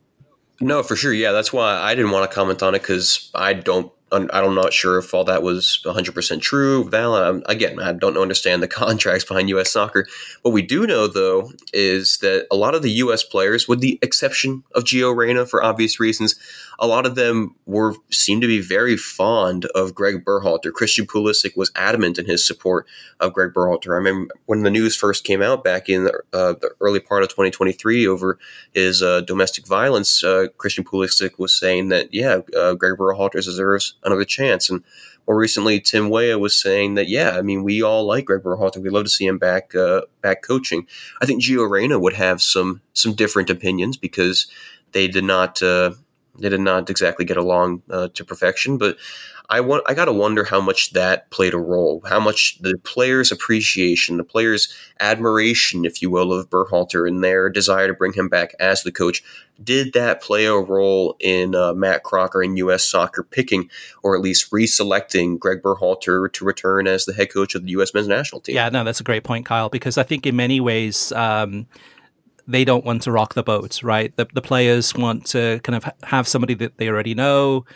No, 0.60 0.82
for 0.82 0.96
sure. 0.96 1.12
Yeah, 1.12 1.32
that's 1.32 1.52
why 1.52 1.74
I 1.74 1.94
didn't 1.94 2.10
want 2.10 2.28
to 2.30 2.34
comment 2.34 2.62
on 2.62 2.74
it 2.74 2.82
because 2.82 3.30
I 3.34 3.54
don't 3.54 3.92
I'm 4.12 4.54
not 4.54 4.72
sure 4.72 4.98
if 4.98 5.12
all 5.12 5.24
that 5.24 5.42
was 5.42 5.80
100% 5.84 6.40
true, 6.40 6.88
valid. 6.88 7.42
Again, 7.46 7.80
I 7.80 7.92
don't 7.92 8.16
understand 8.16 8.62
the 8.62 8.68
contracts 8.68 9.24
behind 9.24 9.48
U.S. 9.50 9.70
soccer. 9.70 10.06
What 10.42 10.52
we 10.52 10.62
do 10.62 10.86
know, 10.86 11.06
though, 11.06 11.52
is 11.72 12.18
that 12.18 12.46
a 12.50 12.56
lot 12.56 12.74
of 12.74 12.82
the 12.82 12.90
U.S. 12.92 13.22
players, 13.22 13.68
with 13.68 13.80
the 13.80 13.98
exception 14.02 14.64
of 14.74 14.84
Gio 14.84 15.14
Reyna 15.14 15.46
for 15.46 15.62
obvious 15.62 16.00
reasons, 16.00 16.34
a 16.80 16.86
lot 16.86 17.06
of 17.06 17.16
them 17.16 17.56
were 17.66 17.94
seem 18.10 18.40
to 18.40 18.46
be 18.46 18.60
very 18.60 18.96
fond 18.96 19.64
of 19.74 19.94
Gregg 19.94 20.24
Berhalter. 20.24 20.72
Christian 20.72 21.06
Pulisic 21.06 21.56
was 21.56 21.72
adamant 21.74 22.18
in 22.18 22.26
his 22.26 22.46
support 22.46 22.86
of 23.18 23.32
Gregg 23.32 23.52
Berhalter. 23.52 23.90
I 23.90 23.96
remember 23.96 24.32
when 24.46 24.62
the 24.62 24.70
news 24.70 24.94
first 24.94 25.24
came 25.24 25.42
out 25.42 25.64
back 25.64 25.88
in 25.88 26.04
the, 26.04 26.12
uh, 26.32 26.52
the 26.52 26.70
early 26.80 27.00
part 27.00 27.24
of 27.24 27.30
2023 27.30 28.06
over 28.06 28.38
his 28.74 29.02
uh, 29.02 29.22
domestic 29.22 29.66
violence, 29.66 30.22
uh, 30.22 30.46
Christian 30.56 30.84
Pulisic 30.84 31.38
was 31.38 31.58
saying 31.58 31.88
that, 31.88 32.14
yeah, 32.14 32.40
uh, 32.56 32.74
Gregg 32.74 32.96
Berhalter 32.96 33.42
deserves 33.42 33.94
another 34.04 34.24
chance. 34.24 34.70
And 34.70 34.84
more 35.26 35.36
recently, 35.36 35.80
Tim 35.80 36.10
Weah 36.10 36.38
was 36.38 36.58
saying 36.58 36.94
that, 36.94 37.08
yeah, 37.08 37.32
I 37.32 37.42
mean, 37.42 37.64
we 37.64 37.82
all 37.82 38.06
like 38.06 38.26
Gregg 38.26 38.42
Berhalter. 38.42 38.78
We'd 38.78 38.92
love 38.92 39.04
to 39.04 39.10
see 39.10 39.26
him 39.26 39.38
back 39.38 39.74
uh, 39.74 40.02
back 40.22 40.42
coaching. 40.42 40.86
I 41.20 41.26
think 41.26 41.42
Gio 41.42 41.68
Reyna 41.68 41.98
would 41.98 42.14
have 42.14 42.40
some 42.40 42.80
some 42.94 43.14
different 43.14 43.50
opinions 43.50 43.96
because 43.96 44.46
they 44.92 45.06
did 45.06 45.24
not 45.24 45.62
uh, 45.62 45.92
they 46.38 46.48
did 46.48 46.60
not 46.60 46.88
exactly 46.90 47.24
get 47.24 47.36
along 47.36 47.82
uh, 47.90 48.08
to 48.14 48.24
perfection. 48.24 48.78
But 48.78 48.96
I 49.50 49.60
want 49.60 49.84
I 49.86 49.94
gotta 49.94 50.12
wonder 50.12 50.44
how 50.44 50.60
much 50.60 50.92
that 50.92 51.30
played 51.30 51.54
a 51.54 51.58
role, 51.58 52.02
how 52.06 52.20
much 52.20 52.58
the 52.60 52.76
players' 52.84 53.32
appreciation, 53.32 54.18
the 54.18 54.24
players' 54.24 54.74
admiration, 55.00 55.86
if 55.86 56.02
you 56.02 56.10
will, 56.10 56.34
of 56.34 56.50
Berhalter 56.50 57.08
and 57.08 57.24
their 57.24 57.48
desire 57.48 57.88
to 57.88 57.94
bring 57.94 58.12
him 58.12 58.28
back 58.28 58.54
as 58.60 58.82
the 58.82 58.92
coach, 58.92 59.22
did 59.62 59.94
that 59.94 60.20
play 60.20 60.44
a 60.44 60.54
role 60.54 61.16
in 61.18 61.54
uh, 61.54 61.72
Matt 61.72 62.02
Crocker 62.02 62.42
and 62.42 62.58
U.S. 62.58 62.84
Soccer 62.84 63.22
picking 63.22 63.70
or 64.02 64.14
at 64.14 64.20
least 64.20 64.50
reselecting 64.50 65.38
Gregg 65.38 65.62
Berhalter 65.62 66.30
to 66.30 66.44
return 66.44 66.86
as 66.86 67.06
the 67.06 67.14
head 67.14 67.32
coach 67.32 67.54
of 67.54 67.64
the 67.64 67.70
U.S. 67.70 67.94
men's 67.94 68.06
national 68.06 68.42
team? 68.42 68.54
Yeah, 68.54 68.68
no, 68.68 68.84
that's 68.84 69.00
a 69.00 69.04
great 69.04 69.24
point, 69.24 69.46
Kyle, 69.46 69.70
because 69.70 69.96
I 69.96 70.02
think 70.02 70.26
in 70.26 70.36
many 70.36 70.60
ways. 70.60 71.10
Um, 71.12 71.66
they 72.48 72.64
don't 72.64 72.84
want 72.84 73.02
to 73.02 73.12
rock 73.12 73.34
the 73.34 73.42
boat, 73.42 73.82
right? 73.82 74.16
The, 74.16 74.26
the 74.32 74.40
players 74.40 74.94
want 74.94 75.26
to 75.26 75.60
kind 75.62 75.76
of 75.76 75.92
have 76.04 76.26
somebody 76.26 76.54
that 76.54 76.78
they 76.78 76.88
already 76.88 77.14
know, 77.14 77.66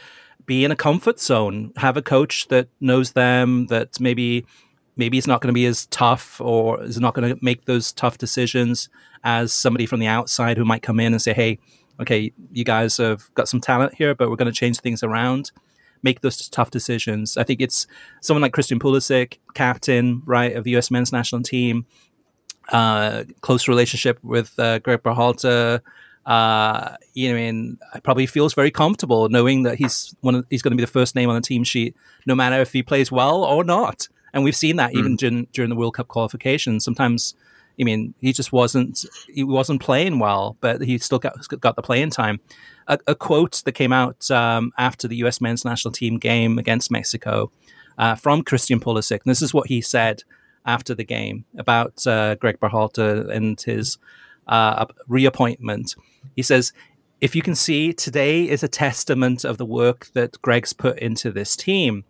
be 0.47 0.65
in 0.65 0.73
a 0.73 0.77
comfort 0.77 1.21
zone, 1.21 1.73
have 1.77 1.99
a 1.99 2.03
coach 2.03 2.49
that 2.49 2.69
knows 2.81 3.13
them, 3.13 3.67
that 3.67 4.01
maybe 4.01 4.47
maybe 4.97 5.19
it's 5.19 5.27
not 5.27 5.41
going 5.41 5.49
to 5.49 5.55
be 5.55 5.67
as 5.67 5.87
tough 5.87 6.41
or 6.41 6.83
is 6.83 6.99
not 6.99 7.15
going 7.15 7.35
to 7.35 7.45
make 7.45 7.67
those 7.67 7.93
tough 7.93 8.19
decisions 8.19 8.89
as 9.25 9.53
somebody 9.53 9.87
from 9.87 10.01
the 10.01 10.07
outside 10.07 10.57
who 10.57 10.65
might 10.65 10.83
come 10.83 10.99
in 10.99 11.13
and 11.13 11.21
say, 11.21 11.35
"Hey, 11.35 11.59
okay, 12.01 12.33
you 12.51 12.65
guys 12.65 12.97
have 12.97 13.33
got 13.35 13.49
some 13.49 13.61
talent 13.61 13.95
here, 13.95 14.15
but 14.15 14.31
we're 14.31 14.37
going 14.37 14.53
to 14.53 14.59
change 14.59 14.81
things 14.81 15.03
around." 15.03 15.53
Make 16.05 16.23
those 16.23 16.49
tough 16.49 16.73
decisions. 16.73 17.37
I 17.37 17.45
think 17.45 17.61
it's 17.61 17.87
someone 18.21 18.43
like 18.43 18.53
Christian 18.53 18.81
Pulisic, 18.81 19.39
captain, 19.55 20.23
right, 20.25 20.57
of 20.57 20.65
the 20.65 20.73
U.S. 20.73 20.91
men's 20.91 21.13
national 21.13 21.43
team, 21.43 21.87
uh, 22.69 23.25
close 23.41 23.69
relationship 23.69 24.19
with 24.23 24.59
uh, 24.59 24.79
Gregg 24.79 25.03
Berhalter, 25.03 25.81
uh, 26.27 26.97
you 27.15 27.31
know, 27.31 27.37
and 27.37 27.79
probably 28.03 28.27
feels 28.27 28.55
very 28.55 28.71
comfortable 28.71 29.29
knowing 29.29 29.65
that 29.65 29.79
he's 29.79 30.15
one 30.21 30.37
of, 30.37 30.47
he's 30.51 30.63
going 30.63 30.71
to 30.71 30.77
be 30.77 30.83
the 30.83 30.91
first 30.91 31.15
name 31.15 31.29
on 31.29 31.35
the 31.35 31.41
team 31.41 31.65
sheet, 31.65 31.97
no 32.27 32.35
matter 32.35 32.61
if 32.61 32.73
he 32.73 32.83
plays 32.83 33.11
well 33.11 33.45
or 33.45 33.65
not. 33.65 34.09
And 34.33 34.45
we've 34.45 34.57
seen 34.57 34.77
that 34.77 34.93
mm. 34.93 34.99
even 34.99 35.17
during, 35.17 35.47
during 35.53 35.71
the 35.71 35.77
World 35.77 35.95
Cup 35.95 36.09
qualification. 36.09 36.81
Sometimes, 36.81 37.35
I 37.79 37.85
mean, 37.85 38.15
he 38.21 38.33
just 38.33 38.53
wasn't 38.53 39.05
he 39.29 39.43
wasn't 39.43 39.83
playing 39.83 40.19
well, 40.19 40.57
but 40.61 40.83
he 40.83 40.99
still 40.99 41.19
got 41.19 41.35
got 41.61 41.77
the 41.77 41.83
playing 41.83 42.11
time. 42.11 42.41
A, 42.89 42.99
a 43.07 43.15
quote 43.15 43.63
that 43.65 43.73
came 43.73 43.93
out 43.93 44.31
um, 44.31 44.73
after 44.79 45.07
the 45.07 45.17
U.S. 45.17 45.41
men's 45.41 45.65
national 45.65 45.93
team 45.93 46.19
game 46.19 46.59
against 46.59 46.91
Mexico 46.91 47.51
uh, 47.99 48.15
from 48.15 48.43
Christian 48.43 48.81
Pulisic. 48.81 49.23
And 49.25 49.31
this 49.31 49.43
is 49.43 49.55
what 49.55 49.69
he 49.69 49.81
said 49.81 50.25
after 50.65 50.95
the 50.95 51.05
game 51.05 51.45
about 51.57 52.07
uh, 52.07 52.35
Gregg 52.37 52.61
Berhalter 52.61 53.29
and 53.31 53.61
his 53.61 53.99
uh, 54.47 54.87
reappointment. 55.09 55.95
He 56.37 56.43
says, 56.43 56.73
if 57.21 57.37
you 57.37 57.43
can 57.43 57.55
see, 57.55 57.93
today 57.93 58.49
is 58.49 58.63
a 58.63 58.69
testament 58.69 59.45
of 59.45 59.59
the 59.59 59.65
work 59.65 60.09
that 60.15 60.41
Gregg's 60.43 60.73
put 60.73 60.99
into 60.99 61.31
this 61.31 61.55
team. 61.57 62.05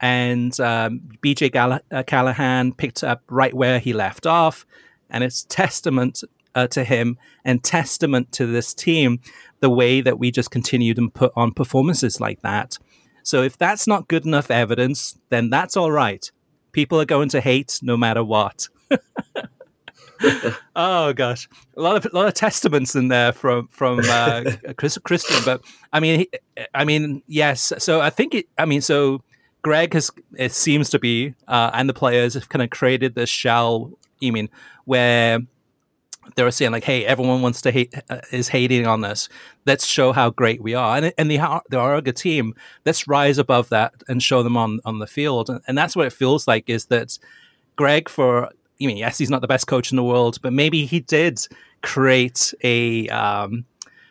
And 0.00 0.58
um, 0.60 1.00
BJ 1.24 1.52
Gall- 1.52 1.80
uh, 1.90 2.02
Callaghan 2.04 2.72
picked 2.72 3.04
up 3.04 3.22
right 3.28 3.54
where 3.54 3.78
he 3.78 3.92
left 3.92 4.26
off. 4.26 4.66
And 5.10 5.24
it's 5.24 5.44
testament 5.44 6.22
uh, 6.54 6.66
to 6.68 6.84
him 6.84 7.18
and 7.44 7.62
testament 7.62 8.32
to 8.32 8.46
this 8.46 8.74
team 8.74 9.20
the 9.60 9.70
way 9.70 10.00
that 10.00 10.18
we 10.18 10.30
just 10.30 10.50
continued 10.50 10.98
and 10.98 11.12
put 11.12 11.32
on 11.36 11.52
performances 11.52 12.20
like 12.20 12.42
that. 12.42 12.78
So 13.22 13.42
if 13.42 13.56
that's 13.56 13.86
not 13.86 14.08
good 14.08 14.24
enough 14.24 14.50
evidence, 14.50 15.18
then 15.28 15.50
that's 15.50 15.76
all 15.76 15.92
right. 15.92 16.30
People 16.72 17.00
are 17.00 17.06
going 17.06 17.28
to 17.30 17.40
hate 17.40 17.78
no 17.82 17.96
matter 17.96 18.22
what. 18.22 18.68
oh 20.76 21.12
gosh, 21.12 21.48
a 21.76 21.80
lot 21.80 21.96
of 21.96 22.12
a 22.12 22.16
lot 22.16 22.28
of 22.28 22.34
testaments 22.34 22.94
in 22.94 23.08
there 23.08 23.32
from 23.32 23.68
from 23.68 24.00
uh, 24.04 24.44
Chris, 24.76 24.98
Christian. 24.98 25.36
But 25.44 25.62
I 25.92 26.00
mean, 26.00 26.20
he, 26.20 26.30
I 26.74 26.84
mean, 26.84 27.22
yes. 27.26 27.72
So 27.78 28.00
I 28.00 28.10
think 28.10 28.34
it. 28.34 28.48
I 28.56 28.64
mean, 28.64 28.80
so 28.80 29.22
Gregg 29.62 29.94
has 29.94 30.10
it 30.36 30.52
seems 30.52 30.90
to 30.90 30.98
be, 30.98 31.34
uh, 31.46 31.70
and 31.72 31.88
the 31.88 31.94
players 31.94 32.34
have 32.34 32.48
kind 32.48 32.62
of 32.62 32.70
created 32.70 33.14
this 33.14 33.30
shell. 33.30 33.92
You 34.20 34.32
mean 34.32 34.48
where 34.84 35.40
they 36.36 36.42
were 36.42 36.50
saying 36.50 36.72
like, 36.72 36.84
"Hey, 36.84 37.04
everyone 37.04 37.42
wants 37.42 37.60
to 37.62 37.70
hate 37.70 37.94
uh, 38.10 38.20
is 38.32 38.48
hating 38.48 38.86
on 38.86 39.00
this. 39.00 39.28
Let's 39.66 39.86
show 39.86 40.12
how 40.12 40.30
great 40.30 40.62
we 40.62 40.74
are." 40.74 40.96
And 40.96 41.12
and 41.18 41.30
the 41.30 41.38
Arga 41.76 42.12
team, 42.12 42.54
let's 42.84 43.08
rise 43.08 43.38
above 43.38 43.68
that 43.70 43.94
and 44.08 44.22
show 44.22 44.42
them 44.42 44.56
on 44.56 44.80
on 44.84 44.98
the 44.98 45.06
field. 45.06 45.50
And, 45.50 45.60
and 45.66 45.76
that's 45.76 45.96
what 45.96 46.06
it 46.06 46.12
feels 46.12 46.46
like 46.46 46.68
is 46.68 46.86
that 46.86 47.18
Gregg 47.76 48.08
for 48.08 48.50
I 48.80 48.86
mean, 48.86 48.96
yes, 48.96 49.18
he's 49.18 49.30
not 49.30 49.40
the 49.40 49.48
best 49.48 49.66
coach 49.66 49.90
in 49.90 49.96
the 49.96 50.04
world, 50.04 50.38
but 50.40 50.52
maybe 50.52 50.86
he 50.86 51.00
did 51.00 51.40
create 51.82 52.54
a 52.62 53.08
um, 53.08 53.64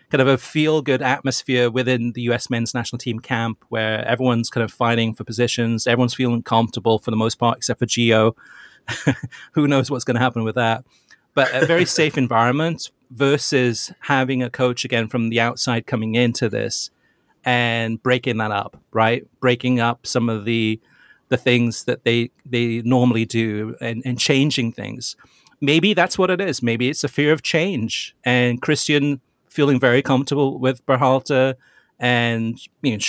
kind 0.10 0.22
of 0.22 0.28
a 0.28 0.38
feel 0.38 0.82
good 0.82 1.02
atmosphere 1.02 1.70
within 1.70 2.12
the 2.14 2.22
US 2.24 2.50
men's 2.50 2.74
national 2.74 3.00
team 3.00 3.20
camp 3.20 3.64
where 3.70 4.06
everyone's 4.06 4.50
kind 4.50 4.64
of 4.64 4.72
fighting 4.72 5.14
for 5.14 5.24
positions. 5.24 5.88
Everyone's 5.88 6.14
feeling 6.14 6.44
comfortable 6.44 7.00
for 7.00 7.12
the 7.12 7.18
most 7.18 7.36
part, 7.36 7.58
except 7.58 7.80
for 7.80 7.86
Gio. 7.86 8.36
Who 9.54 9.68
knows 9.68 9.92
what's 9.92 10.04
going 10.04 10.16
to 10.16 10.22
happen 10.22 10.44
with 10.44 10.56
that? 10.56 10.86
But 11.38 11.54
a 11.54 11.67
very 11.67 11.86
safe 11.86 12.17
environment 12.17 12.89
versus 13.12 13.93
having 14.00 14.41
a 14.41 14.50
coach 14.50 14.84
again 14.84 15.08
from 15.08 15.30
the 15.30 15.39
outside 15.39 15.86
coming 15.86 16.15
into 16.15 16.50
this 16.50 16.89
and 17.45 18.02
breaking 18.02 18.38
that 18.38 18.50
up, 18.50 18.81
right? 18.92 19.23
Breaking 19.40 19.79
up 19.79 20.08
some 20.08 20.29
of 20.29 20.46
the 20.46 20.81
the 21.29 21.38
things 21.38 21.83
that 21.83 22.06
they 22.06 22.31
they 22.44 22.81
normally 22.81 23.23
do 23.23 23.75
and, 23.79 24.02
and 24.04 24.17
changing 24.17 24.71
things. 24.71 25.15
Maybe 25.62 25.94
that's 25.94 26.17
what 26.17 26.31
it 26.31 26.42
is. 26.42 26.63
Maybe 26.63 26.90
it's 26.90 27.04
a 27.04 27.08
fear 27.08 27.31
of 27.31 27.44
change. 27.44 28.15
And 28.23 28.60
Christian 28.60 29.21
feeling 29.48 29.79
very 29.79 30.02
comfortable 30.02 30.58
with 30.58 30.83
Berhalter 30.88 31.54
and 32.00 32.60
you 32.81 32.94
know 32.94 33.04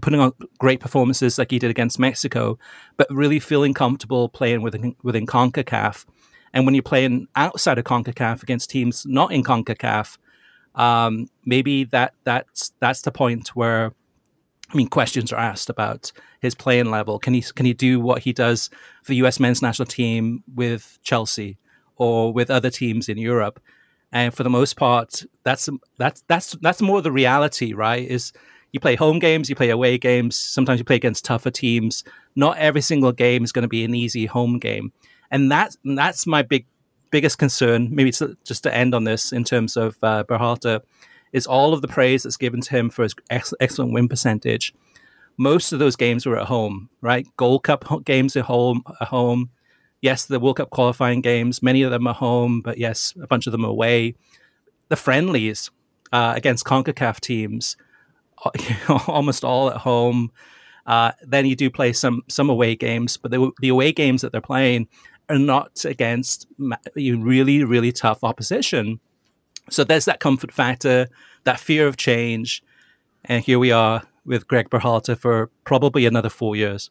putting 0.00 0.20
on 0.20 0.32
great 0.58 0.80
performances 0.80 1.38
like 1.38 1.50
he 1.50 1.58
did 1.58 1.70
against 1.70 1.98
Mexico, 1.98 2.58
but 2.96 3.06
really 3.10 3.40
feeling 3.40 3.74
comfortable 3.74 4.30
playing 4.30 4.62
within 4.62 4.96
within 5.02 5.26
Concacaf. 5.26 6.06
And 6.54 6.64
when 6.64 6.74
you're 6.74 6.82
playing 6.82 7.26
outside 7.34 7.78
of 7.78 7.84
CONCACAF 7.84 8.42
against 8.42 8.70
teams 8.70 9.04
not 9.04 9.32
in 9.32 9.42
CONCACAF, 9.42 10.16
um, 10.76 11.28
maybe 11.44 11.84
that 11.84 12.14
that's 12.22 12.72
that's 12.80 13.02
the 13.02 13.10
point 13.10 13.48
where 13.48 13.92
I 14.70 14.76
mean 14.76 14.88
questions 14.88 15.32
are 15.32 15.38
asked 15.38 15.68
about 15.68 16.12
his 16.40 16.54
playing 16.54 16.90
level. 16.90 17.18
Can 17.18 17.34
he 17.34 17.42
can 17.42 17.66
he 17.66 17.74
do 17.74 18.00
what 18.00 18.22
he 18.22 18.32
does 18.32 18.70
for 19.02 19.10
the 19.10 19.16
US 19.16 19.40
men's 19.40 19.62
national 19.62 19.86
team 19.86 20.44
with 20.54 20.98
Chelsea 21.02 21.58
or 21.96 22.32
with 22.32 22.50
other 22.50 22.70
teams 22.70 23.08
in 23.08 23.18
Europe? 23.18 23.60
And 24.12 24.32
for 24.32 24.44
the 24.44 24.50
most 24.50 24.76
part, 24.76 25.24
that's 25.42 25.68
that's 25.98 26.22
that's 26.28 26.52
that's 26.62 26.80
more 26.80 27.02
the 27.02 27.12
reality, 27.12 27.72
right? 27.72 28.08
Is 28.08 28.32
you 28.70 28.78
play 28.78 28.94
home 28.94 29.18
games, 29.18 29.48
you 29.48 29.56
play 29.56 29.70
away 29.70 29.98
games. 29.98 30.36
Sometimes 30.36 30.78
you 30.78 30.84
play 30.84 30.96
against 30.96 31.24
tougher 31.24 31.50
teams. 31.50 32.04
Not 32.36 32.58
every 32.58 32.80
single 32.80 33.12
game 33.12 33.42
is 33.42 33.52
going 33.52 33.62
to 33.62 33.68
be 33.68 33.84
an 33.84 33.94
easy 33.94 34.26
home 34.26 34.58
game, 34.58 34.92
and 35.30 35.50
that's 35.50 35.76
that's 35.84 36.26
my 36.26 36.42
big 36.42 36.66
biggest 37.10 37.38
concern. 37.38 37.88
Maybe 37.94 38.10
just 38.10 38.62
to 38.62 38.74
end 38.74 38.94
on 38.94 39.04
this 39.04 39.32
in 39.32 39.44
terms 39.44 39.76
of 39.76 39.96
uh, 40.02 40.24
Berhalter, 40.24 40.80
is 41.32 41.46
all 41.46 41.72
of 41.74 41.82
the 41.82 41.88
praise 41.88 42.22
that's 42.22 42.36
given 42.36 42.60
to 42.60 42.70
him 42.70 42.90
for 42.90 43.02
his 43.02 43.14
ex- 43.28 43.54
excellent 43.60 43.92
win 43.92 44.08
percentage. 44.08 44.72
Most 45.36 45.72
of 45.72 45.80
those 45.80 45.96
games 45.96 46.26
were 46.26 46.38
at 46.38 46.46
home, 46.46 46.88
right? 47.00 47.26
Gold 47.36 47.64
Cup 47.64 47.84
games 48.04 48.36
at 48.36 48.44
home, 48.44 48.82
at 49.00 49.08
home. 49.08 49.50
Yes, 50.00 50.26
the 50.26 50.38
World 50.38 50.58
Cup 50.58 50.70
qualifying 50.70 51.22
games, 51.22 51.62
many 51.62 51.82
of 51.82 51.90
them 51.90 52.06
are 52.06 52.14
home, 52.14 52.60
but 52.60 52.78
yes, 52.78 53.14
a 53.20 53.26
bunch 53.26 53.46
of 53.46 53.52
them 53.52 53.64
away. 53.64 54.14
The 54.90 54.96
friendlies 54.96 55.70
uh, 56.12 56.34
against 56.36 56.64
CONCACAF 56.64 57.18
teams 57.20 57.76
almost 59.08 59.44
all 59.44 59.70
at 59.70 59.78
home. 59.78 60.30
Uh, 60.86 61.12
then 61.22 61.46
you 61.46 61.56
do 61.56 61.70
play 61.70 61.92
some 61.92 62.22
some 62.28 62.50
away 62.50 62.76
games, 62.76 63.16
but 63.16 63.30
the, 63.30 63.50
the 63.60 63.68
away 63.68 63.90
games 63.90 64.20
that 64.22 64.32
they're 64.32 64.40
playing 64.40 64.86
are 65.28 65.38
not 65.38 65.84
against 65.84 66.46
really 66.94 67.64
really 67.64 67.92
tough 67.92 68.22
opposition. 68.22 69.00
So 69.70 69.82
there's 69.82 70.04
that 70.04 70.20
comfort 70.20 70.52
factor, 70.52 71.08
that 71.44 71.58
fear 71.58 71.86
of 71.86 71.96
change, 71.96 72.62
and 73.24 73.42
here 73.42 73.58
we 73.58 73.72
are 73.72 74.02
with 74.24 74.48
Gregg 74.48 74.70
Berhalter 74.70 75.16
for 75.16 75.50
probably 75.64 76.06
another 76.06 76.28
four 76.28 76.56
years. 76.56 76.90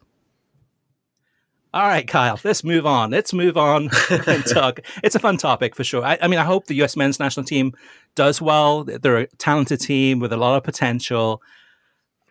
All 1.74 1.88
right, 1.88 2.08
Kyle, 2.08 2.40
let's 2.44 2.64
move 2.64 2.86
on. 2.86 3.10
Let's 3.10 3.34
move 3.34 3.58
on 3.58 3.90
and 4.28 4.46
talk. 4.46 4.82
It's 5.04 5.16
a 5.16 5.20
fun 5.20 5.38
topic 5.38 5.76
for 5.76 5.84
sure. 5.84 6.06
I, 6.06 6.20
I, 6.22 6.28
mean, 6.28 6.40
I 6.40 6.44
hope 6.44 6.68
the 6.68 6.76
U.S. 6.76 6.96
men's 6.96 7.20
national 7.20 7.46
team 7.46 7.74
does 8.14 8.40
well. 8.40 8.84
They're 8.84 9.18
a 9.18 9.28
talented 9.38 9.80
team 9.80 10.20
with 10.20 10.32
a 10.32 10.38
lot 10.38 10.56
of 10.56 10.64
potential. 10.64 11.42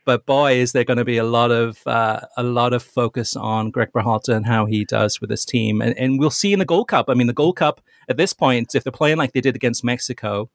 But 0.05 0.27
boy, 0.27 0.55
is 0.55 0.73
there 0.73 0.85
going 0.85 0.99
to 0.99 1.05
be 1.05 1.19
a 1.19 1.25
lot 1.25 1.51
of 1.51 1.87
uh, 1.87 2.21
a 2.37 2.43
lot 2.43 2.73
of 2.73 2.83
focus 2.83 3.37
on 3.37 3.71
Gregg 3.71 3.93
Berhalter 3.93 4.35
and 4.35 4.47
how 4.47 4.67
he 4.67 4.85
does 4.85 5.21
with 5.21 5.31
his 5.31 5.45
team, 5.45 5.81
and, 5.81 5.97
and 5.97 6.19
we'll 6.19 6.31
see 6.31 6.53
in 6.53 6.59
the 6.59 6.65
Gold 6.65 6.89
Cup. 6.89 7.07
I 7.09 7.15
mean, 7.15 7.29
the 7.29 7.33
Gold 7.33 7.57
Cup 7.57 7.81
at 8.09 8.17
this 8.17 8.33
point, 8.33 8.75
if 8.75 8.83
they're 8.83 8.93
playing 8.93 9.19
like 9.19 9.33
they 9.33 9.41
did 9.41 9.55
against 9.55 9.85
Mexico, 9.85 10.51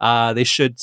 uh, 0.00 0.32
they 0.32 0.44
should 0.44 0.80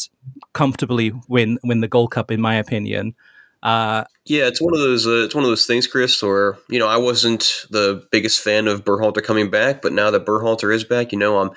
comfortably 0.54 1.12
win 1.28 1.60
win 1.64 1.82
the 1.82 1.88
Gold 1.88 2.12
Cup, 2.12 2.32
in 2.32 2.40
my 2.40 2.56
opinion. 2.56 3.16
Uh, 3.64 4.04
yeah, 4.26 4.48
it's 4.48 4.62
one 4.62 4.74
of 4.74 4.80
those. 4.80 5.08
Uh, 5.08 5.24
it's 5.26 5.36
one 5.36 5.44
of 5.44 5.50
those 5.50 5.66
things, 5.66 5.88
Chris. 5.88 6.22
Where 6.22 6.58
you 6.70 6.80
know, 6.80 6.88
I 6.88 6.98
wasn't 6.98 7.66
the 7.70 8.08
biggest 8.12 8.40
fan 8.42 8.68
of 8.68 8.86
Berhalter 8.86 9.24
coming 9.24 9.50
back, 9.50 9.82
but 9.82 9.94
now 9.94 10.12
that 10.12 10.26
Berhalter 10.26 10.74
is 10.74 10.84
back, 10.84 11.12
you 11.12 11.18
know, 11.18 11.40
I'm 11.40 11.52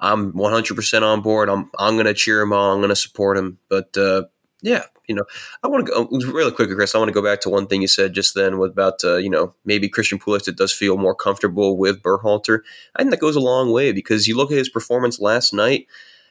I'm 0.00 0.32
100 0.32 0.74
percent 0.74 1.04
on 1.04 1.22
board. 1.22 1.48
I'm 1.48 1.70
I'm 1.78 1.94
going 1.94 2.06
to 2.06 2.14
cheer 2.14 2.40
him 2.40 2.52
on. 2.52 2.74
I'm 2.74 2.78
going 2.80 2.90
to 2.90 2.96
support 2.96 3.38
him. 3.38 3.58
But 3.68 3.96
uh, 3.96 4.24
yeah, 4.62 4.84
you 5.08 5.14
know, 5.14 5.24
I 5.62 5.68
want 5.68 5.86
to 5.86 5.92
go 5.92 6.08
really 6.30 6.52
quickly, 6.52 6.76
Chris. 6.76 6.94
I 6.94 6.98
want 6.98 7.08
to 7.08 7.14
go 7.14 7.22
back 7.22 7.40
to 7.40 7.48
one 7.48 7.66
thing 7.66 7.80
you 7.80 7.88
said 7.88 8.12
just 8.12 8.34
then 8.34 8.54
about 8.54 9.02
uh, 9.02 9.16
you 9.16 9.30
know 9.30 9.54
maybe 9.64 9.88
Christian 9.88 10.18
Pulisic 10.18 10.56
does 10.56 10.72
feel 10.72 10.96
more 10.98 11.14
comfortable 11.14 11.76
with 11.76 12.02
Berhalter. 12.02 12.60
I 12.94 13.02
think 13.02 13.10
that 13.10 13.20
goes 13.20 13.34
a 13.34 13.40
long 13.40 13.72
way 13.72 13.92
because 13.92 14.28
you 14.28 14.36
look 14.36 14.52
at 14.52 14.58
his 14.58 14.68
performance 14.68 15.18
last 15.18 15.52
night. 15.52 15.86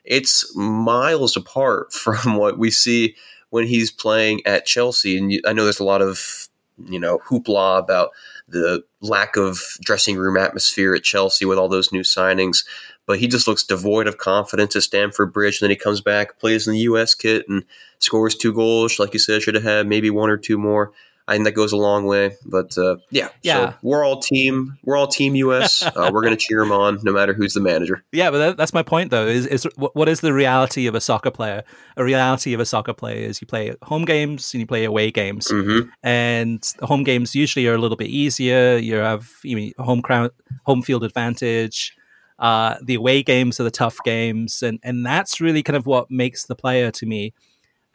It's 0.05 0.55
miles 0.55 1.36
apart 1.36 1.91
from 1.93 2.38
what 2.38 2.57
we 2.57 2.71
see 2.71 3.15
when 3.49 3.65
he's 3.65 3.91
playing 3.91 4.41
at 4.45 4.65
Chelsea. 4.65 5.17
And 5.17 5.34
I 5.45 5.53
know 5.53 5.63
there's 5.63 5.80
a 5.80 5.84
lot 5.84 6.01
of 6.01 6.47
you 6.86 6.99
know 6.99 7.17
hoopla 7.28 7.80
about 7.80 8.11
the 8.47 8.84
lack 9.01 9.36
of 9.36 9.59
dressing 9.82 10.15
room 10.17 10.38
atmosphere 10.38 10.93
at 10.93 11.03
Chelsea 11.03 11.45
with 11.45 11.57
all 11.57 11.67
those 11.67 11.91
new 11.91 12.03
signings. 12.03 12.63
But 13.08 13.20
he 13.20 13.28
just 13.28 13.47
looks 13.47 13.64
devoid 13.64 14.05
of 14.05 14.18
confidence 14.18 14.76
at 14.76 14.84
Stamford 14.84 15.34
Bridge. 15.34 15.60
And 15.60 15.66
then 15.66 15.72
he 15.72 15.78
comes 15.78 16.01
back, 16.01 16.39
plays 16.39 16.68
in 16.68 16.74
the 16.74 16.80
U.S. 16.80 17.16
kit, 17.16 17.47
and 17.47 17.64
scores 17.99 18.36
two 18.36 18.53
goals. 18.53 18.99
Like 18.99 19.14
you 19.14 19.20
said, 19.20 19.41
should 19.41 19.55
have 19.55 19.64
had 19.64 19.88
maybe 19.88 20.10
one 20.10 20.30
or 20.30 20.38
two 20.38 20.58
more. 20.58 20.91
I 21.30 21.34
think 21.34 21.43
that 21.43 21.51
goes 21.51 21.74
a 21.74 21.78
long 21.78 22.05
way. 22.05 22.38
But 22.45 22.78
uh, 22.78 22.97
yeah, 23.12 23.30
yeah, 23.43 23.72
so 23.72 23.76
we're 23.82 24.05
all 24.05 24.20
team. 24.20 24.78
We're 24.84 24.95
all 24.95 25.08
team 25.08 25.36
US. 25.36 25.84
uh, 25.86 26.10
we're 26.14 26.22
going 26.22 26.36
to 26.36 26.38
cheer 26.38 26.62
him 26.62 26.72
on, 26.72 26.99
no 27.03 27.12
matter 27.12 27.34
who's 27.34 27.53
the 27.53 27.60
manager. 27.60 28.03
Yeah, 28.12 28.32
but 28.32 28.38
that, 28.38 28.58
that's 28.58 28.74
my 28.74 28.84
point, 28.84 29.12
though. 29.12 29.28
Is 29.28 29.45
is 29.45 29.68
what 29.76 30.08
is 30.08 30.22
the 30.22 30.34
reality 30.34 30.88
of 30.88 30.95
a 30.95 31.01
soccer 31.01 31.32
player? 31.32 31.64
A 31.97 32.03
reality 32.03 32.53
of 32.53 32.62
a 32.62 32.66
soccer 32.66 32.93
player 32.93 33.18
is 33.18 33.41
you 33.41 33.47
play 33.47 33.76
home 33.84 34.05
games 34.05 34.53
and 34.53 34.62
you 34.62 34.68
play 34.68 34.86
away 34.86 35.12
games, 35.12 35.49
mm-hmm. 35.49 35.89
and 36.01 36.62
the 36.80 36.86
home 36.86 37.03
games 37.03 37.36
usually 37.36 37.68
are 37.68 37.76
a 37.76 37.80
little 37.80 37.97
bit 37.97 38.10
easier. 38.10 38.78
You 38.78 38.95
have 38.95 39.30
you 39.43 39.58
mean 39.58 39.74
home 39.78 40.01
crowd, 40.01 40.32
home 40.64 40.82
field 40.82 41.03
advantage. 41.03 41.93
Uh, 42.39 42.75
the 42.81 42.95
away 42.95 43.23
games 43.23 43.59
are 43.59 43.63
the 43.63 43.71
tough 43.71 43.97
games, 44.03 44.61
and 44.61 44.79
and 44.83 45.05
that's 45.05 45.41
really 45.41 45.63
kind 45.63 45.77
of 45.77 45.85
what 45.85 46.11
makes 46.11 46.45
the 46.45 46.55
player 46.55 46.91
to 46.91 47.05
me 47.05 47.33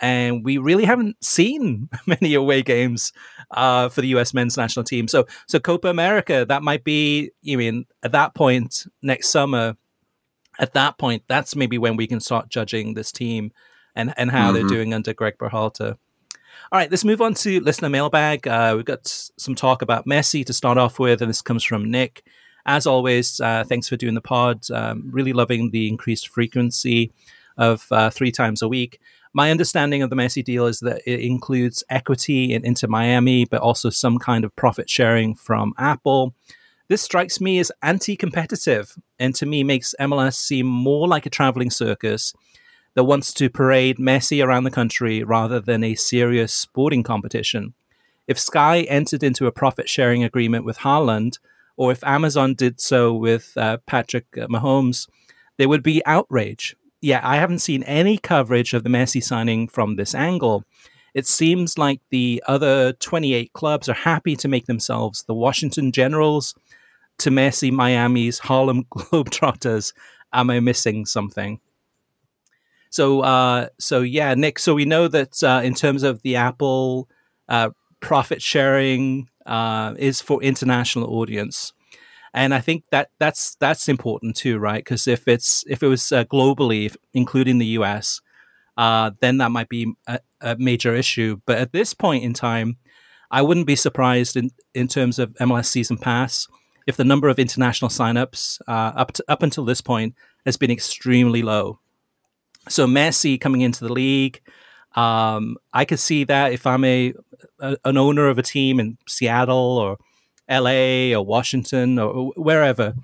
and 0.02 0.44
we 0.44 0.58
really 0.58 0.84
haven't 0.84 1.24
seen 1.24 1.88
many 2.06 2.34
away 2.34 2.62
games 2.62 3.12
uh, 3.52 3.88
for 3.88 4.00
the 4.00 4.08
U.S. 4.08 4.34
men's 4.34 4.56
national 4.56 4.84
team. 4.84 5.06
So, 5.06 5.26
so 5.46 5.60
Copa 5.60 5.88
America, 5.88 6.44
that 6.46 6.62
might 6.62 6.84
be. 6.84 7.30
You 7.40 7.56
mean 7.56 7.86
at 8.02 8.12
that 8.12 8.34
point 8.34 8.84
next 9.00 9.28
summer? 9.28 9.76
At 10.58 10.74
that 10.74 10.98
point, 10.98 11.22
that's 11.28 11.56
maybe 11.56 11.78
when 11.78 11.96
we 11.96 12.06
can 12.06 12.20
start 12.20 12.50
judging 12.50 12.92
this 12.92 13.12
team 13.12 13.52
and 13.94 14.12
and 14.16 14.30
how 14.30 14.46
mm-hmm. 14.46 14.54
they're 14.54 14.68
doing 14.68 14.92
under 14.92 15.14
Gregg 15.14 15.38
Berhalter. 15.38 15.96
All 16.70 16.78
right, 16.78 16.90
let's 16.90 17.04
move 17.04 17.22
on 17.22 17.34
to 17.34 17.60
listener 17.60 17.88
mailbag. 17.88 18.46
Uh, 18.46 18.74
we've 18.76 18.84
got 18.84 19.06
some 19.06 19.54
talk 19.54 19.82
about 19.82 20.06
Messi 20.06 20.44
to 20.46 20.52
start 20.52 20.78
off 20.78 20.98
with, 20.98 21.22
and 21.22 21.28
this 21.28 21.42
comes 21.42 21.64
from 21.64 21.90
Nick. 21.90 22.24
As 22.64 22.86
always, 22.86 23.40
uh, 23.40 23.64
thanks 23.66 23.88
for 23.88 23.96
doing 23.96 24.14
the 24.14 24.20
pod. 24.20 24.70
Um, 24.70 25.08
really 25.10 25.32
loving 25.32 25.70
the 25.70 25.88
increased 25.88 26.28
frequency 26.28 27.12
of 27.56 27.86
uh, 27.90 28.10
three 28.10 28.32
times 28.32 28.62
a 28.62 28.68
week. 28.68 29.00
My 29.34 29.50
understanding 29.50 30.02
of 30.02 30.10
the 30.10 30.16
Messi 30.16 30.44
deal 30.44 30.66
is 30.66 30.80
that 30.80 31.00
it 31.06 31.20
includes 31.20 31.82
equity 31.88 32.52
in 32.52 32.74
Miami, 32.88 33.46
but 33.46 33.62
also 33.62 33.88
some 33.88 34.18
kind 34.18 34.44
of 34.44 34.54
profit 34.56 34.90
sharing 34.90 35.34
from 35.34 35.72
Apple. 35.78 36.34
This 36.88 37.00
strikes 37.00 37.40
me 37.40 37.58
as 37.58 37.72
anti 37.82 38.16
competitive 38.16 38.98
and 39.18 39.34
to 39.36 39.46
me 39.46 39.64
makes 39.64 39.94
MLS 39.98 40.34
seem 40.34 40.66
more 40.66 41.08
like 41.08 41.24
a 41.24 41.30
traveling 41.30 41.70
circus 41.70 42.34
that 42.94 43.04
wants 43.04 43.32
to 43.34 43.48
parade 43.48 43.96
Messi 43.96 44.44
around 44.44 44.64
the 44.64 44.70
country 44.70 45.22
rather 45.22 45.60
than 45.60 45.82
a 45.82 45.94
serious 45.94 46.52
sporting 46.52 47.02
competition. 47.02 47.72
If 48.28 48.38
Sky 48.38 48.82
entered 48.82 49.22
into 49.22 49.46
a 49.46 49.52
profit 49.52 49.88
sharing 49.88 50.22
agreement 50.22 50.66
with 50.66 50.78
Haaland, 50.78 51.38
or 51.82 51.92
if 51.92 52.04
Amazon 52.04 52.54
did 52.54 52.80
so 52.80 53.12
with 53.12 53.52
uh, 53.56 53.78
Patrick 53.86 54.30
Mahomes, 54.32 55.08
there 55.58 55.68
would 55.68 55.82
be 55.82 56.04
outrage 56.06 56.76
yeah, 57.02 57.20
I 57.24 57.36
haven't 57.36 57.58
seen 57.58 57.82
any 57.82 58.16
coverage 58.16 58.72
of 58.72 58.84
the 58.84 58.88
Messi 58.88 59.22
signing 59.22 59.66
from 59.66 59.96
this 59.96 60.14
angle. 60.14 60.64
It 61.14 61.26
seems 61.26 61.76
like 61.76 62.00
the 62.10 62.42
other 62.46 62.92
28 62.94 63.52
clubs 63.52 63.88
are 63.88 63.94
happy 63.94 64.36
to 64.36 64.48
make 64.48 64.66
themselves 64.66 65.24
the 65.24 65.34
Washington 65.34 65.90
Generals 65.92 66.54
to 67.18 67.30
Messi 67.30 67.70
Miami's 67.70 68.38
Harlem 68.38 68.84
Globetrotters. 68.94 69.92
Am 70.32 70.48
I 70.48 70.60
missing 70.60 71.04
something? 71.04 71.60
So, 72.88 73.20
uh, 73.20 73.68
so 73.78 74.00
yeah, 74.00 74.34
Nick. 74.34 74.58
So 74.58 74.72
we 74.74 74.84
know 74.84 75.08
that 75.08 75.42
uh, 75.42 75.60
in 75.64 75.74
terms 75.74 76.04
of 76.04 76.22
the 76.22 76.36
Apple 76.36 77.08
uh, 77.48 77.70
profit 78.00 78.40
sharing 78.40 79.28
uh, 79.46 79.94
is 79.98 80.20
for 80.20 80.42
international 80.42 81.08
audience 81.14 81.72
and 82.34 82.54
I 82.54 82.60
think 82.60 82.84
that 82.90 83.10
that's 83.18 83.56
that's 83.56 83.88
important 83.88 84.36
too, 84.36 84.58
right? 84.58 84.82
Because 84.82 85.06
if 85.06 85.28
it's 85.28 85.64
if 85.68 85.82
it 85.82 85.86
was 85.86 86.12
uh, 86.12 86.24
globally, 86.24 86.94
including 87.12 87.58
the 87.58 87.66
U.S., 87.78 88.20
uh, 88.76 89.10
then 89.20 89.38
that 89.38 89.50
might 89.50 89.68
be 89.68 89.92
a, 90.06 90.18
a, 90.40 90.56
major 90.56 90.94
issue. 90.94 91.40
But 91.44 91.58
at 91.58 91.72
this 91.72 91.92
point 91.92 92.24
in 92.24 92.32
time, 92.32 92.78
I 93.30 93.42
wouldn't 93.42 93.66
be 93.66 93.76
surprised 93.76 94.36
in 94.36 94.50
in 94.74 94.88
terms 94.88 95.18
of 95.18 95.34
MLS 95.34 95.66
season 95.66 95.98
pass 95.98 96.48
if 96.86 96.96
the 96.96 97.04
number 97.04 97.28
of 97.28 97.38
international 97.38 97.90
signups 97.90 98.60
uh, 98.66 98.92
up 98.96 99.12
to, 99.12 99.24
up 99.28 99.42
until 99.42 99.64
this 99.64 99.80
point 99.82 100.14
has 100.46 100.56
been 100.56 100.70
extremely 100.70 101.42
low. 101.42 101.78
So 102.68 102.86
Messi 102.86 103.40
coming 103.40 103.60
into 103.60 103.84
the 103.84 103.92
league. 103.92 104.40
Um, 104.94 105.56
I 105.72 105.84
could 105.84 105.98
see 105.98 106.24
that 106.24 106.52
if 106.52 106.66
I'm 106.66 106.84
a, 106.84 107.14
a, 107.60 107.76
an 107.84 107.96
owner 107.96 108.28
of 108.28 108.38
a 108.38 108.42
team 108.42 108.78
in 108.78 108.98
Seattle 109.08 109.78
or 109.78 109.96
LA 110.50 111.16
or 111.16 111.24
Washington 111.24 111.98
or 111.98 112.32
wherever 112.36 112.94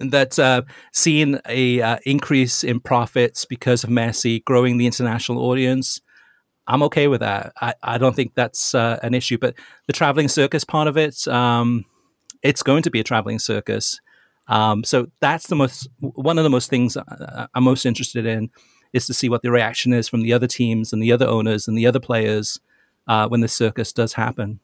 that 0.00 0.38
uh, 0.38 0.62
seeing 0.92 1.40
a 1.48 1.82
uh, 1.82 1.98
increase 2.04 2.62
in 2.62 2.80
profits 2.80 3.44
because 3.44 3.84
of 3.84 3.90
Messi 3.90 4.44
growing 4.44 4.76
the 4.76 4.86
international 4.86 5.44
audience, 5.44 6.00
I'm 6.66 6.82
okay 6.84 7.08
with 7.08 7.20
that. 7.20 7.52
I, 7.60 7.74
I 7.82 7.98
don't 7.98 8.14
think 8.14 8.34
that's 8.34 8.74
uh, 8.74 8.98
an 9.02 9.14
issue. 9.14 9.38
But 9.38 9.54
the 9.86 9.92
traveling 9.92 10.28
circus 10.28 10.64
part 10.64 10.86
of 10.86 10.96
it, 10.96 11.26
um, 11.26 11.84
it's 12.42 12.62
going 12.62 12.82
to 12.84 12.90
be 12.90 13.00
a 13.00 13.04
traveling 13.04 13.38
circus. 13.38 14.00
Um, 14.46 14.84
so 14.84 15.08
that's 15.20 15.48
the 15.48 15.56
most 15.56 15.88
one 16.00 16.38
of 16.38 16.44
the 16.44 16.50
most 16.50 16.70
things 16.70 16.96
I'm 16.96 17.64
most 17.64 17.84
interested 17.84 18.24
in 18.24 18.50
is 18.92 19.06
to 19.06 19.14
see 19.14 19.28
what 19.28 19.42
the 19.42 19.50
reaction 19.50 19.92
is 19.92 20.08
from 20.08 20.22
the 20.22 20.32
other 20.32 20.46
teams 20.46 20.92
and 20.92 21.02
the 21.02 21.12
other 21.12 21.26
owners 21.26 21.68
and 21.68 21.76
the 21.76 21.86
other 21.86 22.00
players 22.00 22.60
uh, 23.06 23.28
when 23.28 23.40
the 23.40 23.48
circus 23.48 23.92
does 23.92 24.14
happen. 24.14 24.60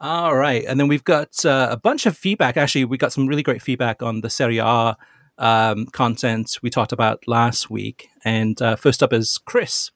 All 0.00 0.36
right, 0.36 0.64
and 0.64 0.78
then 0.78 0.86
we've 0.86 1.04
got 1.04 1.44
uh, 1.44 1.68
a 1.70 1.76
bunch 1.76 2.06
of 2.06 2.16
feedback. 2.16 2.56
Actually, 2.56 2.84
we 2.84 2.96
got 2.96 3.12
some 3.12 3.26
really 3.26 3.42
great 3.42 3.60
feedback 3.60 4.00
on 4.00 4.20
the 4.20 4.30
Serie 4.30 4.58
A 4.58 4.96
um, 5.38 5.86
content 5.86 6.58
we 6.62 6.70
talked 6.70 6.92
about 6.92 7.26
last 7.26 7.70
week. 7.70 8.08
And 8.24 8.60
uh, 8.60 8.76
first 8.76 9.02
up 9.02 9.12
is 9.12 9.38
Chris. 9.38 9.90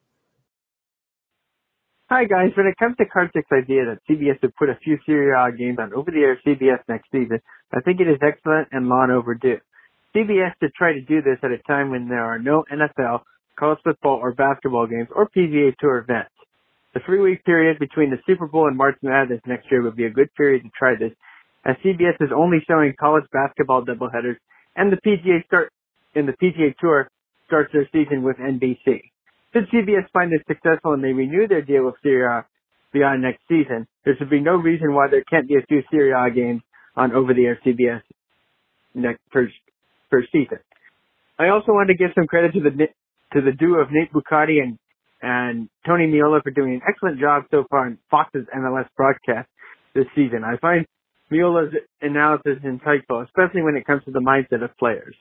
Hi 2.10 2.24
guys, 2.24 2.50
when 2.56 2.66
it 2.66 2.76
comes 2.78 2.96
to 2.98 3.06
Kartik's 3.06 3.50
idea 3.52 3.86
that 3.86 3.98
CBS 4.08 4.40
would 4.42 4.54
put 4.56 4.68
a 4.68 4.76
few 4.84 4.98
Serie 5.06 5.32
A 5.32 5.50
games 5.56 5.78
on 5.80 5.94
over-the-air 5.94 6.38
CBS 6.46 6.80
next 6.86 7.10
season, 7.10 7.40
I 7.72 7.80
think 7.80 8.00
it 8.00 8.08
is 8.08 8.18
excellent 8.20 8.68
and 8.70 8.86
long 8.86 9.10
overdue. 9.10 9.58
CBS 10.14 10.52
to 10.60 10.68
try 10.76 10.92
to 10.92 11.00
do 11.00 11.22
this 11.22 11.38
at 11.42 11.50
a 11.50 11.58
time 11.66 11.90
when 11.90 12.08
there 12.08 12.24
are 12.24 12.38
no 12.38 12.64
NFL, 12.70 13.20
college 13.58 13.78
football, 13.82 14.18
or 14.20 14.32
basketball 14.32 14.86
games 14.86 15.08
or 15.14 15.28
PGA 15.28 15.74
Tour 15.80 15.98
events. 15.98 16.30
The 16.94 17.00
three-week 17.06 17.44
period 17.44 17.78
between 17.78 18.10
the 18.10 18.18
Super 18.26 18.46
Bowl 18.46 18.68
and 18.68 18.76
March 18.76 18.96
Madness 19.02 19.40
next 19.46 19.70
year 19.70 19.82
would 19.82 19.96
be 19.96 20.04
a 20.04 20.10
good 20.10 20.28
period 20.34 20.62
to 20.62 20.70
try 20.78 20.94
this, 20.98 21.12
as 21.64 21.76
CBS 21.84 22.20
is 22.20 22.28
only 22.34 22.58
showing 22.68 22.92
college 23.00 23.24
basketball 23.32 23.84
doubleheaders 23.84 24.36
and 24.76 24.92
the 24.92 24.98
PGA 25.06 25.44
start 25.46 25.72
and 26.14 26.28
the 26.28 26.34
PGA 26.42 26.76
Tour 26.78 27.08
starts 27.46 27.72
their 27.72 27.88
season 27.92 28.22
with 28.22 28.36
NBC. 28.36 29.00
Should 29.52 29.68
CBS 29.68 30.10
find 30.12 30.30
this 30.30 30.42
successful 30.46 30.92
and 30.92 31.02
they 31.02 31.12
renew 31.12 31.48
their 31.48 31.62
deal 31.62 31.86
with 31.86 31.94
Serie 32.02 32.24
A 32.26 32.44
beyond 32.92 33.22
next 33.22 33.40
season, 33.48 33.86
there 34.04 34.14
should 34.18 34.30
be 34.30 34.40
no 34.40 34.56
reason 34.56 34.94
why 34.94 35.08
there 35.10 35.24
can't 35.24 35.48
be 35.48 35.56
a 35.56 35.66
few 35.66 35.82
Serie 35.90 36.12
A 36.12 36.30
games 36.30 36.62
on 36.96 37.12
over-the-air 37.12 37.58
CBS 37.64 38.02
next 38.94 39.20
first 39.32 39.54
first 40.12 40.28
season. 40.30 40.58
I 41.38 41.48
also 41.48 41.72
want 41.72 41.88
to 41.88 41.94
give 41.94 42.10
some 42.14 42.26
credit 42.26 42.52
to 42.52 42.60
the 42.60 42.70
to 43.32 43.40
the 43.40 43.52
duo 43.52 43.80
of 43.80 43.88
Nate 43.90 44.12
Bukaty 44.12 44.62
and 44.62 44.78
and 45.22 45.68
Tony 45.86 46.06
Meola 46.06 46.42
for 46.42 46.50
doing 46.50 46.74
an 46.74 46.80
excellent 46.86 47.18
job 47.18 47.44
so 47.50 47.64
far 47.70 47.86
in 47.86 47.98
Fox's 48.10 48.46
MLS 48.54 48.86
broadcast 48.96 49.48
this 49.94 50.06
season. 50.14 50.42
I 50.44 50.56
find 50.56 50.84
Meola's 51.32 51.72
analysis 52.00 52.58
insightful, 52.64 53.24
especially 53.24 53.62
when 53.62 53.76
it 53.76 53.86
comes 53.86 54.04
to 54.04 54.10
the 54.10 54.20
mindset 54.20 54.62
of 54.62 54.76
players. 54.78 55.14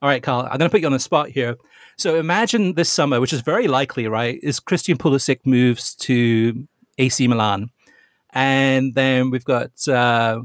All 0.00 0.08
right, 0.08 0.22
Carl, 0.22 0.48
I'm 0.50 0.58
going 0.58 0.68
to 0.68 0.70
put 0.70 0.80
you 0.80 0.86
on 0.86 0.92
the 0.92 0.98
spot 0.98 1.28
here. 1.28 1.56
So 1.96 2.16
imagine 2.16 2.74
this 2.74 2.88
summer, 2.88 3.20
which 3.20 3.32
is 3.32 3.40
very 3.40 3.68
likely, 3.68 4.08
right? 4.08 4.38
Is 4.42 4.58
Christian 4.58 4.96
Pulisic 4.96 5.40
moves 5.44 5.94
to 5.96 6.66
AC 6.98 7.28
Milan, 7.28 7.70
and 8.30 8.94
then 8.94 9.30
we've 9.30 9.44
got 9.44 9.70
uh, 9.88 10.40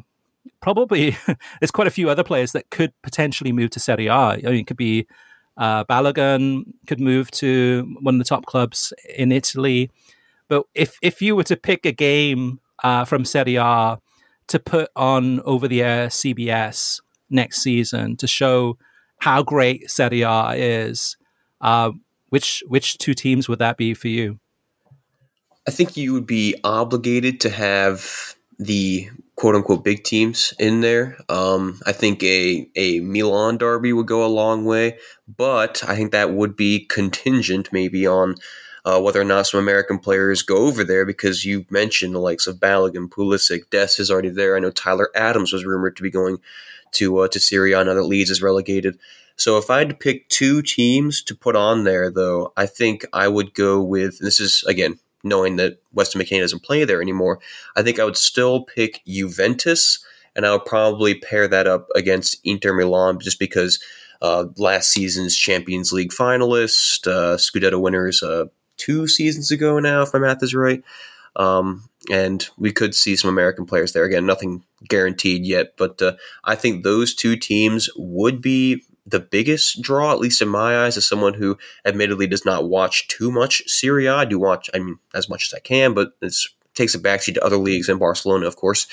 probably 0.61 1.17
there's 1.59 1.71
quite 1.71 1.87
a 1.87 1.91
few 1.91 2.09
other 2.09 2.23
players 2.23 2.51
that 2.51 2.69
could 2.69 2.93
potentially 3.03 3.51
move 3.51 3.69
to 3.71 3.79
Serie 3.79 4.07
A. 4.07 4.13
I 4.13 4.41
mean, 4.43 4.61
it 4.61 4.67
could 4.67 4.77
be 4.77 5.07
uh, 5.57 5.83
Balogun 5.85 6.65
could 6.85 6.99
move 6.99 7.31
to 7.31 7.95
one 8.01 8.15
of 8.15 8.19
the 8.19 8.25
top 8.25 8.45
clubs 8.45 8.93
in 9.15 9.31
Italy. 9.31 9.89
But 10.47 10.65
if 10.75 10.97
if 11.01 11.21
you 11.21 11.35
were 11.35 11.43
to 11.43 11.57
pick 11.57 11.85
a 11.85 11.91
game 11.91 12.59
uh, 12.83 13.05
from 13.05 13.25
Serie 13.25 13.55
A 13.55 13.99
to 14.47 14.59
put 14.59 14.89
on 14.95 15.41
over 15.41 15.67
the 15.67 15.83
air 15.83 16.07
CBS 16.07 17.01
next 17.29 17.61
season 17.61 18.15
to 18.17 18.27
show 18.27 18.77
how 19.19 19.43
great 19.43 19.89
Serie 19.89 20.21
A 20.21 20.53
is, 20.53 21.17
uh, 21.61 21.91
which 22.29 22.63
which 22.67 22.97
two 22.97 23.13
teams 23.13 23.49
would 23.49 23.59
that 23.59 23.77
be 23.77 23.93
for 23.93 24.07
you? 24.07 24.39
I 25.67 25.71
think 25.71 25.97
you 25.97 26.13
would 26.13 26.27
be 26.27 26.55
obligated 26.63 27.41
to 27.41 27.49
have 27.49 28.35
the 28.57 29.09
quote 29.37 29.55
unquote 29.55 29.83
big 29.83 30.03
teams 30.03 30.53
in 30.59 30.81
there. 30.81 31.17
Um, 31.29 31.79
I 31.85 31.93
think 31.93 32.21
a 32.23 32.69
a 32.75 32.99
Milan 32.99 33.57
derby 33.57 33.93
would 33.93 34.07
go 34.07 34.25
a 34.25 34.27
long 34.27 34.65
way, 34.65 34.97
but 35.27 35.83
I 35.87 35.95
think 35.95 36.11
that 36.11 36.33
would 36.33 36.57
be 36.57 36.85
contingent 36.85 37.71
maybe 37.71 38.05
on 38.05 38.35
uh, 38.83 38.99
whether 38.99 39.21
or 39.21 39.25
not 39.25 39.45
some 39.45 39.59
American 39.59 39.99
players 39.99 40.41
go 40.41 40.57
over 40.57 40.83
there 40.83 41.05
because 41.05 41.45
you 41.45 41.65
mentioned 41.69 42.15
the 42.15 42.19
likes 42.19 42.47
of 42.47 42.57
Balogun, 42.57 43.09
Pulisic, 43.09 43.69
Dest 43.69 43.99
is 43.99 44.09
already 44.09 44.29
there. 44.29 44.55
I 44.55 44.59
know 44.59 44.71
Tyler 44.71 45.09
Adams 45.15 45.53
was 45.53 45.65
rumored 45.65 45.95
to 45.97 46.03
be 46.03 46.09
going 46.09 46.37
to 46.93 47.19
uh, 47.19 47.27
to 47.27 47.39
Serie 47.39 47.73
A 47.73 47.83
now 47.83 47.93
that 47.93 48.03
Leeds 48.03 48.31
is 48.31 48.41
relegated. 48.41 48.97
So 49.35 49.59
if 49.59 49.69
I 49.69 49.79
had 49.79 49.89
to 49.89 49.95
pick 49.95 50.27
two 50.29 50.63
teams 50.63 51.21
to 51.23 51.35
put 51.35 51.55
on 51.55 51.83
there, 51.83 52.09
though, 52.09 52.53
I 52.57 52.65
think 52.65 53.05
I 53.13 53.27
would 53.27 53.53
go 53.53 53.83
with 53.83 54.17
this 54.17 54.39
is 54.39 54.63
again 54.67 54.97
knowing 55.23 55.55
that 55.57 55.81
Weston 55.93 56.21
McKennie 56.21 56.41
doesn't 56.41 56.63
play 56.63 56.83
there 56.83 57.01
anymore. 57.01 57.39
I 57.75 57.83
think 57.83 57.99
I 57.99 58.05
would 58.05 58.17
still 58.17 58.63
pick 58.63 59.01
Juventus, 59.05 60.03
and 60.35 60.45
I 60.45 60.51
would 60.51 60.65
probably 60.65 61.15
pair 61.15 61.47
that 61.47 61.67
up 61.67 61.87
against 61.95 62.39
Inter 62.43 62.73
Milan 62.73 63.19
just 63.19 63.39
because 63.39 63.83
uh, 64.21 64.45
last 64.57 64.91
season's 64.91 65.35
Champions 65.35 65.91
League 65.91 66.11
finalist, 66.11 67.07
uh, 67.07 67.37
Scudetto 67.37 67.79
winners, 67.79 68.23
uh, 68.23 68.45
two 68.77 69.07
seasons 69.07 69.51
ago 69.51 69.79
now, 69.79 70.03
if 70.03 70.13
my 70.13 70.19
math 70.19 70.43
is 70.43 70.55
right. 70.55 70.83
Um, 71.35 71.89
and 72.09 72.47
we 72.57 72.71
could 72.71 72.95
see 72.95 73.15
some 73.15 73.29
American 73.29 73.65
players 73.65 73.93
there. 73.93 74.05
Again, 74.05 74.25
nothing 74.25 74.63
guaranteed 74.87 75.45
yet, 75.45 75.73
but 75.77 76.01
uh, 76.01 76.13
I 76.43 76.55
think 76.55 76.83
those 76.83 77.13
two 77.13 77.35
teams 77.35 77.89
would 77.95 78.41
be 78.41 78.83
the 79.07 79.19
biggest 79.19 79.81
draw, 79.81 80.11
at 80.11 80.19
least 80.19 80.41
in 80.41 80.49
my 80.49 80.85
eyes, 80.85 80.97
as 80.97 81.07
someone 81.07 81.33
who 81.33 81.57
admittedly 81.85 82.27
does 82.27 82.45
not 82.45 82.69
watch 82.69 83.07
too 83.07 83.31
much 83.31 83.63
Serie 83.65 84.05
A. 84.05 84.15
I 84.15 84.25
do 84.25 84.37
watch, 84.37 84.69
I 84.73 84.79
mean, 84.79 84.99
as 85.15 85.29
much 85.29 85.47
as 85.47 85.53
I 85.55 85.59
can, 85.59 85.93
but 85.93 86.11
it 86.21 86.35
takes 86.75 86.93
a 86.93 86.99
backseat 86.99 87.35
to 87.35 87.45
other 87.45 87.57
leagues 87.57 87.89
and 87.89 87.99
Barcelona, 87.99 88.45
of 88.45 88.57
course. 88.57 88.85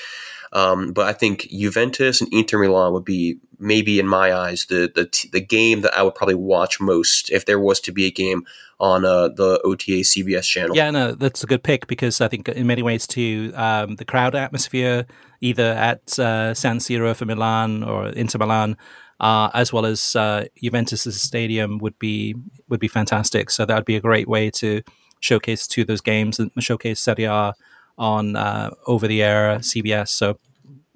Um, 0.53 0.93
but 0.93 1.05
I 1.07 1.13
think 1.13 1.49
Juventus 1.49 2.21
and 2.21 2.31
Inter 2.31 2.59
Milan 2.59 2.93
would 2.93 3.03
be 3.03 3.39
maybe 3.59 3.99
in 3.99 4.07
my 4.07 4.33
eyes 4.33 4.65
the 4.65 4.91
the 4.93 5.27
the 5.31 5.41
game 5.41 5.81
that 5.81 5.97
I 5.97 6.03
would 6.03 6.15
probably 6.15 6.35
watch 6.35 6.79
most 6.79 7.29
if 7.31 7.45
there 7.45 7.59
was 7.59 7.79
to 7.81 7.91
be 7.91 8.05
a 8.05 8.11
game 8.11 8.45
on 8.79 9.05
uh, 9.05 9.29
the 9.29 9.59
OTA 9.63 10.03
CBS 10.03 10.43
channel. 10.43 10.75
Yeah, 10.75 10.91
no, 10.91 11.13
that's 11.13 11.43
a 11.43 11.47
good 11.47 11.63
pick 11.63 11.87
because 11.87 12.21
I 12.21 12.27
think 12.27 12.47
in 12.49 12.67
many 12.67 12.83
ways 12.83 13.07
too 13.07 13.51
um, 13.55 13.95
the 13.95 14.05
crowd 14.05 14.35
atmosphere 14.35 15.05
either 15.41 15.71
at 15.71 16.17
uh, 16.19 16.53
San 16.53 16.79
Siro 16.79 17.15
for 17.15 17.25
Milan 17.25 17.83
or 17.83 18.07
Inter 18.09 18.39
Milan. 18.39 18.77
Uh, 19.19 19.49
as 19.53 19.71
well 19.71 19.85
as 19.85 20.15
uh, 20.17 20.45
Juventus's 20.61 21.21
stadium 21.21 21.77
would 21.77 21.97
be 21.99 22.35
would 22.67 22.81
be 22.81 22.89
fantastic. 22.89 23.49
So 23.49 23.65
that 23.65 23.75
would 23.75 23.85
be 23.85 23.95
a 23.95 24.01
great 24.01 24.27
way 24.27 24.49
to 24.51 24.81
showcase 25.21 25.67
two 25.67 25.81
of 25.81 25.87
those 25.87 26.01
games 26.01 26.39
and 26.39 26.51
showcase 26.59 26.99
Serie 26.99 27.23
A 27.23 27.53
on 27.97 28.35
uh, 28.35 28.71
over 28.87 29.07
the 29.07 29.23
air 29.23 29.57
CBS. 29.59 30.09
So 30.09 30.37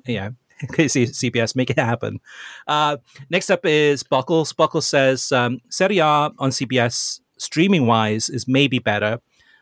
yeah, 0.05 0.31
CBS, 0.61 1.55
make 1.55 1.69
it 1.69 1.79
happen. 1.79 2.19
Uh, 2.67 2.97
next 3.29 3.49
up 3.49 3.65
is 3.65 4.03
Buckles. 4.03 4.53
Buckles 4.53 4.87
says 4.87 5.31
um, 5.31 5.61
Serie 5.69 5.99
A 5.99 6.31
on 6.37 6.49
CBS 6.51 7.21
streaming 7.37 7.87
wise 7.87 8.29
is 8.29 8.47
maybe 8.47 8.79
better, 8.79 9.19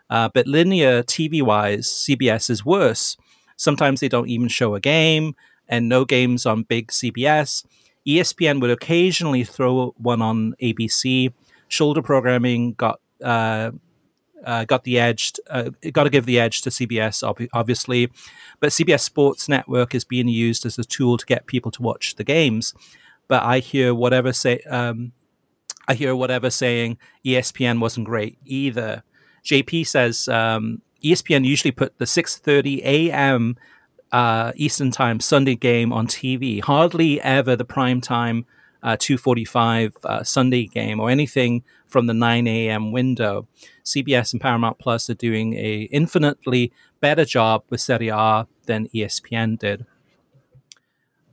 uh, 0.09 0.29
but 0.33 0.47
linear 0.47 1.03
TV 1.03 1.41
wise, 1.41 1.87
CBS 1.87 2.49
is 2.49 2.65
worse. 2.65 3.17
Sometimes 3.55 3.99
they 3.99 4.09
don't 4.09 4.29
even 4.29 4.47
show 4.47 4.75
a 4.75 4.79
game, 4.79 5.35
and 5.67 5.89
no 5.89 6.05
games 6.05 6.45
on 6.45 6.63
big 6.63 6.87
CBS. 6.87 7.63
ESPN 8.07 8.61
would 8.61 8.69
occasionally 8.69 9.43
throw 9.43 9.93
one 9.97 10.21
on 10.21 10.55
ABC. 10.61 11.33
Shoulder 11.67 12.01
programming 12.01 12.73
got 12.73 13.01
uh, 13.23 13.71
uh, 14.45 14.63
got 14.65 14.85
the 14.85 14.97
edge. 14.97 15.33
Uh, 15.49 15.71
got 15.91 16.05
to 16.05 16.09
give 16.09 16.25
the 16.25 16.39
edge 16.39 16.61
to 16.61 16.69
CBS, 16.69 17.21
ob- 17.23 17.49
obviously, 17.53 18.09
but 18.59 18.69
CBS 18.69 19.01
Sports 19.01 19.49
Network 19.49 19.93
is 19.93 20.05
being 20.05 20.29
used 20.29 20.65
as 20.65 20.79
a 20.79 20.83
tool 20.83 21.17
to 21.17 21.25
get 21.25 21.47
people 21.47 21.71
to 21.71 21.81
watch 21.81 22.15
the 22.15 22.23
games. 22.23 22.73
But 23.27 23.43
I 23.43 23.59
hear 23.59 23.93
whatever 23.93 24.31
say. 24.31 24.59
Um, 24.61 25.11
I 25.89 25.93
hear 25.93 26.15
whatever 26.15 26.49
saying 26.49 26.97
ESPN 27.25 27.79
wasn't 27.79 28.07
great 28.07 28.37
either. 28.45 29.03
JP 29.45 29.87
says 29.87 30.27
um, 30.27 30.81
ESPN 31.03 31.45
usually 31.45 31.71
put 31.71 31.97
the 31.97 32.05
6:30 32.05 32.81
a.m. 32.83 33.57
Uh, 34.11 34.53
Eastern 34.55 34.91
Time 34.91 35.19
Sunday 35.19 35.55
game 35.55 35.91
on 35.91 36.07
TV. 36.07 36.61
Hardly 36.61 37.21
ever 37.21 37.55
the 37.55 37.65
prime 37.65 38.01
time 38.01 38.45
uh, 38.83 38.95
2:45 38.95 39.93
uh, 40.05 40.23
Sunday 40.23 40.65
game 40.65 40.99
or 40.99 41.09
anything 41.09 41.63
from 41.87 42.07
the 42.07 42.13
9 42.13 42.47
a.m. 42.47 42.91
window. 42.91 43.47
CBS 43.83 44.33
and 44.33 44.41
Paramount 44.41 44.79
Plus 44.79 45.09
are 45.09 45.15
doing 45.15 45.53
a 45.55 45.89
infinitely 45.91 46.71
better 46.99 47.25
job 47.25 47.63
with 47.69 47.81
Serie 47.81 48.09
A 48.09 48.47
than 48.65 48.87
ESPN 48.89 49.59
did. 49.59 49.85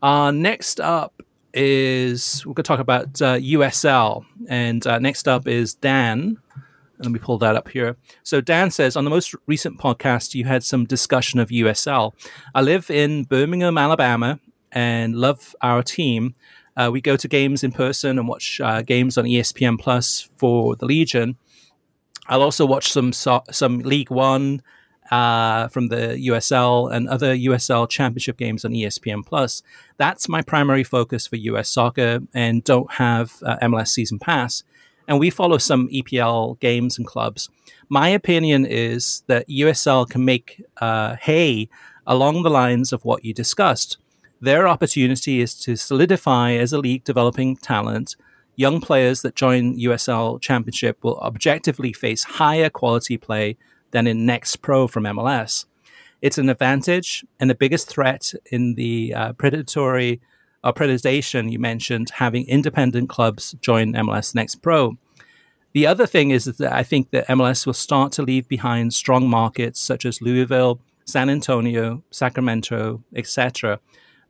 Uh, 0.02 0.30
next 0.30 0.80
up 0.80 1.22
is 1.52 2.44
we're 2.44 2.54
going 2.54 2.64
to 2.64 2.68
talk 2.68 2.80
about 2.80 3.22
uh, 3.22 3.36
USL, 3.36 4.24
and 4.48 4.86
uh, 4.86 4.98
next 4.98 5.28
up 5.28 5.46
is 5.46 5.74
Dan. 5.74 6.38
Let 7.04 7.12
me 7.12 7.18
pull 7.18 7.38
that 7.38 7.54
up 7.54 7.68
here. 7.68 7.96
So 8.22 8.40
Dan 8.40 8.70
says 8.70 8.96
on 8.96 9.04
the 9.04 9.10
most 9.10 9.34
recent 9.46 9.78
podcast, 9.78 10.34
you 10.34 10.44
had 10.44 10.64
some 10.64 10.86
discussion 10.86 11.38
of 11.38 11.50
USL. 11.50 12.12
I 12.54 12.62
live 12.62 12.90
in 12.90 13.24
Birmingham, 13.24 13.76
Alabama, 13.76 14.40
and 14.72 15.14
love 15.14 15.54
our 15.60 15.82
team. 15.82 16.34
Uh, 16.76 16.88
we 16.90 17.00
go 17.00 17.16
to 17.16 17.28
games 17.28 17.62
in 17.62 17.72
person 17.72 18.18
and 18.18 18.26
watch 18.26 18.60
uh, 18.60 18.82
games 18.82 19.18
on 19.18 19.26
ESPN 19.26 19.78
Plus 19.78 20.28
for 20.38 20.74
the 20.76 20.86
Legion. 20.86 21.36
I'll 22.26 22.42
also 22.42 22.64
watch 22.64 22.90
some 22.90 23.12
so- 23.12 23.44
some 23.50 23.80
League 23.80 24.10
One 24.10 24.62
uh, 25.10 25.68
from 25.68 25.88
the 25.88 26.16
USL 26.28 26.90
and 26.90 27.06
other 27.08 27.36
USL 27.36 27.88
Championship 27.88 28.38
games 28.38 28.64
on 28.64 28.72
ESPN 28.72 29.24
Plus. 29.24 29.62
That's 29.98 30.28
my 30.28 30.40
primary 30.40 30.84
focus 30.84 31.26
for 31.26 31.36
US 31.36 31.68
soccer, 31.68 32.20
and 32.32 32.64
don't 32.64 32.92
have 32.94 33.34
uh, 33.44 33.56
MLS 33.62 33.88
season 33.88 34.18
pass. 34.18 34.64
And 35.06 35.18
we 35.18 35.30
follow 35.30 35.58
some 35.58 35.88
EPL 35.88 36.58
games 36.60 36.98
and 36.98 37.06
clubs. 37.06 37.48
My 37.88 38.08
opinion 38.08 38.64
is 38.66 39.22
that 39.26 39.48
USL 39.48 40.08
can 40.08 40.24
make 40.24 40.64
uh, 40.78 41.16
hay 41.16 41.68
along 42.06 42.42
the 42.42 42.50
lines 42.50 42.92
of 42.92 43.04
what 43.04 43.24
you 43.24 43.34
discussed. 43.34 43.98
Their 44.40 44.68
opportunity 44.68 45.40
is 45.40 45.54
to 45.60 45.76
solidify 45.76 46.52
as 46.52 46.72
a 46.72 46.78
league 46.78 47.04
developing 47.04 47.56
talent. 47.56 48.16
Young 48.56 48.80
players 48.80 49.22
that 49.22 49.34
join 49.34 49.78
USL 49.78 50.40
Championship 50.40 51.02
will 51.02 51.18
objectively 51.20 51.92
face 51.92 52.24
higher 52.24 52.70
quality 52.70 53.16
play 53.16 53.56
than 53.90 54.06
in 54.06 54.26
Next 54.26 54.56
Pro 54.56 54.86
from 54.86 55.04
MLS. 55.04 55.64
It's 56.20 56.38
an 56.38 56.48
advantage 56.48 57.24
and 57.38 57.50
the 57.50 57.54
biggest 57.54 57.88
threat 57.88 58.32
in 58.50 58.74
the 58.74 59.14
uh, 59.14 59.32
predatory 59.34 60.12
or 60.12 60.22
uh, 60.64 60.72
predation 60.72 61.52
you 61.52 61.58
mentioned, 61.60 62.10
having 62.14 62.46
independent 62.48 63.08
clubs 63.08 63.54
join 63.60 63.92
MLS 63.92 64.34
Next 64.34 64.56
Pro. 64.56 64.96
The 65.72 65.86
other 65.86 66.06
thing 66.06 66.30
is 66.30 66.44
that 66.46 66.72
I 66.72 66.82
think 66.82 67.10
that 67.10 67.28
MLS 67.28 67.66
will 67.66 67.72
start 67.72 68.12
to 68.12 68.22
leave 68.22 68.48
behind 68.48 68.94
strong 68.94 69.28
markets 69.28 69.80
such 69.80 70.04
as 70.04 70.20
Louisville, 70.20 70.80
San 71.04 71.30
Antonio, 71.30 72.02
Sacramento, 72.10 73.02
etc., 73.14 73.78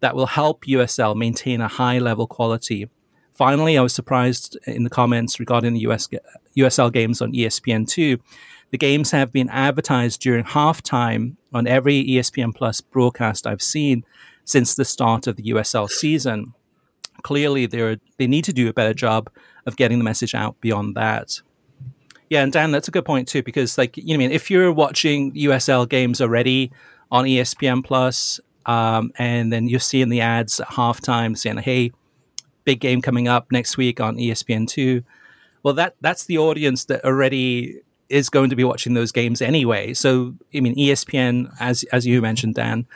that 0.01 0.15
will 0.15 0.27
help 0.27 0.65
USL 0.67 1.17
maintain 1.17 1.61
a 1.63 1.69
high 1.69 1.99
level 1.99 2.27
quality. 2.27 2.91
Finally, 3.33 3.79
I 3.79 3.83
was 3.83 3.95
surprised 3.95 4.59
in 4.67 4.85
the 4.85 4.91
comments 4.91 5.41
regarding 5.41 5.73
the 5.73 5.81
US, 5.81 6.09
USL 6.57 6.93
games 6.93 7.23
on 7.23 7.33
ESPN2 7.33 8.21
the 8.75 8.79
games 8.79 9.13
have 9.13 9.31
been 9.31 9.49
advertised 9.51 10.21
during 10.21 10.43
halftime 10.43 11.37
on 11.53 11.69
every 11.69 12.05
ESPN 12.05 12.53
Plus 12.53 12.81
broadcast 12.81 13.47
I've 13.47 13.63
seen 13.63 14.05
since 14.45 14.75
the 14.75 14.85
start 14.85 15.27
of 15.27 15.37
the 15.37 15.45
USL 15.45 15.89
season. 15.89 16.55
Clearly, 17.23 17.67
they 17.67 17.99
they 18.19 18.27
need 18.27 18.45
to 18.45 18.53
do 18.53 18.69
a 18.69 18.73
better 18.73 18.95
job 18.95 19.31
of 19.67 19.77
getting 19.77 19.99
the 19.99 20.05
message 20.05 20.35
out 20.35 20.61
beyond 20.61 20.95
that. 20.95 21.41
Yeah, 22.31 22.43
and 22.43 22.53
Dan, 22.53 22.71
that's 22.71 22.89
a 22.89 22.91
good 22.91 23.05
point 23.05 23.29
too, 23.29 23.43
because 23.43 23.79
like 23.79 23.97
you 23.97 24.09
know, 24.09 24.15
I 24.15 24.19
mean, 24.19 24.31
if 24.31 24.51
you're 24.51 24.73
watching 24.73 25.33
USL 25.35 25.89
games 25.89 26.21
already 26.21 26.71
on 27.11 27.25
ESPN 27.25 27.85
Plus, 27.85 28.41
um, 28.67 29.13
and 29.19 29.53
then 29.53 29.69
you're 29.69 29.81
seeing 29.81 30.09
the 30.09 30.21
ads 30.21 30.61
at 30.61 30.69
halftime 30.69 31.37
saying, 31.37 31.59
"Hey, 31.59 31.93
big 32.65 32.81
game 32.81 33.01
coming 33.01 33.29
up 33.29 33.53
next 33.53 33.77
week 33.77 34.01
on 34.01 34.17
ESPN 34.17 34.67
two," 34.67 35.03
well, 35.63 35.75
that 35.75 35.97
that's 36.01 36.25
the 36.25 36.39
audience 36.39 36.87
that 36.87 37.05
already 37.05 37.81
is 38.09 38.29
going 38.29 38.51
to 38.51 38.57
be 38.57 38.65
watching 38.65 38.95
those 38.95 39.13
games 39.13 39.41
anyway. 39.41 39.95
So, 39.95 40.35
I 40.55 40.61
mean, 40.61 40.77
ESPN, 40.77 41.53
as 41.61 41.85
as 41.93 42.07
you 42.07 42.21
mentioned, 42.21 42.55
Dan, 42.55 42.87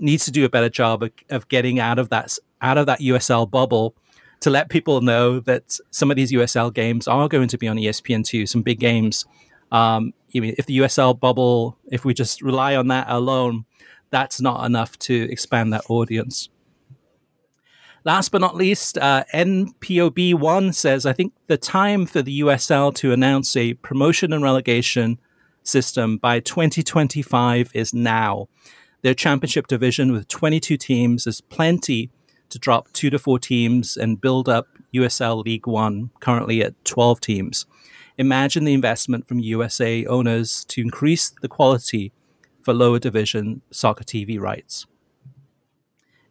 needs 0.00 0.24
to 0.24 0.30
do 0.30 0.44
a 0.44 0.48
better 0.48 0.68
job 0.68 1.02
of, 1.02 1.10
of 1.28 1.48
getting 1.48 1.78
out 1.78 1.98
of 1.98 2.08
that 2.10 2.38
out 2.60 2.78
of 2.78 2.86
that 2.86 3.00
USL 3.00 3.50
bubble 3.50 3.94
to 4.40 4.50
let 4.50 4.68
people 4.68 5.00
know 5.00 5.40
that 5.40 5.78
some 5.90 6.10
of 6.10 6.16
these 6.16 6.32
USL 6.32 6.72
games 6.72 7.06
are 7.06 7.28
going 7.28 7.48
to 7.48 7.58
be 7.58 7.68
on 7.68 7.76
ESPN 7.76 8.24
two. 8.24 8.46
Some 8.46 8.62
big 8.62 8.80
games. 8.80 9.26
Um, 9.70 10.14
if 10.32 10.66
the 10.66 10.78
USL 10.78 11.18
bubble, 11.18 11.76
if 11.90 12.04
we 12.04 12.14
just 12.14 12.42
rely 12.42 12.76
on 12.76 12.88
that 12.88 13.06
alone, 13.08 13.64
that's 14.10 14.40
not 14.40 14.64
enough 14.64 14.98
to 15.00 15.30
expand 15.30 15.72
that 15.72 15.84
audience. 15.88 16.48
Last 18.04 18.30
but 18.30 18.40
not 18.40 18.56
least, 18.56 18.96
uh, 18.96 19.24
NPOB1 19.34 20.74
says, 20.74 21.04
I 21.04 21.12
think 21.12 21.34
the 21.48 21.58
time 21.58 22.06
for 22.06 22.22
the 22.22 22.40
USL 22.40 22.94
to 22.96 23.12
announce 23.12 23.56
a 23.56 23.74
promotion 23.74 24.32
and 24.32 24.42
relegation 24.42 25.18
system 25.62 26.16
by 26.16 26.40
2025 26.40 27.70
is 27.74 27.92
now. 27.92 28.48
Their 29.02 29.14
championship 29.14 29.66
division 29.66 30.12
with 30.12 30.28
22 30.28 30.76
teams 30.76 31.26
is 31.26 31.40
plenty 31.40 32.10
to 32.50 32.58
drop 32.58 32.92
two 32.92 33.10
to 33.10 33.18
four 33.18 33.38
teams 33.38 33.96
and 33.96 34.20
build 34.20 34.48
up 34.48 34.66
USL 34.94 35.44
League 35.44 35.66
One, 35.66 36.10
currently 36.20 36.62
at 36.62 36.84
12 36.84 37.20
teams. 37.20 37.66
Imagine 38.18 38.64
the 38.64 38.74
investment 38.74 39.26
from 39.26 39.38
USA 39.38 40.04
owners 40.04 40.64
to 40.66 40.82
increase 40.82 41.30
the 41.40 41.48
quality 41.48 42.12
for 42.62 42.74
lower 42.74 42.98
division 42.98 43.62
soccer 43.70 44.04
TV 44.04 44.38
rights. 44.38 44.86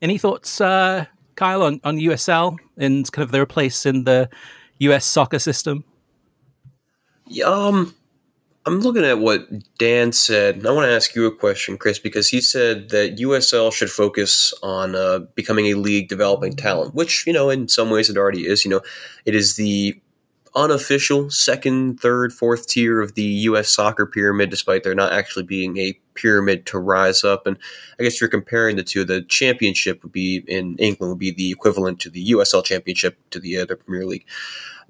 Any 0.02 0.18
thoughts, 0.18 0.62
uh, 0.62 1.06
Kyle, 1.36 1.64
on, 1.64 1.82
on 1.84 1.98
USL 1.98 2.58
and 2.78 3.12
kind 3.12 3.24
of 3.24 3.32
their 3.32 3.46
place 3.46 3.86
in 3.86 4.04
the 4.04 4.30
US 4.80 5.06
soccer 5.06 5.40
system? 5.40 5.84
Um, 7.44 7.96
I'm 8.66 8.82
looking 8.82 9.06
at 9.06 9.20
what 9.20 9.48
Dan 9.78 10.12
said. 10.12 10.66
I 10.66 10.72
want 10.72 10.86
to 10.86 10.94
ask 10.94 11.16
you 11.16 11.26
a 11.26 11.36
question, 11.36 11.78
Chris, 11.78 11.98
because 11.98 12.28
he 12.28 12.42
said 12.42 12.90
that 12.90 13.18
USL 13.18 13.72
should 13.72 13.90
focus 13.90 14.54
on 14.62 14.96
uh, 14.96 15.20
becoming 15.34 15.68
a 15.68 15.76
league 15.76 16.10
developing 16.10 16.56
talent, 16.56 16.94
which, 16.94 17.26
you 17.26 17.34
know, 17.34 17.50
in 17.50 17.68
some 17.68 17.90
ways 17.90 18.10
it 18.10 18.18
already 18.18 18.46
is. 18.46 18.66
You 18.66 18.72
know, 18.72 18.82
it 19.26 19.34
is 19.34 19.56
the 19.56 20.00
unofficial 20.56 21.30
second, 21.30 22.00
third, 22.00 22.34
fourth 22.34 22.68
tier 22.68 23.02
of 23.02 23.16
the 23.16 23.24
U.S. 23.24 23.70
soccer 23.70 24.06
pyramid, 24.06 24.50
despite 24.50 24.84
there 24.84 24.96
not 24.96 25.14
actually 25.14 25.44
being 25.44 25.78
a 25.78 25.98
pyramid 26.16 26.66
to 26.68 26.80
rise 26.80 27.24
up. 27.24 27.48
And 27.48 27.58
I 28.00 28.04
guess 28.04 28.20
you're 28.20 28.30
comparing 28.30 28.76
the 28.76 28.84
two. 28.84 29.06
The 29.06 29.22
championship 29.22 30.04
would 30.04 30.12
be 30.12 30.44
in 30.48 30.78
England 30.78 31.12
would 31.12 31.20
be 31.20 31.32
the 31.32 31.52
equivalent 31.52 32.00
to 32.02 32.10
the 32.10 32.32
USL 32.32 32.64
championship 32.64 33.18
to 33.32 33.40
the 33.40 33.58
other 33.58 33.76
Premier 33.76 34.06
League. 34.06 34.26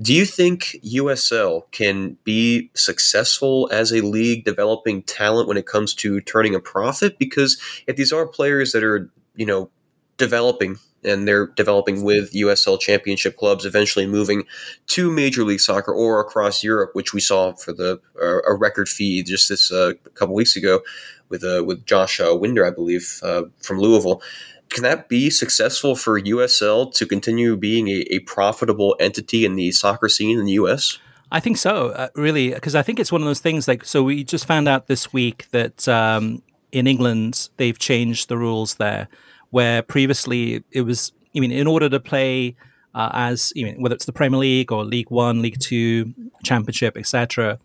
Do 0.01 0.13
you 0.13 0.25
think 0.25 0.77
USL 0.83 1.69
can 1.71 2.17
be 2.23 2.71
successful 2.73 3.67
as 3.71 3.91
a 3.91 4.01
league 4.01 4.45
developing 4.45 5.03
talent 5.03 5.47
when 5.47 5.57
it 5.57 5.65
comes 5.65 5.93
to 5.95 6.21
turning 6.21 6.55
a 6.55 6.59
profit? 6.61 7.19
Because 7.19 7.59
if 7.85 7.97
these 7.97 8.13
are 8.13 8.25
players 8.25 8.71
that 8.71 8.83
are, 8.83 9.11
you 9.35 9.45
know, 9.45 9.69
developing 10.17 10.77
and 11.03 11.27
they're 11.27 11.47
developing 11.47 12.03
with 12.03 12.33
USL 12.33 12.79
championship 12.79 13.37
clubs, 13.37 13.65
eventually 13.65 14.05
moving 14.05 14.43
to 14.87 15.11
Major 15.11 15.43
League 15.43 15.61
Soccer 15.61 15.93
or 15.93 16.19
across 16.19 16.63
Europe, 16.63 16.91
which 16.93 17.13
we 17.13 17.19
saw 17.19 17.53
for 17.53 17.73
the 17.73 17.99
uh, 18.21 18.41
a 18.47 18.55
record 18.55 18.87
fee 18.87 19.23
just 19.23 19.49
this 19.49 19.71
uh, 19.71 19.93
couple 20.13 20.35
weeks 20.35 20.55
ago 20.55 20.81
with 21.29 21.43
uh, 21.43 21.63
with 21.65 21.85
Josh 21.85 22.19
Wynder, 22.19 22.65
I 22.65 22.71
believe, 22.71 23.19
uh, 23.23 23.43
from 23.61 23.79
Louisville. 23.79 24.21
Can 24.69 24.83
that 24.83 25.09
be 25.09 25.29
successful 25.29 25.95
for 25.95 26.19
USL 26.19 26.93
to 26.93 27.05
continue 27.05 27.57
being 27.57 27.87
a, 27.87 28.05
a 28.11 28.19
profitable 28.19 28.95
entity 28.99 29.45
in 29.45 29.55
the 29.55 29.71
soccer 29.71 30.09
scene 30.09 30.37
in 30.37 30.45
the 30.45 30.53
US? 30.53 30.99
I 31.31 31.39
think 31.39 31.57
so, 31.57 31.89
uh, 31.89 32.09
really, 32.15 32.53
because 32.53 32.75
I 32.75 32.81
think 32.81 32.99
it's 32.99 33.11
one 33.11 33.21
of 33.21 33.27
those 33.27 33.39
things. 33.39 33.67
Like, 33.67 33.85
so 33.85 34.01
we 34.03 34.23
just 34.23 34.45
found 34.45 34.67
out 34.67 34.87
this 34.87 35.13
week 35.13 35.47
that 35.51 35.87
um, 35.87 36.41
in 36.71 36.87
England 36.87 37.49
they've 37.57 37.77
changed 37.77 38.29
the 38.29 38.37
rules 38.37 38.75
there 38.75 39.07
where 39.51 39.81
previously 39.81 40.63
it 40.71 40.81
was, 40.81 41.11
I 41.35 41.39
mean, 41.39 41.51
in 41.51 41.67
order 41.67 41.89
to 41.89 41.99
play 41.99 42.55
uh, 42.95 43.09
as, 43.13 43.53
I 43.57 43.63
mean, 43.63 43.81
whether 43.81 43.95
it's 43.95 44.05
the 44.05 44.13
Premier 44.13 44.39
League 44.39 44.71
or 44.71 44.83
League 44.83 45.11
One, 45.11 45.41
League 45.41 45.59
Two, 45.59 46.13
Championship, 46.43 46.97
etc., 46.97 47.59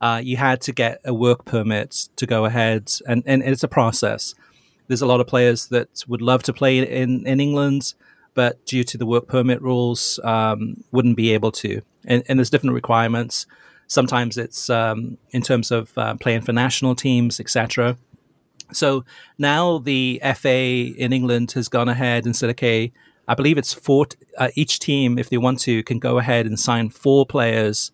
uh, 0.00 0.20
you 0.22 0.36
had 0.36 0.60
to 0.62 0.72
get 0.72 1.00
a 1.04 1.14
work 1.14 1.46
permit 1.46 2.08
to 2.16 2.26
go 2.26 2.44
ahead, 2.44 2.92
and, 3.08 3.22
and 3.26 3.42
it's 3.42 3.62
a 3.62 3.68
process. 3.68 4.34
There's 4.88 5.02
a 5.02 5.06
lot 5.06 5.20
of 5.20 5.26
players 5.26 5.66
that 5.68 6.04
would 6.06 6.22
love 6.22 6.42
to 6.44 6.52
play 6.52 6.78
in, 6.78 7.26
in 7.26 7.40
England, 7.40 7.94
but 8.34 8.64
due 8.66 8.84
to 8.84 8.98
the 8.98 9.06
work 9.06 9.26
permit 9.26 9.60
rules, 9.62 10.20
um, 10.24 10.84
wouldn't 10.92 11.16
be 11.16 11.32
able 11.32 11.52
to. 11.52 11.82
And, 12.04 12.22
and, 12.28 12.38
there's 12.38 12.50
different 12.50 12.74
requirements. 12.74 13.46
Sometimes 13.88 14.38
it's 14.38 14.70
um, 14.70 15.18
in 15.30 15.42
terms 15.42 15.70
of 15.70 15.96
uh, 15.96 16.14
playing 16.16 16.42
for 16.42 16.52
national 16.52 16.94
teams, 16.94 17.40
etc. 17.40 17.96
So 18.72 19.04
now 19.38 19.78
the 19.78 20.20
FA 20.36 20.92
in 20.96 21.12
England 21.12 21.52
has 21.52 21.68
gone 21.68 21.88
ahead 21.88 22.24
and 22.24 22.34
said, 22.34 22.50
okay, 22.50 22.92
I 23.28 23.34
believe 23.34 23.58
it's 23.58 23.72
four. 23.72 24.06
Uh, 24.38 24.48
each 24.54 24.78
team, 24.78 25.18
if 25.18 25.30
they 25.30 25.38
want 25.38 25.60
to, 25.60 25.82
can 25.82 25.98
go 25.98 26.18
ahead 26.18 26.46
and 26.46 26.58
sign 26.58 26.90
four 26.90 27.26
players 27.26 27.90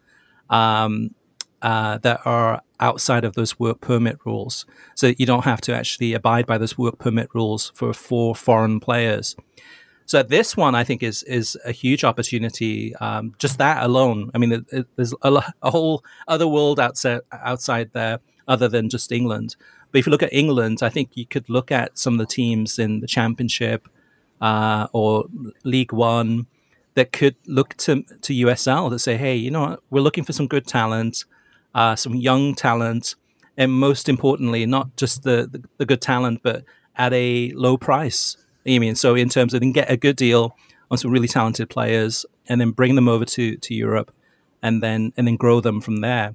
um, 0.51 1.15
uh, 1.63 1.99
that 1.99 2.21
are 2.25 2.63
outside 2.83 3.25
of 3.25 3.35
those 3.35 3.59
work 3.59 3.81
permit 3.81 4.19
rules. 4.27 4.67
So 4.95 5.15
you 5.17 5.25
don't 5.25 5.45
have 5.45 5.63
to 5.63 5.75
actually 5.75 6.13
abide 6.13 6.47
by 6.47 6.59
those 6.59 6.77
work 6.77 6.99
permit 6.99 7.29
rules 7.33 7.73
for 7.75 7.95
four 7.95 8.35
foreign 8.35 8.81
players. 8.81 9.37
So 10.05 10.23
this 10.23 10.57
one, 10.57 10.75
I 10.75 10.85
think, 10.85 11.03
is 11.03 11.23
is 11.23 11.57
a 11.65 11.73
huge 11.73 12.05
opportunity. 12.05 12.95
Um, 12.97 13.35
just 13.39 13.57
that 13.59 13.83
alone. 13.83 14.31
I 14.35 14.39
mean, 14.39 14.53
it, 14.53 14.65
it, 14.71 14.87
there's 14.97 15.15
a, 15.23 15.43
a, 15.63 15.71
whole 15.71 16.05
other 16.29 16.49
world 16.49 16.81
outside 16.81 17.21
outside 17.33 17.91
there, 17.93 18.19
other 18.49 18.69
than 18.69 18.91
just 18.91 19.13
England. 19.13 19.57
But 19.91 20.01
if 20.01 20.07
you 20.07 20.11
look 20.11 20.23
at 20.23 20.33
England, 20.33 20.83
I 20.83 20.89
think 20.89 21.11
you 21.15 21.25
could 21.25 21.49
look 21.49 21.71
at 21.71 21.99
some 21.99 22.15
of 22.15 22.19
the 22.19 22.27
teams 22.27 22.79
in 22.79 23.01
the 23.01 23.07
Championship 23.07 23.89
uh, 24.41 24.89
or 24.93 25.27
League 25.63 25.93
One 25.93 26.47
that 26.95 27.13
could 27.13 27.37
look 27.47 27.77
to 27.79 28.03
to 28.03 28.33
USL 28.35 28.91
to 28.91 28.99
say, 28.99 29.17
hey, 29.17 29.37
you 29.37 29.51
know 29.51 29.61
what, 29.61 29.81
we're 29.91 30.01
looking 30.01 30.25
for 30.25 30.33
some 30.33 30.49
good 30.49 30.67
talent, 30.67 31.25
uh, 31.75 31.97
some 31.97 32.15
young 32.15 32.55
talent, 32.55 33.15
and 33.57 33.73
most 33.73 34.09
importantly, 34.09 34.67
not 34.67 34.97
just 34.97 35.23
the, 35.23 35.49
the, 35.51 35.63
the 35.79 35.87
good 35.87 36.01
talent, 36.01 36.41
but 36.43 36.65
at 36.97 37.13
a 37.13 37.53
low 37.55 37.77
price. 37.77 38.37
You 38.65 38.81
mean 38.81 38.95
so 38.95 39.15
in 39.15 39.29
terms 39.29 39.55
of 39.55 39.61
then 39.61 39.73
get 39.73 39.91
a 39.91 39.97
good 39.97 40.17
deal 40.17 40.57
on 40.91 40.99
some 40.99 41.11
really 41.11 41.29
talented 41.29 41.69
players 41.69 42.25
and 42.49 42.61
then 42.61 42.71
bring 42.71 42.95
them 42.95 43.09
over 43.09 43.25
to 43.25 43.57
to 43.57 43.75
Europe 43.75 44.15
and 44.63 44.83
then 44.83 45.13
and 45.17 45.27
then 45.27 45.37
grow 45.37 45.61
them 45.61 45.81
from 45.81 45.97
there. 45.97 46.35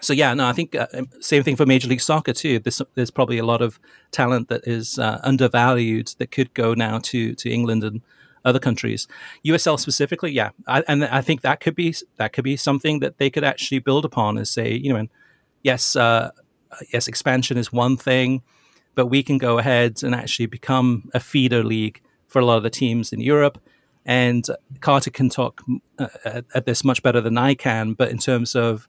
so 0.00 0.12
yeah, 0.12 0.34
no, 0.34 0.46
I 0.46 0.52
think 0.52 0.74
uh, 0.74 0.86
um, 0.94 1.08
same 1.20 1.42
thing 1.42 1.56
for 1.56 1.66
Major 1.66 1.88
League 1.88 2.00
Soccer 2.00 2.32
too. 2.32 2.58
There's, 2.58 2.82
there's 2.94 3.10
probably 3.10 3.38
a 3.38 3.44
lot 3.44 3.62
of 3.62 3.78
talent 4.10 4.48
that 4.48 4.66
is 4.66 4.98
uh, 4.98 5.20
undervalued 5.22 6.14
that 6.18 6.30
could 6.30 6.52
go 6.54 6.74
now 6.74 6.98
to 6.98 7.34
to 7.34 7.50
England 7.50 7.84
and 7.84 8.02
other 8.44 8.58
countries. 8.58 9.06
USL 9.46 9.78
specifically, 9.78 10.32
yeah, 10.32 10.50
I, 10.66 10.82
and 10.88 11.04
I 11.04 11.20
think 11.20 11.42
that 11.42 11.60
could 11.60 11.74
be 11.74 11.94
that 12.16 12.32
could 12.32 12.44
be 12.44 12.56
something 12.56 13.00
that 13.00 13.18
they 13.18 13.30
could 13.30 13.44
actually 13.44 13.78
build 13.80 14.04
upon 14.04 14.36
and 14.36 14.46
say, 14.46 14.72
you 14.72 14.92
know, 14.92 14.98
and 14.98 15.08
yes, 15.62 15.96
uh, 15.96 16.30
yes, 16.92 17.08
expansion 17.08 17.56
is 17.56 17.72
one 17.72 17.96
thing, 17.96 18.42
but 18.94 19.06
we 19.06 19.22
can 19.22 19.38
go 19.38 19.58
ahead 19.58 20.02
and 20.02 20.14
actually 20.14 20.46
become 20.46 21.10
a 21.14 21.20
feeder 21.20 21.64
league 21.64 22.00
for 22.26 22.40
a 22.40 22.44
lot 22.44 22.56
of 22.56 22.62
the 22.62 22.70
teams 22.70 23.12
in 23.12 23.20
Europe. 23.20 23.58
And 24.04 24.46
Carter 24.80 25.10
can 25.10 25.28
talk 25.28 25.62
uh, 25.98 26.42
at 26.54 26.64
this 26.64 26.82
much 26.82 27.02
better 27.02 27.20
than 27.20 27.36
I 27.36 27.54
can, 27.54 27.92
but 27.92 28.10
in 28.10 28.18
terms 28.18 28.54
of 28.54 28.88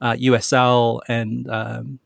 uh, 0.00 0.12
USL 0.14 1.00
and 1.08 1.50
um, 1.50 1.98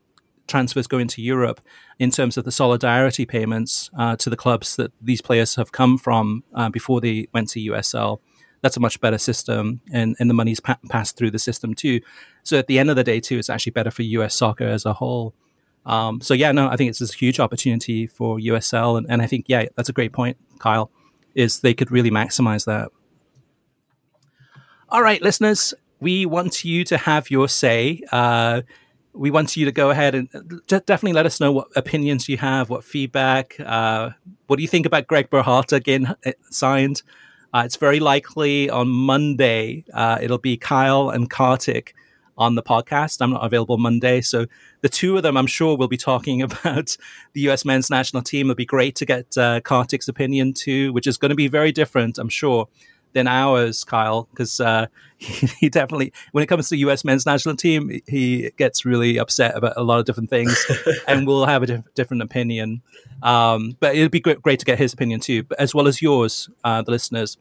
transfers 0.47 0.87
going 0.87 1.07
to 1.09 1.21
Europe 1.21 1.61
in 1.99 2.09
terms 2.09 2.37
of 2.37 2.45
the 2.45 2.51
solidarity 2.51 3.25
payments 3.25 3.89
uh, 3.97 4.15
to 4.15 4.29
the 4.29 4.37
clubs 4.37 4.77
that 4.77 4.91
these 5.01 5.21
players 5.21 5.55
have 5.55 5.73
come 5.73 5.97
from 5.97 6.43
uh, 6.55 6.69
before 6.69 7.01
they 7.01 7.27
went 7.33 7.49
to 7.49 7.59
USL. 7.71 8.19
That's 8.61 8.77
a 8.77 8.79
much 8.79 8.99
better 8.99 9.17
system, 9.17 9.81
and, 9.91 10.15
and 10.19 10.29
the 10.29 10.33
money's 10.33 10.59
pa- 10.59 10.79
passed 10.89 11.17
through 11.17 11.31
the 11.31 11.39
system 11.39 11.73
too. 11.73 11.99
So 12.43 12.57
at 12.57 12.67
the 12.67 12.79
end 12.79 12.89
of 12.89 12.95
the 12.95 13.03
day, 13.03 13.19
too, 13.19 13.37
it's 13.37 13.49
actually 13.49 13.71
better 13.71 13.91
for 13.91 14.03
US 14.03 14.35
soccer 14.35 14.65
as 14.65 14.85
a 14.85 14.93
whole. 14.93 15.33
Um, 15.85 16.21
so 16.21 16.33
yeah, 16.33 16.51
no, 16.51 16.67
I 16.69 16.75
think 16.75 16.89
it's 16.89 17.01
a 17.01 17.13
huge 17.13 17.39
opportunity 17.39 18.07
for 18.07 18.37
USL, 18.37 18.97
and, 18.97 19.09
and 19.09 19.21
I 19.21 19.27
think 19.27 19.45
yeah, 19.47 19.65
that's 19.75 19.89
a 19.89 19.93
great 19.93 20.13
point, 20.13 20.37
Kyle. 20.59 20.91
Is 21.35 21.59
they 21.59 21.73
could 21.73 21.91
really 21.91 22.11
maximize 22.11 22.65
that. 22.65 22.91
All 24.89 25.01
right, 25.01 25.21
listeners, 25.21 25.73
we 25.99 26.25
want 26.25 26.65
you 26.65 26.83
to 26.85 26.97
have 26.97 27.29
your 27.29 27.47
say. 27.47 28.01
Uh, 28.11 28.61
we 29.19 29.31
want 29.31 29.57
you 29.57 29.65
to 29.65 29.71
go 29.71 29.89
ahead 29.89 30.15
and 30.15 30.29
d- 30.31 30.79
definitely 30.85 31.11
let 31.11 31.25
us 31.25 31.41
know 31.41 31.51
what 31.51 31.67
opinions 31.75 32.29
you 32.29 32.37
have, 32.37 32.69
what 32.69 32.85
feedback. 32.85 33.59
Uh, 33.59 34.11
what 34.47 34.55
do 34.55 34.61
you 34.61 34.67
think 34.67 34.85
about 34.85 35.07
Gregg 35.07 35.29
Berhalter 35.29 35.83
getting 35.83 36.07
uh, 36.07 36.31
signed? 36.49 37.03
Uh, 37.53 37.63
it's 37.65 37.75
very 37.75 37.99
likely 37.99 38.69
on 38.69 38.87
Monday. 38.87 39.83
Uh, 39.93 40.17
it'll 40.21 40.37
be 40.37 40.55
Kyle 40.55 41.09
and 41.09 41.29
Kartik 41.29 41.93
on 42.37 42.55
the 42.55 42.63
podcast. 42.63 43.21
I'm 43.21 43.31
not 43.31 43.45
available 43.45 43.77
Monday. 43.77 44.21
So 44.21 44.45
the 44.79 44.89
two 44.89 45.17
of 45.17 45.23
them, 45.23 45.35
I'm 45.35 45.47
sure, 45.47 45.75
will 45.75 45.89
be 45.89 45.97
talking 45.97 46.41
about 46.49 46.95
the 47.33 47.41
US 47.49 47.65
men's 47.65 47.89
national 47.89 48.23
team. 48.23 48.47
It'll 48.47 48.55
be 48.55 48.65
great 48.65 48.95
to 48.95 49.05
get 49.05 49.37
uh, 49.37 49.59
Kartik's 49.59 50.07
opinion 50.07 50.53
too, 50.53 50.93
which 50.93 51.07
is 51.07 51.17
going 51.17 51.29
to 51.29 51.35
be 51.35 51.49
very 51.49 51.73
different, 51.73 52.17
I'm 52.17 52.29
sure, 52.29 52.69
than 53.13 53.27
ours, 53.27 53.83
Kyle, 53.83 54.27
because 54.31 54.59
uh, 54.59 54.87
he, 55.17 55.47
he, 55.59 55.69
definitely, 55.69 56.13
when 56.31 56.43
it 56.43 56.47
comes 56.47 56.69
to 56.69 56.75
the 56.75 56.79
U.S. 56.79 57.03
men's 57.03 57.25
national 57.25 57.55
team, 57.55 58.01
he 58.07 58.51
gets 58.57 58.85
really 58.85 59.17
upset 59.17 59.55
about 59.55 59.73
a 59.77 59.83
lot 59.83 59.99
of 59.99 60.05
different 60.05 60.29
things, 60.29 60.65
and 61.07 61.27
we'll 61.27 61.45
have 61.45 61.63
a 61.63 61.67
diff- 61.67 61.93
different 61.95 62.23
opinion. 62.23 62.81
Um, 63.23 63.75
but 63.79 63.95
it'd 63.95 64.11
be 64.11 64.19
great, 64.19 64.41
great, 64.41 64.59
to 64.59 64.65
get 64.65 64.77
his 64.77 64.93
opinion 64.93 65.19
too, 65.19 65.43
as 65.57 65.73
well 65.73 65.87
as 65.87 66.01
yours, 66.01 66.49
uh, 66.63 66.81
the 66.81 66.91
listeners. 66.91 67.37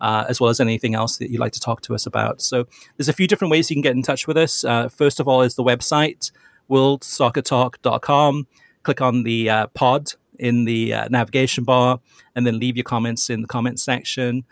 Uh, 0.00 0.26
as 0.28 0.40
well 0.40 0.50
as 0.50 0.58
anything 0.58 0.96
else 0.96 1.18
that 1.18 1.30
you'd 1.30 1.38
like 1.38 1.52
to 1.52 1.60
talk 1.60 1.80
to 1.80 1.94
us 1.94 2.06
about. 2.06 2.42
So 2.42 2.66
there's 2.96 3.08
a 3.08 3.12
few 3.12 3.28
different 3.28 3.52
ways 3.52 3.70
you 3.70 3.76
can 3.76 3.82
get 3.82 3.94
in 3.94 4.02
touch 4.02 4.26
with 4.26 4.36
us. 4.36 4.64
Uh, 4.64 4.88
first 4.88 5.20
of 5.20 5.28
all 5.28 5.42
is 5.42 5.54
the 5.54 5.62
website, 5.62 6.32
worldsoccertalk.com. 6.68 8.48
Click 8.82 9.00
on 9.00 9.22
the 9.22 9.48
uh, 9.48 9.66
pod 9.68 10.14
in 10.40 10.64
the 10.64 10.92
uh, 10.92 11.08
navigation 11.08 11.62
bar 11.62 12.00
and 12.34 12.46
then 12.46 12.58
leave 12.58 12.76
your 12.76 12.84
comments 12.84 13.30
in 13.30 13.42
the 13.42 13.48
comments 13.48 13.82
section. 13.82 14.44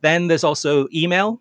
Then 0.00 0.28
there's 0.28 0.44
also 0.44 0.86
email. 0.94 1.40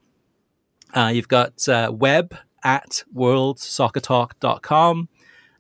Uh, 0.94 1.12
you've 1.14 1.28
got 1.28 1.68
uh, 1.68 1.92
web 1.94 2.36
at 2.64 3.04
worldsoccertalk.com. 3.16 5.10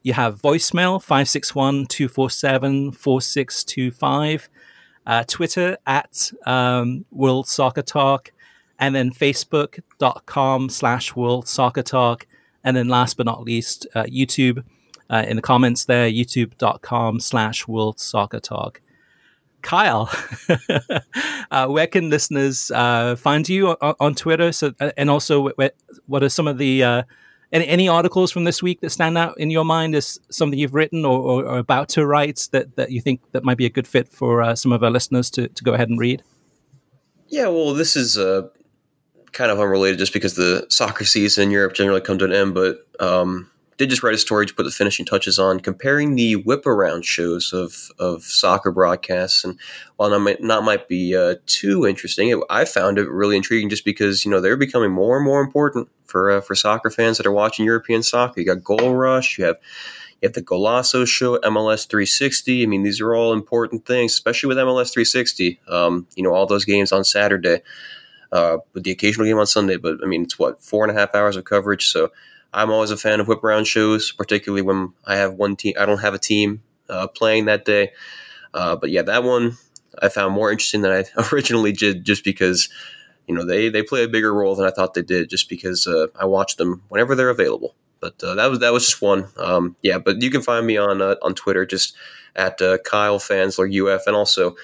You 0.03 0.13
have 0.13 0.41
voicemail 0.41 1.01
561 1.01 1.87
247 1.87 2.91
4625. 2.93 4.49
Uh, 5.05 5.23
Twitter 5.25 5.77
at 5.85 6.31
um, 6.45 7.05
World 7.11 7.47
Soccer 7.47 7.81
Talk. 7.81 8.31
And 8.79 8.95
then 8.95 9.11
Facebook.com 9.11 10.69
slash 10.69 11.15
World 11.15 11.47
Soccer 11.47 11.83
Talk. 11.83 12.27
And 12.63 12.77
then 12.77 12.87
last 12.87 13.17
but 13.17 13.25
not 13.25 13.43
least, 13.43 13.87
uh, 13.95 14.03
YouTube. 14.03 14.63
Uh, 15.09 15.23
in 15.27 15.37
the 15.37 15.41
comments 15.41 15.85
there, 15.85 16.09
youtube.com 16.09 17.19
slash 17.21 17.67
World 17.67 17.99
Soccer 17.99 18.39
Talk. 18.39 18.81
Kyle, 19.61 20.09
uh, 21.51 21.67
where 21.67 21.87
can 21.87 22.09
listeners 22.09 22.71
uh, 22.71 23.15
find 23.15 23.47
you 23.47 23.69
on, 23.69 23.95
on, 23.99 24.15
Twitter? 24.15 24.51
So, 24.51 24.73
uh, 24.79 24.91
and 24.97 25.09
also, 25.09 25.49
where, 25.49 25.71
what 26.05 26.23
are 26.23 26.29
some 26.29 26.47
of 26.47 26.57
the 26.57 26.83
uh, 26.83 27.03
any, 27.51 27.67
any, 27.67 27.87
articles 27.87 28.31
from 28.31 28.43
this 28.43 28.61
week 28.61 28.81
that 28.81 28.89
stand 28.91 29.17
out 29.17 29.39
in 29.39 29.49
your 29.49 29.65
mind 29.65 29.95
as 29.95 30.19
something 30.29 30.59
you've 30.59 30.73
written 30.73 31.05
or, 31.05 31.19
or, 31.19 31.45
or 31.45 31.57
about 31.57 31.89
to 31.89 32.05
write 32.05 32.47
that, 32.51 32.75
that 32.75 32.91
you 32.91 33.01
think 33.01 33.21
that 33.31 33.43
might 33.43 33.57
be 33.57 33.65
a 33.65 33.69
good 33.69 33.87
fit 33.87 34.09
for 34.09 34.41
uh, 34.41 34.55
some 34.55 34.71
of 34.71 34.83
our 34.83 34.91
listeners 34.91 35.29
to, 35.31 35.47
to 35.47 35.63
go 35.63 35.73
ahead 35.73 35.89
and 35.89 35.99
read? 35.99 36.23
Yeah, 37.29 37.47
well, 37.47 37.73
this 37.73 37.95
is 37.95 38.17
uh, 38.17 38.47
kind 39.31 39.51
of 39.51 39.59
unrelated, 39.59 39.99
just 39.99 40.13
because 40.13 40.35
the 40.35 40.65
soccer 40.69 41.05
season 41.05 41.43
in 41.43 41.51
Europe 41.51 41.73
generally 41.73 42.01
comes 42.01 42.19
to 42.19 42.25
an 42.25 42.33
end, 42.33 42.53
but. 42.53 42.85
Um, 42.99 43.49
did 43.77 43.89
just 43.91 44.01
write 44.01 44.15
a 44.15 44.17
story 44.17 44.45
to 44.45 44.53
put 44.53 44.63
the 44.63 44.71
finishing 44.71 45.05
touches 45.05 45.37
on, 45.37 45.59
comparing 45.59 46.15
the 46.15 46.35
whip 46.35 46.65
around 46.65 47.05
shows 47.05 47.53
of 47.53 47.91
of 47.99 48.23
soccer 48.23 48.71
broadcasts. 48.71 49.43
And 49.43 49.59
while 49.95 50.09
that 50.09 50.19
might, 50.19 50.41
not 50.41 50.63
might 50.63 50.87
be 50.87 51.15
uh, 51.15 51.35
too 51.45 51.85
interesting, 51.85 52.29
it, 52.29 52.39
I 52.49 52.65
found 52.65 52.97
it 52.97 53.09
really 53.09 53.35
intriguing 53.35 53.69
just 53.69 53.85
because 53.85 54.25
you 54.25 54.31
know 54.31 54.41
they're 54.41 54.57
becoming 54.57 54.91
more 54.91 55.17
and 55.17 55.25
more 55.25 55.41
important 55.41 55.89
for 56.05 56.31
uh, 56.31 56.41
for 56.41 56.55
soccer 56.55 56.89
fans 56.89 57.17
that 57.17 57.27
are 57.27 57.31
watching 57.31 57.65
European 57.65 58.03
soccer. 58.03 58.39
You 58.39 58.47
got 58.47 58.63
Goal 58.63 58.95
Rush, 58.95 59.37
you 59.37 59.45
have 59.45 59.57
you 60.21 60.27
have 60.27 60.33
the 60.33 60.41
Golazo 60.41 61.07
show, 61.07 61.37
MLS 61.39 61.87
360. 61.87 62.63
I 62.63 62.65
mean, 62.65 62.81
these 62.81 62.99
are 62.99 63.13
all 63.13 63.33
important 63.33 63.85
things, 63.85 64.13
especially 64.13 64.47
with 64.47 64.57
MLS 64.57 64.91
360. 64.91 65.59
Um, 65.67 66.07
you 66.15 66.23
know, 66.23 66.33
all 66.33 66.47
those 66.47 66.65
games 66.65 66.91
on 66.91 67.03
Saturday, 67.03 67.61
uh, 68.31 68.57
with 68.73 68.83
the 68.83 68.91
occasional 68.91 69.27
game 69.27 69.37
on 69.37 69.45
Sunday. 69.45 69.77
But 69.77 69.97
I 70.03 70.07
mean, 70.07 70.23
it's 70.23 70.39
what 70.39 70.63
four 70.63 70.83
and 70.83 70.95
a 70.95 70.99
half 70.99 71.13
hours 71.13 71.35
of 71.35 71.43
coverage. 71.43 71.89
So 71.89 72.11
I'm 72.53 72.71
always 72.71 72.91
a 72.91 72.97
fan 72.97 73.19
of 73.19 73.27
whip 73.27 73.43
around 73.43 73.65
shows, 73.65 74.11
particularly 74.11 74.61
when 74.61 74.93
I 75.05 75.17
have 75.17 75.33
one 75.33 75.55
team. 75.55 75.73
I 75.79 75.85
don't 75.85 75.99
have 75.99 76.13
a 76.13 76.19
team 76.19 76.61
uh, 76.89 77.07
playing 77.07 77.45
that 77.45 77.65
day. 77.65 77.91
Uh, 78.53 78.75
but 78.75 78.89
yeah, 78.89 79.01
that 79.03 79.23
one 79.23 79.57
I 80.01 80.09
found 80.09 80.33
more 80.33 80.51
interesting 80.51 80.81
than 80.81 80.91
I 80.91 81.03
originally 81.31 81.71
did, 81.71 82.05
just 82.05 82.23
because 82.23 82.69
you 83.27 83.35
know 83.35 83.45
they 83.45 83.69
they 83.69 83.83
play 83.83 84.03
a 84.03 84.07
bigger 84.07 84.33
role 84.33 84.55
than 84.55 84.65
I 84.65 84.71
thought 84.71 84.93
they 84.93 85.01
did, 85.01 85.29
just 85.29 85.49
because 85.49 85.87
uh, 85.87 86.07
I 86.19 86.25
watch 86.25 86.55
them 86.55 86.83
whenever 86.89 87.15
they're 87.15 87.29
available. 87.29 87.75
But 87.99 88.21
uh, 88.23 88.35
that 88.35 88.47
was 88.47 88.59
that 88.59 88.73
was 88.73 88.85
just 88.85 89.01
one. 89.01 89.27
Um, 89.37 89.75
yeah, 89.81 89.97
but 89.97 90.21
you 90.21 90.29
can 90.29 90.41
find 90.41 90.65
me 90.65 90.77
on 90.77 91.01
uh, 91.01 91.15
on 91.21 91.35
Twitter 91.35 91.65
just 91.65 91.95
at 92.35 92.61
uh, 92.61 92.77
Kyle 92.79 93.19
Fansler 93.19 93.67
UF, 93.67 94.07
and 94.07 94.15
also 94.15 94.55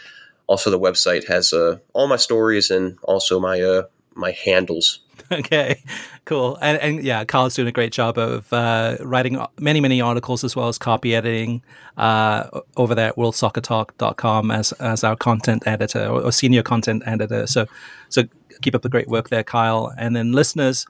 also 0.47 0.69
the 0.69 0.79
website 0.79 1.27
has 1.27 1.53
all 1.93 2.07
my 2.07 2.17
stories 2.17 2.69
and 2.69 2.97
also 3.03 3.39
my 3.39 3.83
my 4.15 4.31
handles 4.31 4.99
okay, 5.31 5.81
cool. 6.25 6.57
And, 6.61 6.77
and 6.79 7.03
yeah, 7.03 7.23
Carl's 7.25 7.55
doing 7.55 7.67
a 7.67 7.71
great 7.71 7.91
job 7.91 8.17
of 8.17 8.51
uh, 8.51 8.97
writing 9.01 9.43
many, 9.59 9.79
many 9.79 10.01
articles 10.01 10.43
as 10.43 10.55
well 10.55 10.67
as 10.67 10.77
copy 10.77 11.15
editing 11.15 11.61
uh, 11.97 12.61
over 12.77 12.95
there 12.95 13.09
at 13.09 13.15
worldsoccertalk.com 13.15 14.51
as, 14.51 14.71
as 14.73 15.03
our 15.03 15.15
content 15.15 15.63
editor 15.67 16.05
or, 16.07 16.21
or, 16.21 16.31
senior 16.31 16.63
content 16.63 17.03
editor. 17.05 17.47
So, 17.47 17.67
so 18.09 18.23
keep 18.61 18.75
up 18.75 18.81
the 18.81 18.89
great 18.89 19.07
work 19.07 19.29
there, 19.29 19.43
Kyle. 19.43 19.93
And 19.97 20.15
then 20.15 20.31
listeners, 20.31 20.85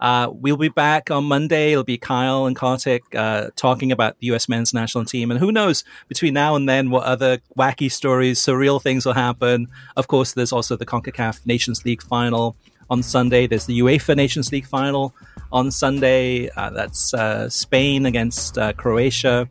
uh, 0.00 0.30
we'll 0.32 0.56
be 0.56 0.68
back 0.68 1.10
on 1.10 1.24
Monday. 1.24 1.72
It'll 1.72 1.84
be 1.84 1.98
Kyle 1.98 2.46
and 2.46 2.54
Kartik 2.54 3.02
uh, 3.14 3.50
talking 3.56 3.90
about 3.90 4.18
the 4.20 4.26
U.S. 4.28 4.48
men's 4.48 4.72
national 4.72 5.04
team. 5.04 5.30
And 5.30 5.40
who 5.40 5.50
knows, 5.50 5.84
between 6.08 6.34
now 6.34 6.54
and 6.54 6.68
then, 6.68 6.90
what 6.90 7.04
other 7.04 7.38
wacky 7.58 7.90
stories, 7.90 8.38
surreal 8.38 8.80
things 8.80 9.04
will 9.04 9.14
happen. 9.14 9.68
Of 9.96 10.08
course, 10.08 10.32
there's 10.34 10.52
also 10.52 10.76
the 10.76 10.86
CONCACAF 10.86 11.46
Nations 11.46 11.84
League 11.84 12.02
final 12.02 12.56
on 12.90 13.02
Sunday. 13.02 13.46
There's 13.46 13.66
the 13.66 13.80
UEFA 13.80 14.16
Nations 14.16 14.52
League 14.52 14.66
final 14.66 15.14
on 15.52 15.70
Sunday. 15.70 16.48
Uh, 16.50 16.70
that's 16.70 17.12
uh, 17.12 17.48
Spain 17.48 18.06
against 18.06 18.56
uh, 18.56 18.72
Croatia. 18.74 19.48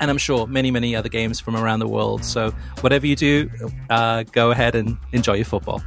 And 0.00 0.10
I'm 0.10 0.18
sure 0.18 0.46
many, 0.46 0.70
many 0.70 0.94
other 0.94 1.08
games 1.08 1.40
from 1.40 1.56
around 1.56 1.80
the 1.80 1.88
world. 1.88 2.24
So, 2.24 2.52
whatever 2.82 3.06
you 3.06 3.16
do, 3.16 3.50
uh, 3.90 4.22
go 4.30 4.52
ahead 4.52 4.76
and 4.76 4.96
enjoy 5.12 5.34
your 5.34 5.44
football. 5.44 5.82